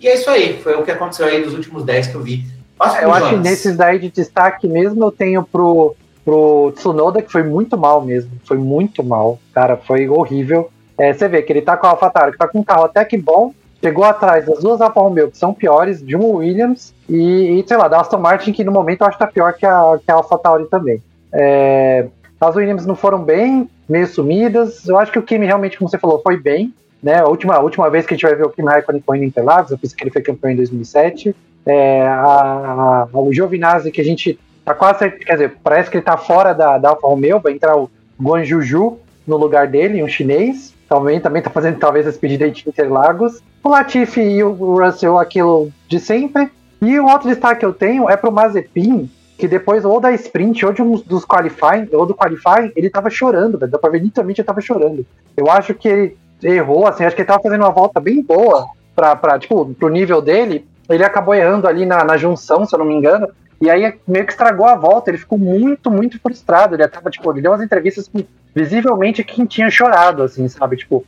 [0.00, 2.56] E é isso aí, foi o que aconteceu aí nos últimos 10 que eu vi
[2.78, 7.32] Passa eu acho que nesses daí de destaque mesmo eu tenho pro, pro Tsunoda, que
[7.32, 8.30] foi muito mal mesmo.
[8.44, 10.70] Foi muito mal, cara, foi horrível.
[10.98, 13.04] É, você vê que ele tá com a AlphaTauri, que tá com um carro até
[13.04, 13.52] que bom,
[13.82, 17.76] chegou atrás das duas Alfa Romeo, que são piores, de um Williams, e, e, sei
[17.76, 20.10] lá, da Aston Martin, que no momento eu acho que tá pior que a, que
[20.10, 21.02] a AlphaTauri também.
[21.32, 22.06] É,
[22.40, 24.86] As Williams não foram bem, meio sumidas.
[24.86, 26.72] Eu acho que o Kimi realmente, como você falou, foi bem.
[27.02, 27.20] Né?
[27.20, 29.24] A, última, a última vez que a gente vai ver o Kimi Raikkonen foi no
[29.24, 31.34] Interlagos, eu pensei que ele foi campeão em 2007.
[31.64, 36.04] É, a, a, o Giovinazzi, que a gente tá quase, quer dizer, parece que ele
[36.04, 37.90] tá fora da, da Alfa Romeo, vai entrar o
[38.20, 40.74] Guan Juju no lugar dele, um chinês.
[40.88, 43.42] Também, também tá fazendo talvez as pedidas de Interlagos.
[43.62, 46.48] O Latifi e o Russell, aquilo de sempre.
[46.80, 50.64] E o outro destaque que eu tenho é pro Mazepin, que depois, ou da sprint,
[50.64, 53.70] ou de um dos qualifying, ou do qualifying, ele tava chorando, velho.
[53.70, 55.04] Dá pra ver nitidamente ele tava chorando.
[55.36, 58.66] Eu acho que ele errou, assim, acho que ele tava fazendo uma volta bem boa
[58.94, 60.66] pra, pra tipo, pro nível dele.
[60.88, 63.28] Ele acabou errando ali na, na junção, se eu não me engano.
[63.60, 66.74] E aí meio que estragou a volta, ele ficou muito, muito frustrado.
[66.74, 70.76] Ele acaba, tipo, ele deu umas entrevistas que visivelmente quem tinha chorado, assim, sabe?
[70.76, 71.04] Tipo,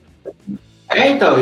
[0.91, 1.35] é, então,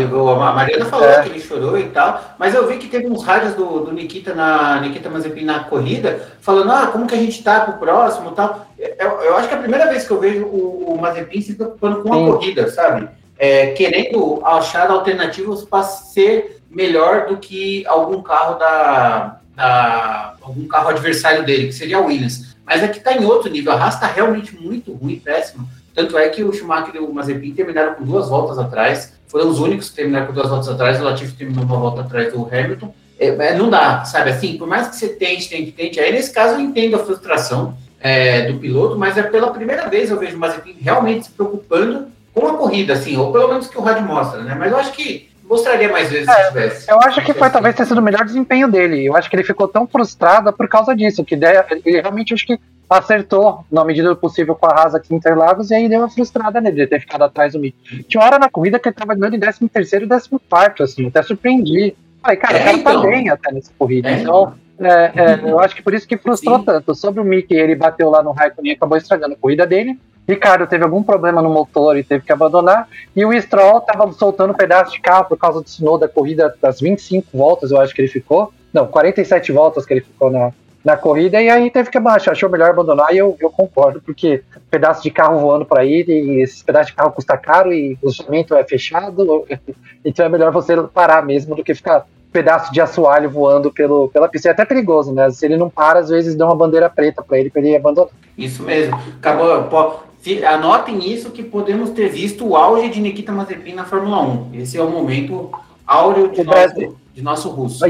[0.43, 1.23] a Mariana falou é.
[1.23, 4.35] que ele chorou e tal, mas eu vi que teve uns rádios do, do Nikita
[4.35, 8.35] na Nikita Mazepin na corrida, falando, ah, como que a gente tá pro próximo e
[8.35, 8.67] tal.
[8.77, 11.55] Eu, eu, acho que é a primeira vez que eu vejo o, o Mazepin se
[11.55, 12.27] preocupando com a Sim.
[12.27, 13.09] corrida, sabe?
[13.39, 20.89] É, querendo achar alternativas para ser melhor do que algum carro da, da, algum carro
[20.89, 22.57] adversário dele, que seria o Williams.
[22.65, 25.69] Mas aqui está em outro nível, a Haas está realmente muito ruim, péssimo.
[25.97, 29.59] Tanto é que o Schumacher e o Mazepin terminaram com duas voltas atrás foram os
[29.59, 32.95] únicos que terminaram com duas voltas atrás, o Latifi terminou uma volta atrás do Hamilton.
[33.19, 36.55] É, não dá, sabe assim, por mais que você tente, tente, tente, aí nesse caso
[36.55, 40.39] eu entendo a frustração é, do piloto, mas é pela primeira vez eu vejo o
[40.39, 44.43] Mazepin realmente se preocupando com a corrida, assim, ou pelo menos que o rádio mostra,
[44.43, 44.55] né?
[44.59, 46.91] Mas eu acho que mostraria mais vezes é, se tivesse.
[46.91, 49.07] Eu acho que foi talvez ter sido o melhor desempenho dele.
[49.07, 52.59] Eu acho que ele ficou tão frustrado por causa disso, que ele realmente acho que
[52.89, 56.09] acertou na medida do possível com a Rasa aqui em Interlagos e aí deu uma
[56.09, 57.77] frustrada nele de ter ficado atrás do Mick.
[58.05, 61.09] Tinha hora na corrida que ele tava ganhando em 13 terceiro e 14 quarto, assim,
[61.09, 61.97] até surpreendi.
[62.23, 63.03] Falei, cara, é, o cara tá então.
[63.03, 64.09] tá bem até nessa corrida.
[64.09, 66.65] É, então, é, é, eu acho que por isso que frustrou Sim.
[66.65, 66.95] tanto.
[66.95, 69.99] Sobre o Mickey, ele bateu lá no Raikkonen e acabou estragando a corrida dele.
[70.29, 72.89] Ricardo teve algum problema no motor e teve que abandonar.
[73.15, 76.55] E o Stroll tava soltando um pedaço de carro por causa do Snow da corrida
[76.61, 78.53] das 25 voltas, eu acho que ele ficou.
[78.73, 80.53] Não, 47 voltas que ele ficou na,
[80.85, 84.43] na corrida e aí teve que abaixar, achou melhor abandonar e eu, eu concordo, porque
[84.71, 88.09] pedaço de carro voando para ir e esse pedaço de carro custa caro e o
[88.09, 89.47] instrumento é fechado,
[90.05, 94.29] então é melhor você parar mesmo do que ficar pedaço de assoalho voando pelo, pela
[94.29, 94.49] pista.
[94.49, 95.31] É até perigoso, né?
[95.31, 98.11] Se ele não para, às vezes dá uma bandeira preta para ele, para ele abandonar.
[98.37, 98.95] Isso mesmo.
[99.19, 100.06] Acabou.
[100.45, 104.51] Anotem isso que podemos ter visto o auge de Nikita Mazepin na Fórmula 1.
[104.55, 105.51] Esse é o momento
[105.87, 107.85] áureo de, nosso, de nosso russo.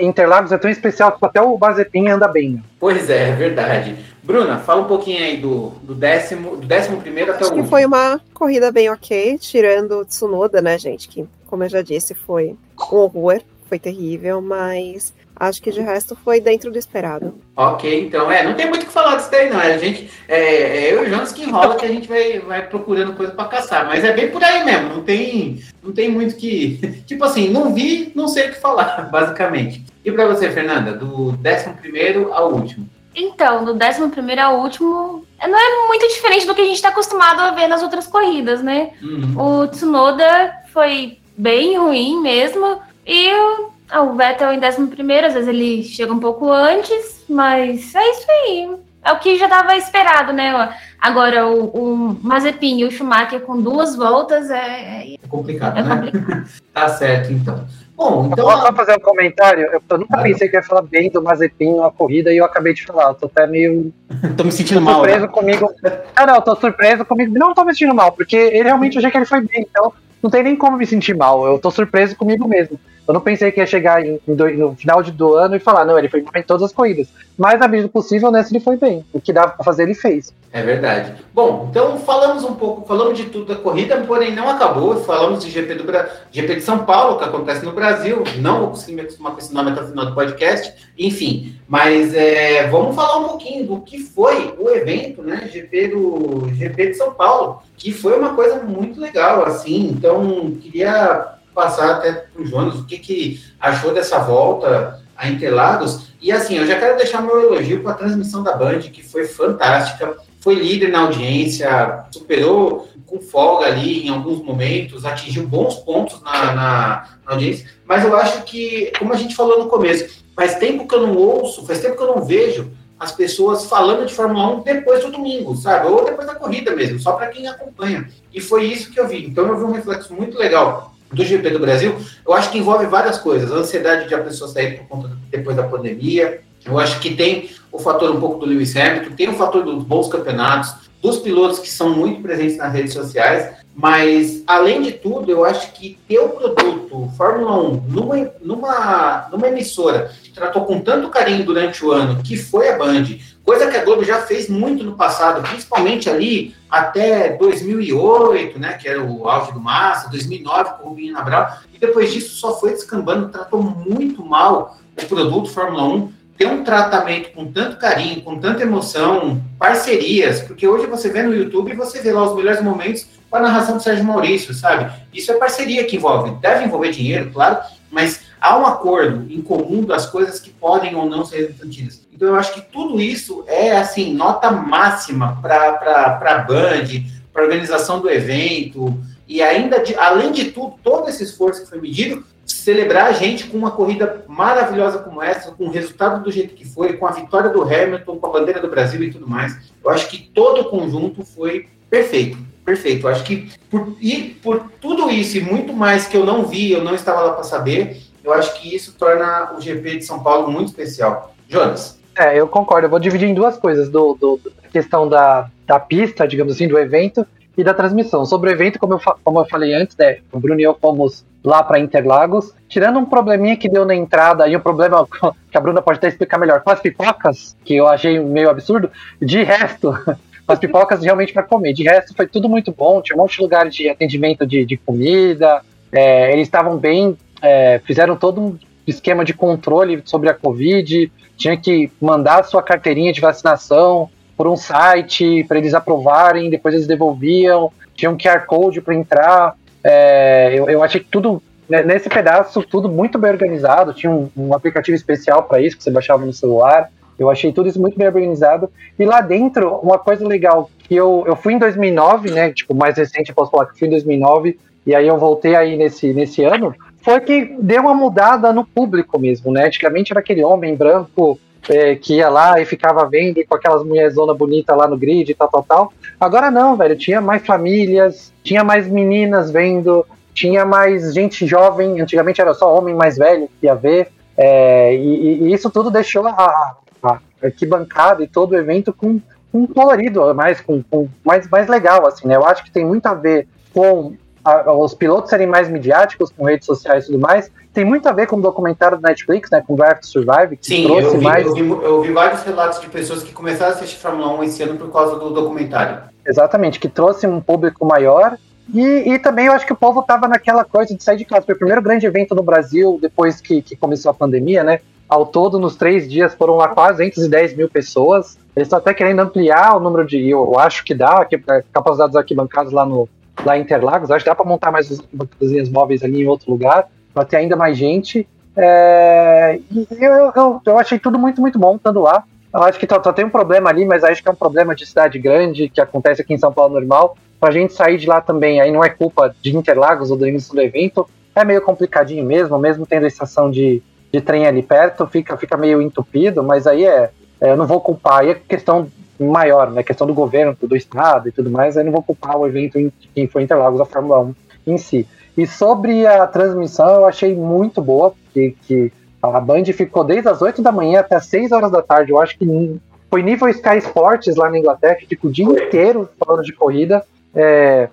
[0.00, 2.62] Interlagos é tão especial que até o Mazepin anda bem.
[2.78, 3.96] Pois é, é verdade.
[4.22, 7.64] Bruna, fala um pouquinho aí do, do décimo, do décimo primeiro até Acho o último.
[7.64, 11.08] que foi uma corrida bem ok, tirando o Tsunoda, né, gente?
[11.08, 12.54] Que, como eu já disse, foi
[12.92, 17.34] um horror, foi terrível, mas acho que de resto foi dentro do esperado.
[17.56, 19.58] Ok, então, é, não tem muito o que falar disso daí, não.
[19.58, 22.66] A gente, é, é eu e o Jonas que enrola que a gente vai, vai
[22.68, 26.36] procurando coisa para caçar, mas é bem por aí mesmo, não tem, não tem muito
[26.36, 27.02] que.
[27.06, 29.84] Tipo assim, não vi, não sei o que falar, basicamente.
[30.04, 32.88] E para você, Fernanda, do 11 ao último?
[33.14, 37.40] Então, do 11 ao último, não é muito diferente do que a gente está acostumado
[37.40, 38.90] a ver nas outras corridas, né?
[39.02, 39.62] Uhum.
[39.62, 45.48] O Tsunoda foi bem ruim mesmo, e o, ah, o Vettel em 11, às vezes
[45.48, 48.70] ele chega um pouco antes, mas é isso aí.
[49.04, 50.74] É o que já estava esperado, né?
[51.00, 55.96] Agora, o, o Mazepin e o Schumacher com duas voltas é, é complicado, é né?
[55.96, 56.44] Complicado.
[56.74, 57.64] tá certo, então.
[57.96, 58.44] Bom, então.
[58.44, 59.66] Posso só fazer um comentário?
[59.72, 62.74] Eu, eu nunca pensei que ia falar bem do Mazepin na corrida e eu acabei
[62.74, 63.08] de falar.
[63.08, 63.92] Eu tô até meio.
[64.36, 64.94] tô me sentindo tô mal.
[64.96, 65.28] surpreso né?
[65.28, 65.72] comigo.
[66.14, 67.36] Ah, não, tô surpreso comigo.
[67.36, 69.66] Não tô me sentindo mal, porque ele realmente achei que ele foi bem.
[69.68, 69.92] Então,
[70.22, 71.46] não tem nem como me sentir mal.
[71.46, 72.78] Eu tô surpreso comigo mesmo.
[73.08, 75.58] Eu não pensei que ia chegar em, em do, no final de, do ano e
[75.58, 77.08] falar, não, ele foi bem em todas as corridas.
[77.38, 79.02] Mas na medida possível, nessa ele foi bem.
[79.14, 80.34] O que dava pra fazer, ele fez.
[80.52, 81.14] É verdade.
[81.32, 84.94] Bom, então falamos um pouco, falamos de tudo da corrida, porém não acabou.
[85.04, 85.84] Falamos de GP, do,
[86.30, 88.24] GP de São Paulo, que acontece no Brasil.
[88.40, 90.74] Não vou conseguir me acostumar com esse nome até o final do podcast.
[90.98, 95.48] Enfim, mas é, vamos falar um pouquinho do que foi o evento, né?
[95.50, 99.88] GP do GP de São Paulo, que foi uma coisa muito legal, assim.
[99.96, 106.12] Então, queria passar até para o Jonas o que, que achou dessa volta a Interlagos.
[106.22, 109.26] E assim, eu já quero deixar meu elogio para a transmissão da Band, que foi
[109.26, 116.22] fantástica, foi líder na audiência, superou com folga ali em alguns momentos, atingiu bons pontos
[116.22, 120.56] na, na, na audiência, mas eu acho que, como a gente falou no começo, faz
[120.56, 122.70] tempo que eu não ouço, faz tempo que eu não vejo
[123.00, 125.88] as pessoas falando de Fórmula 1 depois do domingo, sabe?
[125.88, 128.08] Ou depois da corrida mesmo, só para quem acompanha.
[128.32, 129.24] E foi isso que eu vi.
[129.26, 132.86] Então eu vi um reflexo muito legal do GP do Brasil, eu acho que envolve
[132.86, 133.50] várias coisas.
[133.50, 137.50] A ansiedade de a pessoa sair por conta depois da pandemia, Eu acho que tem
[137.72, 141.60] o fator um pouco do Lewis Hamilton, tem o fator dos bons campeonatos, dos pilotos
[141.60, 146.18] que são muito presentes nas redes sociais, mas, além de tudo, eu acho que ter
[146.18, 151.92] o produto Fórmula 1 numa, numa, numa emissora que tratou com tanto carinho durante o
[151.92, 153.04] ano, que foi a Band,
[153.48, 158.86] coisa que a Globo já fez muito no passado, principalmente ali até 2008, né, que
[158.86, 162.72] era o auge do Massa, 2009 com o Rubinho Nabral, e depois disso só foi
[162.72, 168.38] descambando, tratou muito mal o produto Fórmula 1, ter um tratamento com tanto carinho, com
[168.38, 172.62] tanta emoção, parcerias, porque hoje você vê no YouTube e você vê lá os melhores
[172.62, 174.92] momentos com a narração do Sérgio Maurício, sabe?
[175.10, 176.32] Isso é parceria que envolve.
[176.42, 177.60] Deve envolver dinheiro, claro,
[177.90, 182.06] mas há um acordo em comum das coisas que podem ou não ser infantis.
[182.12, 186.86] Então eu acho que tudo isso é assim nota máxima para a Band,
[187.32, 191.68] para a organização do evento e ainda de, além de tudo todo esse esforço que
[191.68, 196.32] foi medido celebrar a gente com uma corrida maravilhosa como essa, com o resultado do
[196.32, 199.28] jeito que foi, com a vitória do Hamilton, com a bandeira do Brasil e tudo
[199.28, 199.56] mais.
[199.84, 202.38] Eu acho que todo o conjunto foi perfeito
[202.68, 203.06] perfeito.
[203.06, 206.70] Eu acho que por, e por tudo isso e muito mais que eu não vi,
[206.70, 210.22] eu não estava lá para saber, eu acho que isso torna o GP de São
[210.22, 211.34] Paulo muito especial.
[211.48, 211.98] Jonas.
[212.16, 212.86] É, eu concordo.
[212.86, 216.68] Eu vou dividir em duas coisas: do, do da questão da, da pista, digamos assim,
[216.68, 217.26] do evento
[217.56, 218.24] e da transmissão.
[218.24, 221.24] Sobre o evento, como eu, como eu falei antes, né, o Bruno e eu fomos
[221.42, 225.06] lá para Interlagos, tirando um probleminha que deu na entrada, e um problema
[225.50, 228.90] que a Bruna pode até explicar melhor, com as pipocas, que eu achei meio absurdo,
[229.20, 229.92] de resto,
[230.46, 231.72] as pipocas realmente para comer.
[231.72, 233.02] De resto, foi tudo muito bom.
[233.02, 235.62] Tinha um monte de lugares de atendimento de, de comida.
[235.92, 237.16] É, eles estavam bem.
[237.42, 241.10] É, fizeram todo um esquema de controle sobre a Covid.
[241.36, 246.50] Tinha que mandar sua carteirinha de vacinação por um site para eles aprovarem.
[246.50, 247.72] Depois eles devolviam.
[247.94, 249.54] Tinha um QR Code para entrar.
[249.82, 253.92] É, eu, eu achei que tudo né, nesse pedaço, tudo muito bem organizado.
[253.92, 256.90] Tinha um, um aplicativo especial para isso que você baixava no celular.
[257.18, 258.70] Eu achei tudo isso muito bem organizado.
[258.98, 262.52] E lá dentro, uma coisa legal, que eu, eu fui em 2009, né?
[262.52, 266.12] Tipo, mais recente, posso falar que fui em 2009, e aí eu voltei aí nesse,
[266.14, 269.66] nesse ano, foi que deu uma mudada no público mesmo, né?
[269.66, 271.38] Antigamente era aquele homem branco
[271.68, 275.30] é, que ia lá e ficava vendo com aquelas mulheres zona bonita lá no grid
[275.30, 275.92] e tal, tal, tal.
[276.20, 280.04] Agora não, velho, tinha mais famílias, tinha mais meninas vendo,
[280.34, 285.42] tinha mais gente jovem, antigamente era só homem mais velho que ia ver, é, e,
[285.42, 289.20] e, isso tudo deixou a, a arquibancada e todo o evento com
[289.52, 292.36] um colorido mais, com, com, mais, mais legal, assim, né?
[292.36, 294.14] Eu acho que tem muito a ver com
[294.48, 297.50] a, os pilotos serem mais midiáticos, com redes sociais e tudo mais.
[297.72, 299.62] Tem muito a ver com o documentário do Netflix, né?
[299.66, 301.46] Com Drive to Survive, que Sim, trouxe eu vi, mais.
[301.46, 304.62] Eu vi, eu vi vários relatos de pessoas que começaram a assistir Fórmula 1 esse
[304.62, 306.02] ano por causa do documentário.
[306.26, 308.36] Exatamente, que trouxe um público maior
[308.72, 311.46] e, e, também eu acho que o povo tava naquela coisa de sair de casa.
[311.46, 314.80] Foi o primeiro grande evento no Brasil depois que, que começou a pandemia, né?
[315.08, 318.38] Ao todo, nos três dias, foram lá quase 210 mil pessoas.
[318.54, 320.28] Eles estão até querendo ampliar o número de.
[320.28, 323.08] Eu acho que dá, a capacidade dos arquibancados lá, no,
[323.48, 324.10] lá em Interlagos.
[324.10, 327.56] Acho que dá para montar mais arquibancadas móveis ali em outro lugar, para ter ainda
[327.56, 328.28] mais gente.
[328.56, 332.24] É, e eu, eu, eu, achei tudo muito, muito bom estando lá.
[332.52, 334.74] Eu acho que só, só tem um problema ali, mas acho que é um problema
[334.74, 337.16] de cidade grande, que acontece aqui em São Paulo normal.
[337.40, 340.26] Para a gente sair de lá também, aí não é culpa de Interlagos ou do
[340.26, 343.80] início do evento, é meio complicadinho mesmo, mesmo tendo a estação de,
[344.12, 347.10] de trem ali perto, fica, fica meio entupido, mas aí é,
[347.40, 348.88] é eu não vou culpar, aí é questão
[349.18, 352.46] maior, né, questão do governo, do estado e tudo mais, aí não vou culpar o
[352.46, 354.34] evento em quem foi Interlagos, a Fórmula 1
[354.66, 355.06] em si.
[355.36, 358.92] E sobre a transmissão, eu achei muito boa, que, que
[359.22, 362.20] a Band ficou desde as 8 da manhã até as 6 horas da tarde, eu
[362.20, 362.80] acho que
[363.10, 367.04] foi nível Sky Sports lá na Inglaterra, que fica o dia inteiro falando de corrida,
[367.34, 367.88] é,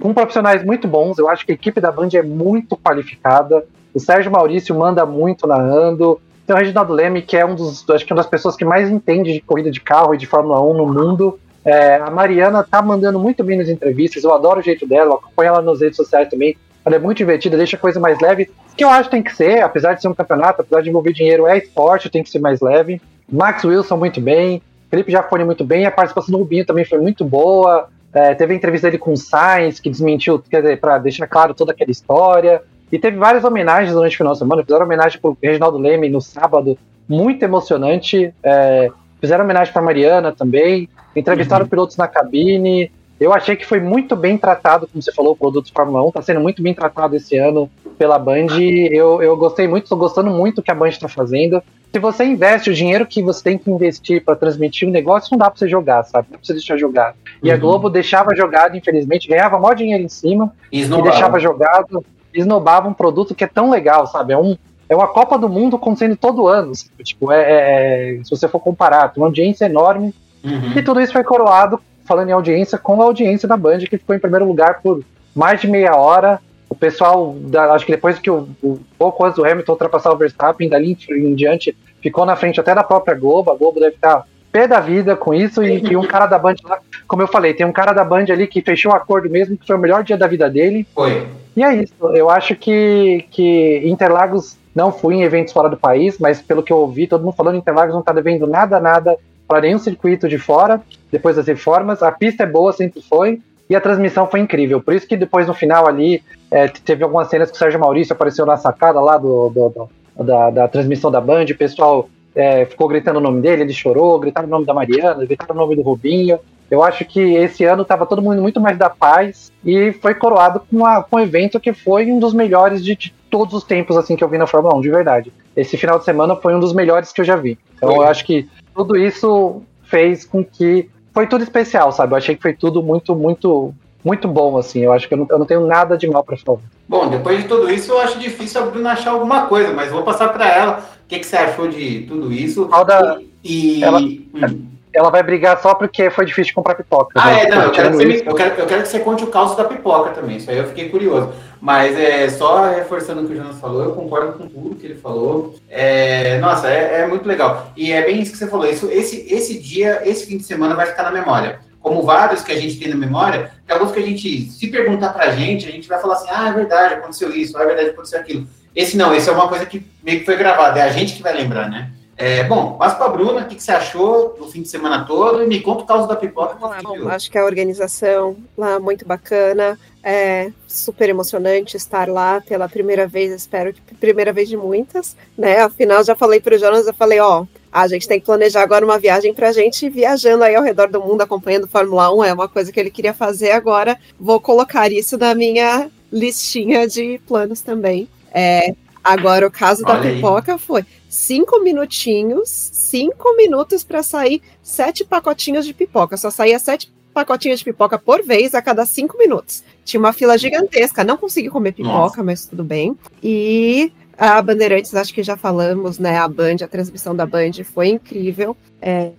[0.00, 4.00] com profissionais muito bons, eu acho que a equipe da Band é muito qualificada, o
[4.00, 6.20] Sérgio Maurício manda muito narrando.
[6.46, 8.64] Tem o Reginaldo Leme, que é um dos, acho que é uma das pessoas que
[8.64, 11.38] mais entende de corrida de carro e de Fórmula 1 no mundo.
[11.64, 15.48] É, a Mariana tá mandando muito bem nas entrevistas, eu adoro o jeito dela, acompanho
[15.48, 16.56] ela nas redes sociais também.
[16.84, 19.34] Ela é muito divertida, deixa a coisa mais leve, que eu acho que tem que
[19.34, 22.40] ser, apesar de ser um campeonato, apesar de envolver dinheiro, é esporte, tem que ser
[22.40, 23.00] mais leve.
[23.30, 24.60] Max Wilson muito bem,
[24.90, 27.88] Felipe Jafone muito bem, a participação do Rubinho também foi muito boa.
[28.12, 31.54] É, teve a entrevista dele com o Sainz, que desmentiu, quer dizer, para deixar claro
[31.54, 32.60] toda aquela história.
[32.92, 34.62] E teve várias homenagens durante o final de semana.
[34.62, 36.78] Fizeram homenagem para o Reginaldo Leme no sábado,
[37.08, 38.34] muito emocionante.
[38.42, 40.86] É, fizeram homenagem para Mariana também.
[41.16, 41.70] Entrevistaram uhum.
[41.70, 42.92] pilotos na cabine.
[43.18, 46.08] Eu achei que foi muito bem tratado, como você falou, o produto Fórmula 1.
[46.08, 48.60] Está sendo muito bem tratado esse ano pela Band.
[48.60, 51.62] Eu, eu gostei muito, estou gostando muito do que a Band está fazendo.
[51.90, 55.28] Se você investe o dinheiro que você tem que investir para transmitir o um negócio,
[55.30, 56.28] não dá para você jogar, sabe?
[56.30, 57.14] Não dá você deixar jogado.
[57.42, 57.54] E uhum.
[57.54, 62.88] a Globo deixava jogado, infelizmente, ganhava maior dinheiro em cima e, e deixava jogado esnobava
[62.88, 64.32] um produto que é tão legal, sabe?
[64.32, 64.56] É um,
[64.88, 66.72] é uma Copa do Mundo acontecendo todo ano.
[67.02, 70.14] Tipo, é, é, se você for comparar, tem uma audiência enorme.
[70.44, 70.72] Uhum.
[70.76, 74.14] E tudo isso foi coroado, falando em audiência, com a audiência da Band, que ficou
[74.14, 75.02] em primeiro lugar por
[75.34, 76.40] mais de meia hora.
[76.68, 80.16] O pessoal, da, acho que depois que o, o pouco antes do Hamilton ultrapassar o
[80.16, 83.50] Verstappen, dali em, em diante, ficou na frente até da própria Globo.
[83.50, 85.62] A Globo deve estar pé da vida com isso.
[85.62, 86.78] E, e um cara da Band lá,
[87.08, 89.56] como eu falei, tem um cara da Band ali que fechou o um acordo mesmo,
[89.56, 90.86] que foi o melhor dia da vida dele.
[90.94, 91.26] Foi.
[91.56, 91.94] E é isso.
[92.14, 96.72] Eu acho que, que Interlagos não fui em eventos fora do país, mas pelo que
[96.72, 99.16] eu ouvi, todo mundo falando Interlagos não está devendo nada, nada
[99.46, 100.80] para nenhum circuito de fora,
[101.10, 102.02] depois das reformas.
[102.02, 104.80] A pista é boa, sempre foi, e a transmissão foi incrível.
[104.80, 108.14] Por isso que depois no final ali, é, teve algumas cenas que o Sérgio Maurício
[108.14, 112.64] apareceu na sacada lá do, do, do da, da, transmissão da Band, o pessoal é,
[112.64, 115.76] ficou gritando o nome dele, ele chorou, gritaram o nome da Mariana, gritaram o nome
[115.76, 116.38] do Rubinho.
[116.72, 120.58] Eu acho que esse ano estava todo mundo muito mais da paz e foi coroado
[120.70, 123.94] com, a, com um evento que foi um dos melhores de, de, todos os tempos
[123.94, 125.32] assim que eu vi na Fórmula 1, de verdade.
[125.54, 127.58] Esse final de semana foi um dos melhores que eu já vi.
[127.76, 127.98] Então foi.
[127.98, 132.14] eu acho que tudo isso fez com que foi tudo especial, sabe?
[132.14, 134.80] Eu achei que foi tudo muito, muito, muito bom, assim.
[134.80, 136.60] Eu acho que eu não, eu não tenho nada de mal para falar.
[136.88, 140.04] Bom, depois de tudo isso, eu acho difícil a Bruna achar alguma coisa, mas vou
[140.04, 140.78] passar para ela.
[141.04, 142.64] O que, que, você achou de tudo isso?
[142.86, 143.20] Da...
[143.44, 144.00] E, ela...
[144.00, 147.20] hum ela vai brigar só porque foi difícil comprar pipoca.
[147.20, 147.44] Ah, né?
[147.44, 149.64] é, não, eu quero, me, eu, quero, eu quero, que você conte o caos da
[149.64, 151.32] pipoca também, isso aí eu fiquei curioso.
[151.60, 154.96] Mas é só reforçando o que o Jonas falou, eu concordo com tudo que ele
[154.96, 155.54] falou.
[155.70, 157.72] É, nossa, é, é, muito legal.
[157.76, 160.74] E é bem isso que você falou, isso, esse, esse dia, esse fim de semana
[160.74, 161.60] vai ficar na memória.
[161.80, 165.12] Como vários que a gente tem na memória, tem alguns que a gente, se perguntar
[165.12, 167.90] pra gente, a gente vai falar assim, ah, é verdade, aconteceu isso, ah, é verdade,
[167.90, 168.46] aconteceu aquilo.
[168.74, 171.22] Esse não, esse é uma coisa que meio que foi gravada, é a gente que
[171.22, 171.90] vai lembrar, né?
[172.16, 175.04] É, bom, passo para a Bruna, o que, que, você achou do fim de semana
[175.04, 176.56] todo e me conta o caso da pipoca.
[176.82, 183.06] bom, acho que a organização lá muito bacana, é super emocionante estar lá pela primeira
[183.06, 185.60] vez, espero que primeira vez de muitas, né?
[185.60, 188.84] Afinal, já falei para o Jonas, eu falei, ó, a gente tem que planejar agora
[188.84, 192.32] uma viagem para a gente viajando aí ao redor do mundo acompanhando Fórmula 1, é
[192.32, 197.60] uma coisa que ele queria fazer agora, vou colocar isso na minha listinha de planos
[197.60, 198.08] também.
[198.34, 200.58] É, agora, o caso Olha da pipoca aí.
[200.58, 206.16] foi cinco minutinhos, cinco minutos para sair sete pacotinhos de pipoca.
[206.16, 209.62] Só saía sete pacotinhos de pipoca por vez a cada cinco minutos.
[209.84, 211.04] Tinha uma fila gigantesca.
[211.04, 212.22] Não consegui comer pipoca, Nossa.
[212.22, 212.96] mas tudo bem.
[213.22, 213.92] E
[214.28, 216.16] a Bandeirantes, acho que já falamos, né?
[216.16, 218.56] A Band, a transmissão da Band foi incrível.
[218.80, 219.10] É,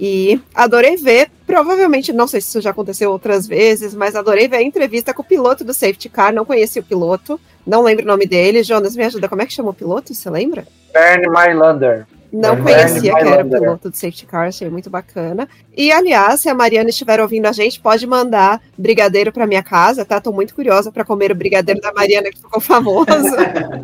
[0.00, 4.56] e adorei ver, provavelmente, não sei se isso já aconteceu outras vezes, mas adorei ver
[4.56, 6.34] a entrevista com o piloto do safety car.
[6.34, 8.64] Não conheci o piloto, não lembro o nome dele.
[8.64, 10.12] Jonas, me ajuda, como é que chama o piloto?
[10.12, 10.66] Você lembra?
[10.92, 12.06] Bernie Mylander.
[12.32, 15.48] Não conhecia que era o piloto do safety car, achei muito bacana.
[15.74, 20.04] E, aliás, se a Mariana estiver ouvindo a gente, pode mandar brigadeiro para minha casa,
[20.04, 20.20] tá?
[20.20, 23.06] Tô muito curiosa para comer o brigadeiro da Mariana, que ficou famoso.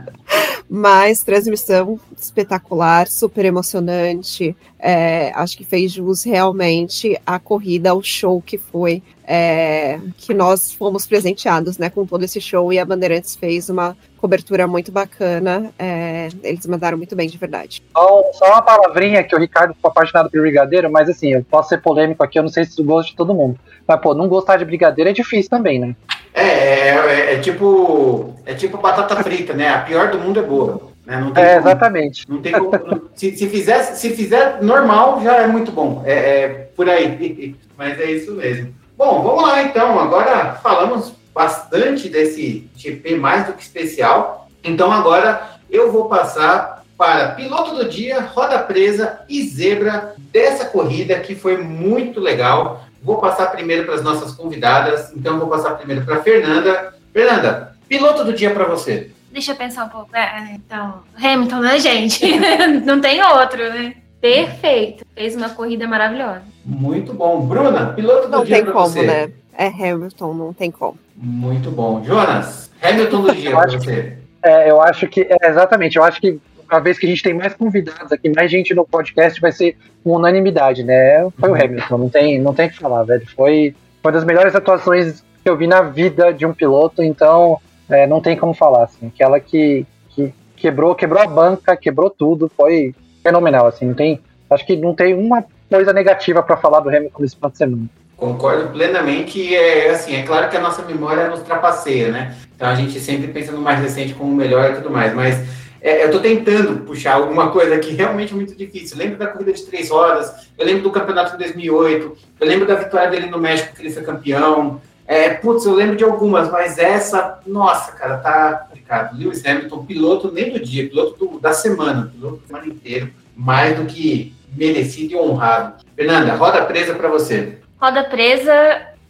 [0.68, 4.56] Mas transmissão espetacular, super emocionante.
[4.78, 10.72] É, acho que fez jus realmente à corrida, ao show que foi, é, que nós
[10.72, 15.70] fomos presenteados né, com todo esse show e a Bandeirantes fez uma cobertura muito bacana.
[15.78, 17.82] É, eles mandaram muito bem, de verdade.
[17.92, 21.68] Só, só, uma palavrinha que o Ricardo ficou apaixonado pelo brigadeiro, mas assim, eu posso
[21.68, 23.60] ser polêmico aqui, eu não sei se gosto de todo mundo.
[23.86, 25.94] Mas, pô, não gostar de brigadeiro é difícil também, né?
[26.32, 29.68] É, é, é, é tipo é tipo batata frita, né?
[29.68, 30.80] A pior do mundo é boa.
[31.04, 31.18] Né?
[31.18, 32.30] Não tem é, como, exatamente.
[32.30, 36.02] Não tem como, se, se, fizer, se fizer normal, já é muito bom.
[36.06, 37.54] É, é por aí.
[37.76, 38.74] Mas é isso mesmo.
[38.96, 40.00] Bom, vamos lá então.
[40.00, 44.48] Agora falamos bastante desse GP mais do que especial.
[44.62, 51.18] Então agora eu vou passar para piloto do dia, roda presa e zebra dessa corrida
[51.18, 52.84] que foi muito legal.
[53.02, 55.12] Vou passar primeiro para as nossas convidadas.
[55.14, 56.94] Então vou passar primeiro para Fernanda.
[57.12, 59.10] Fernanda, piloto do dia para você.
[59.30, 60.14] Deixa eu pensar um pouco.
[60.14, 62.24] É, então, Hamilton, né, gente?
[62.86, 63.96] Não tem outro, né?
[64.20, 65.04] Perfeito.
[65.14, 66.42] Fez uma corrida maravilhosa.
[66.64, 67.44] Muito bom.
[67.46, 69.02] Bruna, piloto do não dia para você.
[69.02, 69.43] Não tem como, né?
[69.56, 70.98] É Hamilton, não tem como.
[71.16, 72.02] Muito bom.
[72.04, 74.18] Jonas, Hamilton do dia para você.
[74.42, 77.34] é, eu acho que, é, exatamente, eu acho que a vez que a gente tem
[77.34, 81.28] mais convidados aqui, mais gente no podcast, vai ser uma unanimidade, né?
[81.38, 83.26] Foi o Hamilton, não tem, não tem que falar, velho.
[83.34, 88.06] Foi uma das melhores atuações que eu vi na vida de um piloto, então é,
[88.06, 89.06] não tem como falar, assim.
[89.06, 93.86] Aquela que, que quebrou, quebrou a banca, quebrou tudo, foi fenomenal, assim.
[93.86, 94.20] Não tem,
[94.50, 97.88] acho que não tem uma coisa negativa para falar do Hamilton nesse final de semana.
[98.16, 102.36] Concordo plenamente e é assim, é claro que a nossa memória nos trapaceia, né?
[102.54, 105.36] Então a gente sempre pensa no mais recente como melhor e tudo mais, mas
[105.84, 108.96] é, eu estou tentando puxar alguma coisa que realmente é muito difícil.
[108.96, 112.66] Eu lembro da corrida de três rodas, eu lembro do campeonato de 2008, eu lembro
[112.66, 114.80] da vitória dele no México, que ele foi campeão.
[115.06, 119.18] É, putz, eu lembro de algumas, mas essa, nossa, cara, tá complicado.
[119.18, 123.76] Lewis Hamilton, piloto nem do dia, piloto do, da semana, piloto da semana inteira, mais
[123.76, 125.84] do que merecido e honrado.
[125.94, 127.58] Fernanda, roda presa para você.
[127.80, 128.52] Roda presa,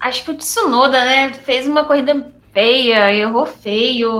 [0.00, 1.32] acho que o Tsunoda, né?
[1.44, 4.10] Fez uma corrida feia, errou feio,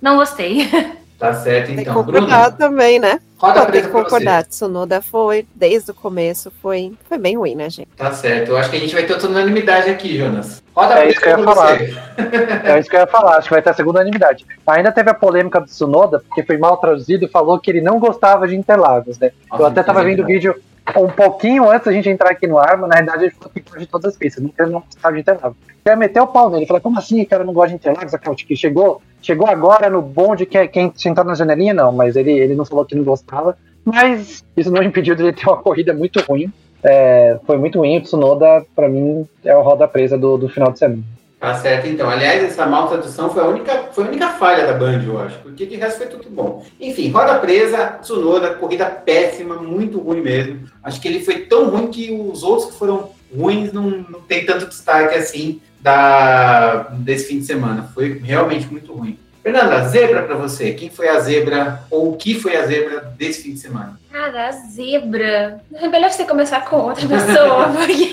[0.00, 0.68] não gostei.
[1.18, 1.76] Tá certo, então.
[1.76, 3.18] Tem que concordar Bruno, também, né?
[3.38, 4.42] roda Pô, tem que concordar.
[4.44, 4.50] você.
[4.50, 7.88] Tsunoda foi, desde o começo, foi, foi bem ruim, né, gente?
[7.96, 8.50] Tá certo.
[8.50, 10.62] Eu acho que a gente vai ter outra unanimidade aqui, Jonas.
[10.76, 11.78] Roda É presa isso que eu ia falar.
[11.78, 11.94] você.
[12.68, 14.44] É isso que eu ia falar, acho que vai ter a segunda unanimidade.
[14.66, 17.98] Ainda teve a polêmica do Tsunoda, porque foi mal traduzido e falou que ele não
[17.98, 19.30] gostava de Interlagos, né?
[19.50, 20.32] Nossa, eu até tava vendo o verdade.
[20.34, 20.62] vídeo
[20.96, 23.60] um pouquinho antes da gente entrar aqui no ar, mas na verdade ele falou que
[23.60, 25.56] gosta de todas as pistas, ele não gostava de Interlagos.
[25.84, 28.56] Ia meter o pau nele, falou, como assim, cara, não gosta de Interlagos, Acaute, que
[28.56, 32.54] chegou, chegou agora no bonde que é quem sentar na janelinha, não, mas ele, ele
[32.54, 36.52] não falou que não gostava, mas isso não impediu dele ter uma corrida muito ruim.
[36.82, 40.70] É, foi muito ruim, o Tsunoda, pra mim, é o roda presa do, do final
[40.70, 41.02] de semana.
[41.46, 42.10] Tá certo, então.
[42.10, 45.38] Aliás, essa mal tradução foi a única, foi a única falha da Band, eu acho,
[45.38, 46.66] porque de resto foi tudo bom.
[46.80, 50.68] Enfim, roda presa, Tsunoda, corrida péssima, muito ruim mesmo.
[50.82, 54.44] Acho que ele foi tão ruim que os outros que foram ruins não, não tem
[54.44, 57.92] tanto destaque assim da, desse fim de semana.
[57.94, 59.16] Foi realmente muito ruim.
[59.40, 60.72] Fernanda, zebra pra você.
[60.72, 63.96] Quem foi a zebra ou o que foi a zebra desse fim de semana?
[64.10, 65.60] Cara, a zebra.
[65.72, 68.10] É melhor você começar com outra pessoa, porque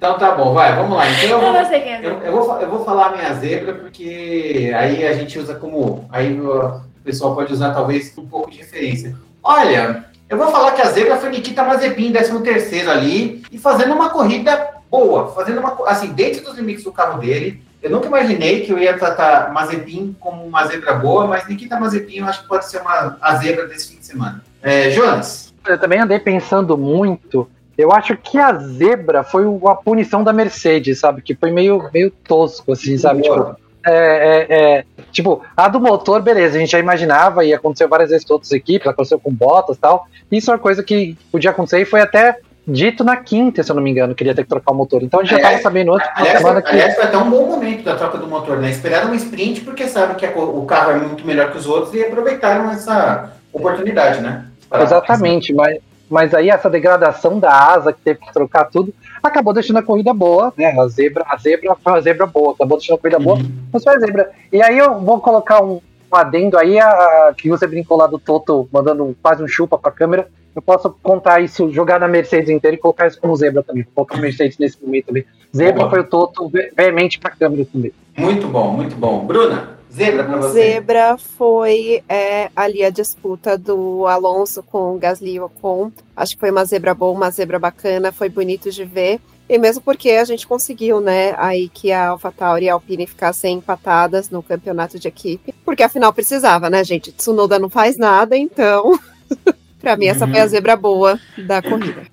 [0.00, 1.04] Então tá bom, vai, vamos lá.
[1.10, 2.00] Então eu vou, é.
[2.02, 6.06] Eu, eu vou, eu vou falar a minha zebra, porque aí a gente usa como.
[6.08, 9.14] Aí o pessoal pode usar talvez um pouco de referência.
[9.42, 13.92] Olha, eu vou falar que a zebra foi Nikita Mazepin, 13 terceiro ali, e fazendo
[13.92, 17.62] uma corrida boa, fazendo uma assim, dentro dos limites do carro dele.
[17.82, 22.20] Eu nunca imaginei que eu ia tratar Mazepin como uma zebra boa, mas Nikita Mazepin
[22.20, 24.42] eu acho que pode ser uma, a zebra desse fim de semana.
[24.62, 27.46] É, Jonas, Eu também andei pensando muito.
[27.80, 31.22] Eu acho que a zebra foi a punição da Mercedes, sabe?
[31.22, 33.22] Que foi meio, meio tosco, assim, sabe?
[33.22, 37.88] Tipo, é, é, é, tipo, a do motor, beleza, a gente já imaginava e aconteceu
[37.88, 40.06] várias vezes com outras equipes, aconteceu com Bottas e tal.
[40.30, 43.74] Isso é uma coisa que podia acontecer e foi até dito na quinta, se eu
[43.74, 45.02] não me engano, que ele ia ter que trocar o motor.
[45.02, 46.70] Então a gente já estava sabendo antes Aliás, semana que.
[46.70, 48.70] aliás, foi até um bom momento da troca do motor, né?
[48.70, 51.94] Esperaram um sprint porque sabem que a o carro é muito melhor que os outros
[51.94, 54.46] e aproveitaram essa oportunidade, né?
[54.72, 55.78] Exatamente, mas,
[56.10, 58.92] mas aí essa degradação da asa que teve que trocar tudo
[59.22, 60.74] acabou deixando a corrida boa, né?
[60.78, 63.50] A zebra, a zebra foi uma zebra boa, acabou deixando a corrida boa, Uhum.
[63.72, 64.30] mas foi a zebra.
[64.52, 65.74] E aí eu vou colocar um,
[66.12, 69.90] um adendo aí, a, que você brincou lá do Toto mandando quase um chupa pra
[69.92, 70.26] câmera.
[70.56, 73.86] Eu posso contar isso, jogar na Mercedes inteira e colocar isso como zebra também.
[73.94, 75.24] Colocar a Mercedes nesse momento também.
[75.56, 75.90] Zebra Boa.
[75.90, 77.92] foi o Toto ve- veemente pra câmera também.
[78.18, 79.24] Muito bom, muito bom.
[79.24, 80.52] Bruna, zebra para você.
[80.72, 85.90] Zebra foi é, ali a disputa do Alonso com o Gasly e Ocon.
[86.16, 89.20] Acho que foi uma zebra boa, uma zebra bacana, foi bonito de ver.
[89.48, 93.56] E mesmo porque a gente conseguiu, né, aí que a AlphaTauri e a Alpine ficassem
[93.56, 97.10] empatadas no campeonato de equipe, porque afinal precisava, né, gente?
[97.10, 98.96] Tsunoda não faz nada, então,
[99.80, 100.30] pra mim essa Uhum.
[100.30, 102.06] foi a zebra boa da corrida.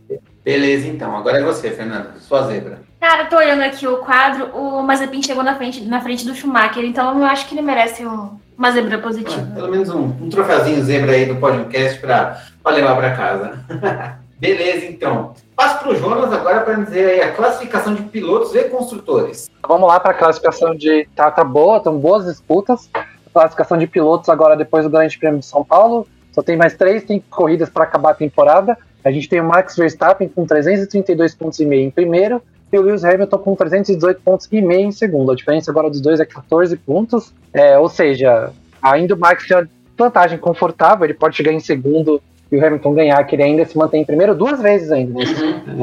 [0.48, 1.14] Beleza, então.
[1.14, 2.12] Agora é você, Fernanda.
[2.22, 2.80] Sua zebra.
[3.02, 6.34] Cara, eu tô olhando aqui o quadro, o Mazepin chegou na frente, na frente do
[6.34, 9.46] Schumacher, então eu acho que ele merece um- uma zebra positiva.
[9.54, 13.60] Pelo menos um, um troféuzinho zebra aí do podcast para levar para casa.
[14.40, 15.34] Beleza, então.
[15.54, 19.50] Passo para o Jonas agora para dizer aí a classificação de pilotos e construtores.
[19.68, 21.10] Vamos lá para a classificação de.
[21.14, 22.90] Tá, tá boa, estão boas disputas.
[23.34, 26.08] Classificação de pilotos agora depois do Grande Prêmio de São Paulo.
[26.32, 28.78] Só tem mais três tem corridas para acabar a temporada.
[29.08, 32.82] A gente tem o Max Verstappen com 332 pontos e meio em primeiro e o
[32.82, 35.32] Lewis Hamilton com 318 pontos e meio em segundo.
[35.32, 37.34] A diferença agora dos dois é 14 pontos.
[37.54, 38.52] É, ou seja,
[38.82, 42.22] ainda o Max tem uma vantagem confortável, ele pode chegar em segundo
[42.52, 45.14] e o Hamilton ganhar, que ele ainda se mantém em primeiro duas vezes ainda.
[45.14, 45.24] né?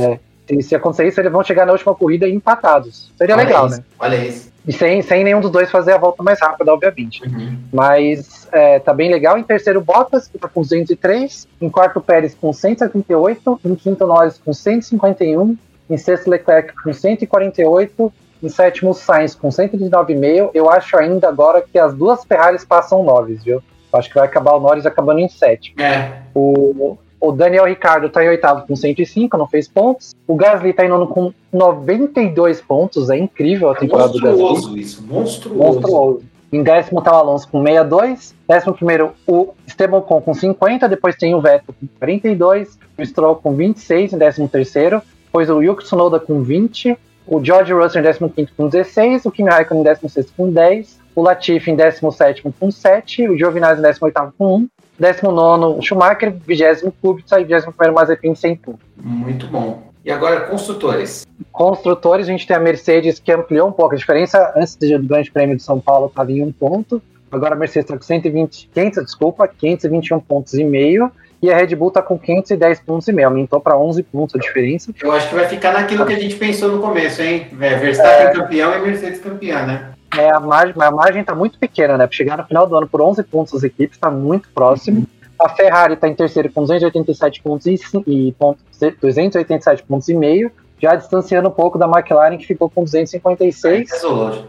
[0.03, 3.11] É, se, se acontecer isso, eles vão chegar na última corrida empatados.
[3.17, 3.85] Seria Olha legal, isso, né?
[3.99, 4.53] Olha isso.
[4.67, 7.23] E sem, sem nenhum dos dois fazer a volta mais rápida, obviamente.
[7.27, 7.59] Uhum.
[7.73, 9.37] Mas é, tá bem legal.
[9.37, 11.49] Em terceiro, Bottas, que tá com 203.
[11.61, 13.61] Em quarto, Pérez com 178.
[13.65, 15.57] Em quinto, Norris com 151.
[15.91, 18.13] Em sexto, Leclerc com 148.
[18.43, 20.51] Em sétimo, Sainz com 119,5.
[20.55, 23.57] Eu acho ainda agora que as duas Ferraris passam Norris, viu?
[23.93, 25.81] Eu acho que vai acabar o Norris acabando em sétimo.
[25.81, 30.15] É, O, o Daniel Ricardo tá em oitavo com 105, não fez pontos.
[30.29, 33.11] O Gasly tá em nono com 92 pontos.
[33.11, 34.43] É incrível a temporada do Gasly.
[34.43, 35.59] monstruoso isso, monstruoso.
[35.59, 36.34] Monstruoso.
[36.55, 38.33] Em décimo tá o Alonso com 62.
[38.47, 40.89] Décimo primeiro, o Esteban Ocon com 50.
[40.89, 42.79] Depois tem o Vettel com 42.
[42.97, 45.03] O Stroll com 26 em décimo terceiro.
[45.25, 46.97] Depois o Yuki Tsunoda com 20.
[47.27, 49.27] O George Russell em décimo quinto com 16.
[49.27, 51.01] O Kimi Raikkonen em décimo sexto com 10.
[51.17, 53.29] O Latifi em décimo sétimo com 7.
[53.29, 54.69] O Giovinazzi em décimo oitavo com 1.
[54.97, 56.33] Décimo nono, o Schumacher.
[56.47, 57.41] Vigésimo Kubica.
[57.41, 58.79] E vigésimo primeiro, Mazepin sem ponto.
[58.97, 59.94] Muito bom.
[60.05, 61.27] E agora, construtores.
[61.51, 64.53] Construtores, a gente tem a Mercedes que ampliou um pouco a diferença.
[64.55, 67.03] Antes do Grande Prêmio de São Paulo estava em um ponto.
[67.33, 71.11] Agora a Mercedes está com 120, 500, desculpa, 521 pontos e meio.
[71.43, 73.29] E a Red Bull está com 510 pontos e meio.
[73.29, 74.93] Aumentou para 11 pontos a diferença.
[75.01, 77.49] Eu acho que vai ficar naquilo que a gente pensou no começo, hein?
[77.53, 78.31] Verstappen é...
[78.33, 79.91] campeão e Mercedes campeã, né?
[80.17, 82.07] É, a margem, a margem está muito pequena, né?
[82.07, 84.99] Para chegar no final do ano por 11 pontos as equipes, está muito próximo.
[84.99, 85.07] Uhum.
[85.39, 88.61] A Ferrari está em terceiro com 287 pontos e, e ponto,
[89.01, 93.89] 287 pontos e meio, já distanciando um pouco da McLaren que ficou com 256.
[93.89, 94.31] Já isolou.
[94.31, 94.45] Já,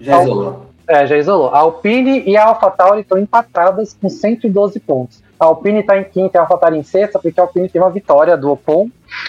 [0.00, 0.66] já isolou.
[0.88, 1.48] É, já isolou.
[1.48, 5.22] A Alpine e a AlphaTauri estão empatadas com 112 pontos.
[5.38, 7.90] A Alpine está em quinta e a AlphaTauri em sexta, porque a Alpine teve uma
[7.90, 8.88] vitória do Ocon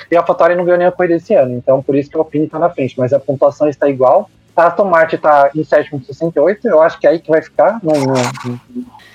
[0.10, 1.56] e a AlphaTauri não ganhou nenhuma corrida esse ano.
[1.56, 2.96] Então, por isso que a Alpine está na frente.
[2.98, 4.30] Mas a pontuação está igual.
[4.58, 6.68] A Aston Martin está em sétimo com 68.
[6.68, 7.80] Eu acho que é aí que vai ficar.
[7.84, 8.60] Não, não,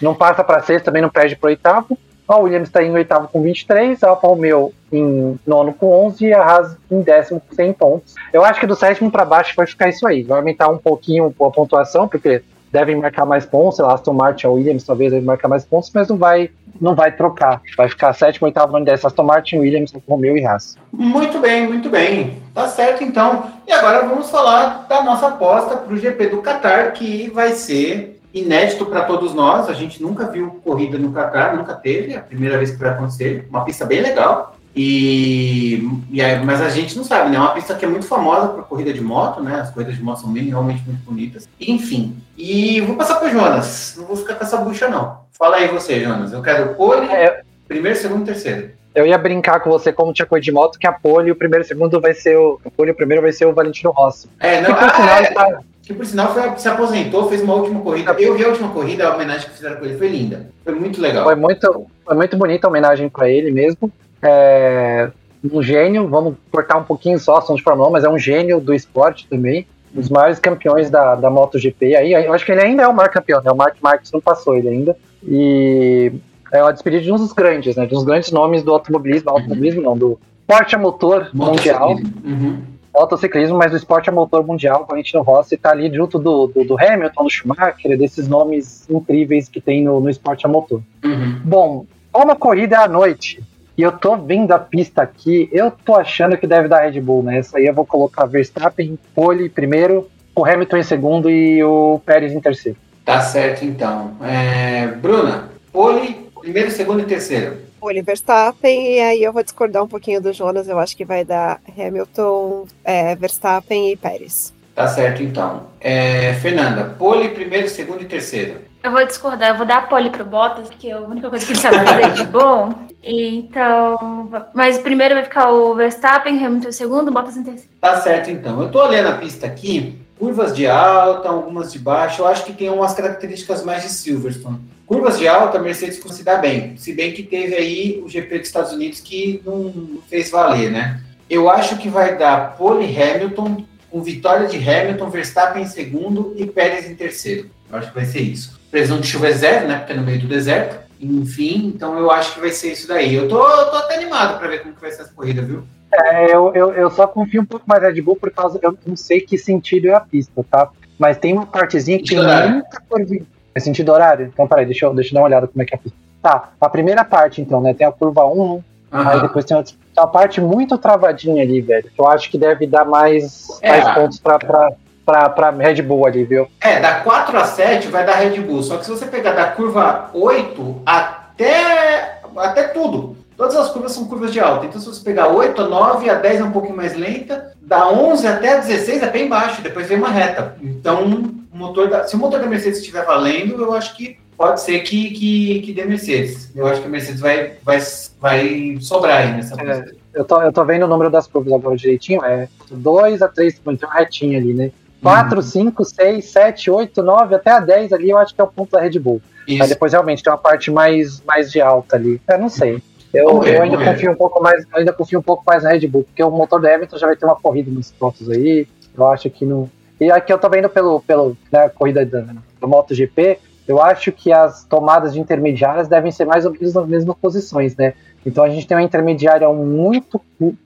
[0.01, 1.98] não passa para sexta, também não perde para oitavo.
[2.28, 6.32] A Williams está em oitavo com 23, a Alfa Romeo em nono com 11 e
[6.32, 8.14] a Haas em décimo com 100 pontos.
[8.32, 10.23] Eu acho que do sétimo para baixo vai ficar isso aí.
[10.23, 12.43] Vai aumentar um pouquinho a pontuação, porque
[12.73, 15.90] devem marcar mais pontos, sei lá, Aston Martin ou Williams talvez devem marcar mais pontos,
[15.94, 16.51] mas não vai,
[16.81, 17.61] não vai trocar.
[17.77, 20.77] Vai ficar sétimo, oitavo, nono, décimo, Aston Martin, Williams, Romeo e Haas.
[20.90, 22.43] Muito bem, muito bem.
[22.55, 23.51] Tá certo então.
[23.66, 28.19] E agora vamos falar da nossa aposta para o GP do Qatar, que vai ser
[28.32, 29.69] inédito para todos nós.
[29.69, 32.90] A gente nunca viu corrida no Qatar, nunca teve, é a primeira vez que vai
[32.90, 33.47] acontecer.
[33.51, 34.57] Uma pista bem legal.
[34.74, 37.36] E, e aí, mas a gente não sabe, né?
[37.36, 39.61] É uma pista que é muito famosa para corrida de moto, né?
[39.61, 41.49] As corridas de moto são bem, realmente muito bonitas.
[41.61, 42.16] Enfim.
[42.39, 43.94] E vou passar para Jonas.
[43.99, 45.20] Não vou ficar com essa bucha, não.
[45.32, 46.32] Fala aí você, Jonas.
[46.32, 48.70] Eu quero pole, é, primeiro, segundo, terceiro.
[48.94, 51.65] Eu ia brincar com você, como tinha corrida de moto, que a pole, o primeiro
[51.65, 52.61] e o segundo vai ser o.
[52.65, 54.28] A pole, o primeiro vai ser o Valentino Rossi.
[54.39, 54.74] É, não.
[54.74, 55.61] Que, ah, é, tá...
[55.82, 58.12] que por sinal foi, se aposentou, fez uma última corrida.
[58.19, 60.49] Eu vi a última corrida, a homenagem que fizeram com ele foi linda.
[60.65, 61.24] Foi muito legal.
[61.24, 63.90] Foi muito, foi muito bonita a homenagem para ele mesmo.
[64.23, 65.11] É
[65.51, 68.61] um gênio, vamos cortar um pouquinho só, som de Fórmula 1, mas é um gênio
[68.61, 69.66] do esporte também.
[69.94, 71.97] Um dos maiores campeões da, da MotoGP.
[71.97, 73.51] Aí, eu acho que ele ainda é o maior campeão, né?
[73.51, 74.97] O Mark Marques não passou ele ainda.
[75.27, 76.12] E
[76.53, 77.86] é uma despedida de um dos grandes, né?
[77.86, 79.36] De uns grandes nomes do automobilismo, uhum.
[79.36, 81.97] automobilismo não, do esporte a motor mundial.
[82.24, 82.62] Uhum.
[82.94, 86.62] Motociclismo, mas do esporte a motor mundial, o Valentino Rossi tá ali junto do, do,
[86.62, 90.82] do, Hamilton, do Schumacher, desses nomes incríveis que tem no, no esporte a motor.
[91.03, 91.40] Uhum.
[91.43, 93.43] Bom, uma corrida à noite,
[93.77, 97.23] e eu tô vendo a pista aqui, eu tô achando que deve dar Red Bull,
[97.23, 97.39] né?
[97.39, 102.32] Essa aí eu vou colocar Verstappen pole primeiro, o Hamilton em segundo e o Pérez
[102.32, 102.78] em terceiro.
[103.05, 104.16] Tá certo, então.
[104.23, 104.86] É...
[104.86, 107.57] Bruna, pole, primeiro, segundo e terceiro.
[107.81, 111.24] Pole Verstappen, e aí eu vou discordar um pouquinho do Jonas, eu acho que vai
[111.24, 114.55] dar Hamilton, é, Verstappen e Pérez.
[114.74, 115.66] Tá certo, então.
[115.81, 118.61] É, Fernanda, pole, primeiro, segundo e terceiro.
[118.83, 121.53] Eu vou discordar, eu vou dar pole pro Bottas, porque é a única coisa que
[121.53, 122.75] ele sabe fazer de bom.
[123.01, 127.71] Então, mas primeiro vai ficar o Verstappen, Hamilton em segundo, Bottas em terceiro.
[127.81, 128.61] Tá certo, então.
[128.61, 132.53] Eu tô olhando a pista aqui, curvas de alta, algumas de baixa, eu acho que
[132.53, 134.59] tem umas características mais de Silverstone.
[134.85, 138.39] Curvas de alta, a Mercedes se dá bem, se bem que teve aí o GP
[138.39, 141.01] dos Estados Unidos que não fez valer, né?
[141.31, 146.47] Eu acho que vai dar pole Hamilton, com vitória de Hamilton, Verstappen em segundo e
[146.47, 147.49] Pérez em terceiro.
[147.71, 149.77] Eu acho que vai ser isso previsão de chuva é zero, né?
[149.77, 150.81] Porque é no meio do deserto.
[150.99, 153.15] Enfim, então eu acho que vai ser isso daí.
[153.15, 155.62] Eu tô, tô até animado para ver como que vai ser essa corrida, viu?
[155.93, 158.59] É, eu, eu, eu só confio um pouco mais na Red Bull por causa.
[158.62, 160.70] Eu não sei que sentido é a pista, tá?
[160.99, 163.16] Mas tem uma partezinha que tem muita curva.
[163.55, 164.31] É sentido horário?
[164.32, 165.99] Então, peraí, deixa eu, deixa eu dar uma olhada como é que é a pista.
[166.23, 167.74] Tá, a primeira parte, então, né?
[167.74, 168.62] Tem a curva 1, uhum.
[168.93, 171.90] aí depois tem outra, uma parte muito travadinha ali, velho.
[171.99, 174.73] Eu acho que deve dar mais, é, mais pontos pra, pra,
[175.05, 176.49] pra, pra Red Bull ali, viu?
[176.61, 178.62] É, da 4 a 7 vai dar Red Bull.
[178.62, 184.07] Só que se você pegar da curva 8 até, até tudo, todas as curvas são
[184.07, 184.66] curvas de alta.
[184.66, 187.89] Então, se você pegar 8 a 9, a 10 é um pouquinho mais lenta, da
[187.89, 190.57] 11 até a 16 é bem baixo, depois vem uma reta.
[190.62, 191.05] Então,
[191.53, 194.81] o motor da, se o motor da Mercedes estiver valendo, eu acho que pode ser
[194.81, 196.51] que, que, que dê Mercedes.
[196.55, 197.79] Eu acho que a Mercedes vai, vai,
[198.20, 199.85] vai sobrar aí nessa é,
[200.15, 203.61] eu, tô, eu tô vendo o número das curvas agora direitinho, é 2 a 3,
[203.66, 204.73] então retinho ali, né?
[205.03, 208.49] 4, 5, 6, 7, 8, 9, até a 10 ali, eu acho que é o
[208.49, 209.20] ponto da Red Bull.
[209.47, 209.62] Isso.
[209.62, 212.20] Aí depois realmente tem uma parte mais, mais de alta ali.
[212.29, 212.81] Eu não sei.
[213.12, 216.05] Eu, eu ainda confio um pouco mais, ainda confio um pouco mais na Red Bull,
[216.05, 218.66] porque o motor da Hamilton já vai ter uma corrida nos pontos aí.
[218.97, 219.69] Eu acho que não.
[220.01, 222.20] E aqui eu tô vendo pelo, pelo né, corrida da,
[222.61, 226.87] do MotoGP, eu acho que as tomadas de intermediárias devem ser mais ou menos nas
[226.87, 227.95] mesmas posições, né?
[228.24, 230.20] Então a gente tem uma intermediária muito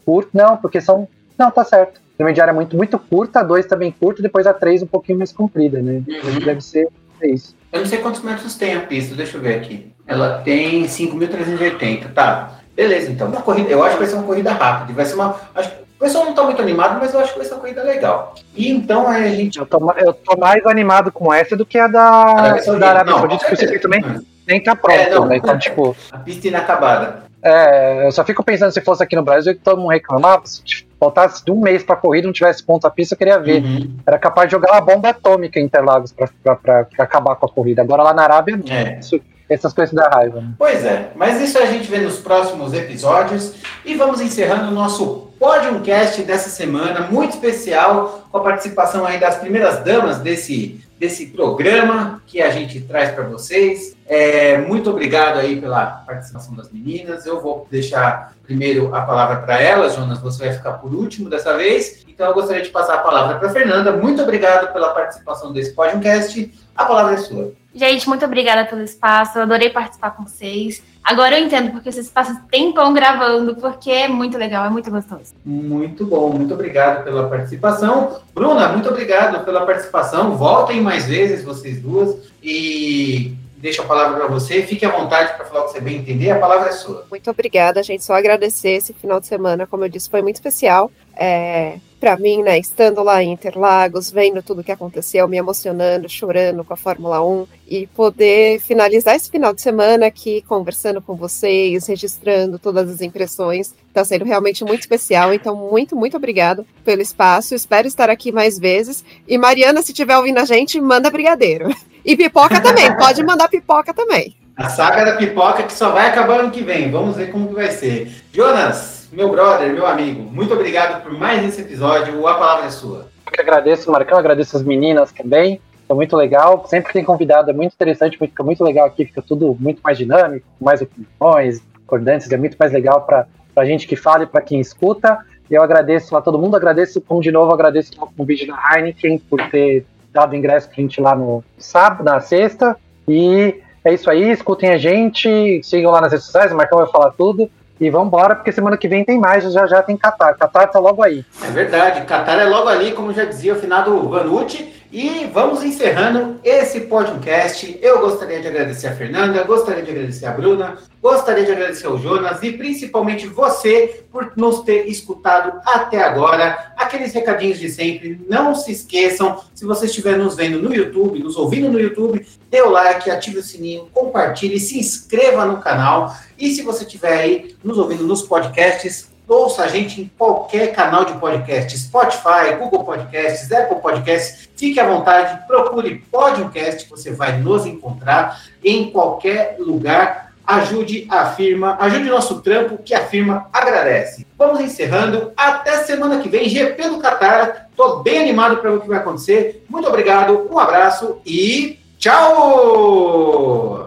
[0.04, 1.08] curta, não, porque são.
[1.38, 4.86] Não, tá certo intermediária muito, muito curta, a 2 também curta, depois a 3 um
[4.86, 6.02] pouquinho mais comprida, né?
[6.08, 6.40] Uhum.
[6.44, 6.88] Deve ser
[7.22, 7.54] isso.
[7.72, 9.92] Eu não sei quantos metros tem a pista, deixa eu ver aqui.
[10.06, 12.60] Ela tem 5.380, tá.
[12.74, 13.28] Beleza, então.
[13.28, 14.92] Uma corrida, eu acho que vai ser uma corrida rápida.
[14.92, 15.36] Vai ser uma.
[15.54, 17.82] Acho, o pessoal não está muito animado, mas eu acho que vai ser uma corrida
[17.82, 18.34] legal.
[18.54, 19.58] E então a gente.
[19.58, 23.44] Eu tô, eu tô mais animado com essa do que a da, da Arábia Saudita,
[23.46, 24.04] que o circuito também
[24.46, 25.36] nem tá pronto, é, né?
[25.38, 25.96] Então, tipo.
[26.12, 27.25] A pista inacabada.
[27.46, 30.84] É, eu só fico pensando se fosse aqui no Brasil que todo mundo reclamava, se
[30.98, 33.62] faltasse de um mês pra corrida não tivesse ponto a pista, eu queria ver.
[33.62, 33.96] Uhum.
[34.04, 37.46] Era capaz de jogar uma bomba atômica em Interlagos pra, pra, pra, pra acabar com
[37.46, 37.82] a corrida.
[37.82, 38.98] Agora lá na Arábia, é.
[38.98, 40.40] isso, essas coisas da raiva.
[40.40, 40.48] Né?
[40.58, 43.54] Pois é, mas isso a gente vê nos próximos episódios.
[43.84, 49.36] E vamos encerrando o nosso Podiumcast dessa semana, muito especial, com a participação aí das
[49.36, 53.96] primeiras damas desse, desse programa que a gente traz para vocês.
[54.06, 57.26] É, muito obrigado aí pela participação das meninas.
[57.26, 60.18] Eu vou deixar primeiro a palavra para elas, Jonas.
[60.20, 62.04] Você vai ficar por último dessa vez.
[62.08, 63.92] Então eu gostaria de passar a palavra para Fernanda.
[63.92, 66.52] Muito obrigado pela participação desse podcast.
[66.74, 67.52] A palavra é sua.
[67.74, 69.38] Gente, muito obrigada pelo espaço.
[69.38, 70.82] Eu adorei participar com vocês.
[71.06, 75.34] Agora eu entendo porque vocês passam tempão gravando, porque é muito legal, é muito gostoso.
[75.44, 78.18] Muito bom, muito obrigado pela participação.
[78.34, 80.36] Bruna, muito obrigado pela participação.
[80.36, 82.16] Voltem mais vezes, vocês duas.
[82.42, 84.62] E deixo a palavra para você.
[84.62, 86.32] Fique à vontade para falar o que você bem entender.
[86.32, 87.06] A palavra é sua.
[87.08, 88.04] Muito obrigada, gente.
[88.04, 90.90] Só agradecer esse final de semana, como eu disse, foi muito especial.
[91.16, 96.08] É, para mim, né, estando lá em Interlagos, vendo tudo o que aconteceu, me emocionando,
[96.08, 101.14] chorando com a Fórmula 1 e poder finalizar esse final de semana aqui conversando com
[101.14, 105.32] vocês, registrando todas as impressões, está sendo realmente muito especial.
[105.32, 107.54] Então, muito, muito obrigado pelo espaço.
[107.54, 109.04] Espero estar aqui mais vezes.
[109.26, 111.74] E Mariana, se estiver ouvindo a gente, manda brigadeiro.
[112.04, 114.36] E pipoca também, pode mandar pipoca também.
[114.56, 116.90] A saga da pipoca que só vai acabar ano que vem.
[116.90, 118.10] Vamos ver como que vai ser.
[118.32, 122.26] Jonas, meu brother, meu amigo, muito obrigado por mais esse episódio.
[122.26, 123.08] A palavra é sua.
[123.26, 125.60] Eu que agradeço, Marcão, agradeço as meninas também.
[125.88, 126.66] É muito legal.
[126.66, 129.96] Sempre que tem convidado, é muito interessante, fica muito legal aqui, fica tudo muito mais
[129.96, 134.40] dinâmico, mais opiniões, acordantes, é muito mais legal para a gente que fala e para
[134.40, 135.18] quem escuta.
[135.50, 139.40] Eu agradeço a todo mundo, agradeço, como de novo, agradeço o convite da Heineken por
[139.48, 142.76] ter dado ingresso pra gente lá no sábado, na sexta.
[143.06, 146.88] E é isso aí, escutem a gente, sigam lá nas redes sociais, o Marcão vai
[146.88, 147.48] falar tudo.
[147.78, 150.36] E vamos embora, porque semana que vem tem mais, já já tem Qatar.
[150.38, 151.24] Qatar tá logo aí.
[151.42, 154.75] É verdade, Qatar é logo ali, como já dizia o finado Vanucci.
[154.98, 157.78] E vamos encerrando esse podcast.
[157.82, 161.98] Eu gostaria de agradecer a Fernanda, gostaria de agradecer a Bruna, gostaria de agradecer ao
[161.98, 166.72] Jonas e principalmente você por nos ter escutado até agora.
[166.78, 171.36] Aqueles recadinhos de sempre, não se esqueçam, se você estiver nos vendo no YouTube, nos
[171.36, 176.16] ouvindo no YouTube, dê o like, ative o sininho, compartilhe, se inscreva no canal.
[176.38, 181.04] E se você estiver aí nos ouvindo nos podcasts, Ouça a gente em qualquer canal
[181.04, 184.48] de podcast, Spotify, Google Podcasts, Apple Podcasts.
[184.56, 190.32] Fique à vontade, procure podcast, você vai nos encontrar em qualquer lugar.
[190.46, 194.24] Ajude a firma, ajude nosso trampo, que a firma agradece.
[194.38, 195.32] Vamos encerrando.
[195.36, 197.66] Até semana que vem, GP do Qatar.
[197.68, 199.64] Estou bem animado para ver o que vai acontecer.
[199.68, 203.85] Muito obrigado, um abraço e tchau!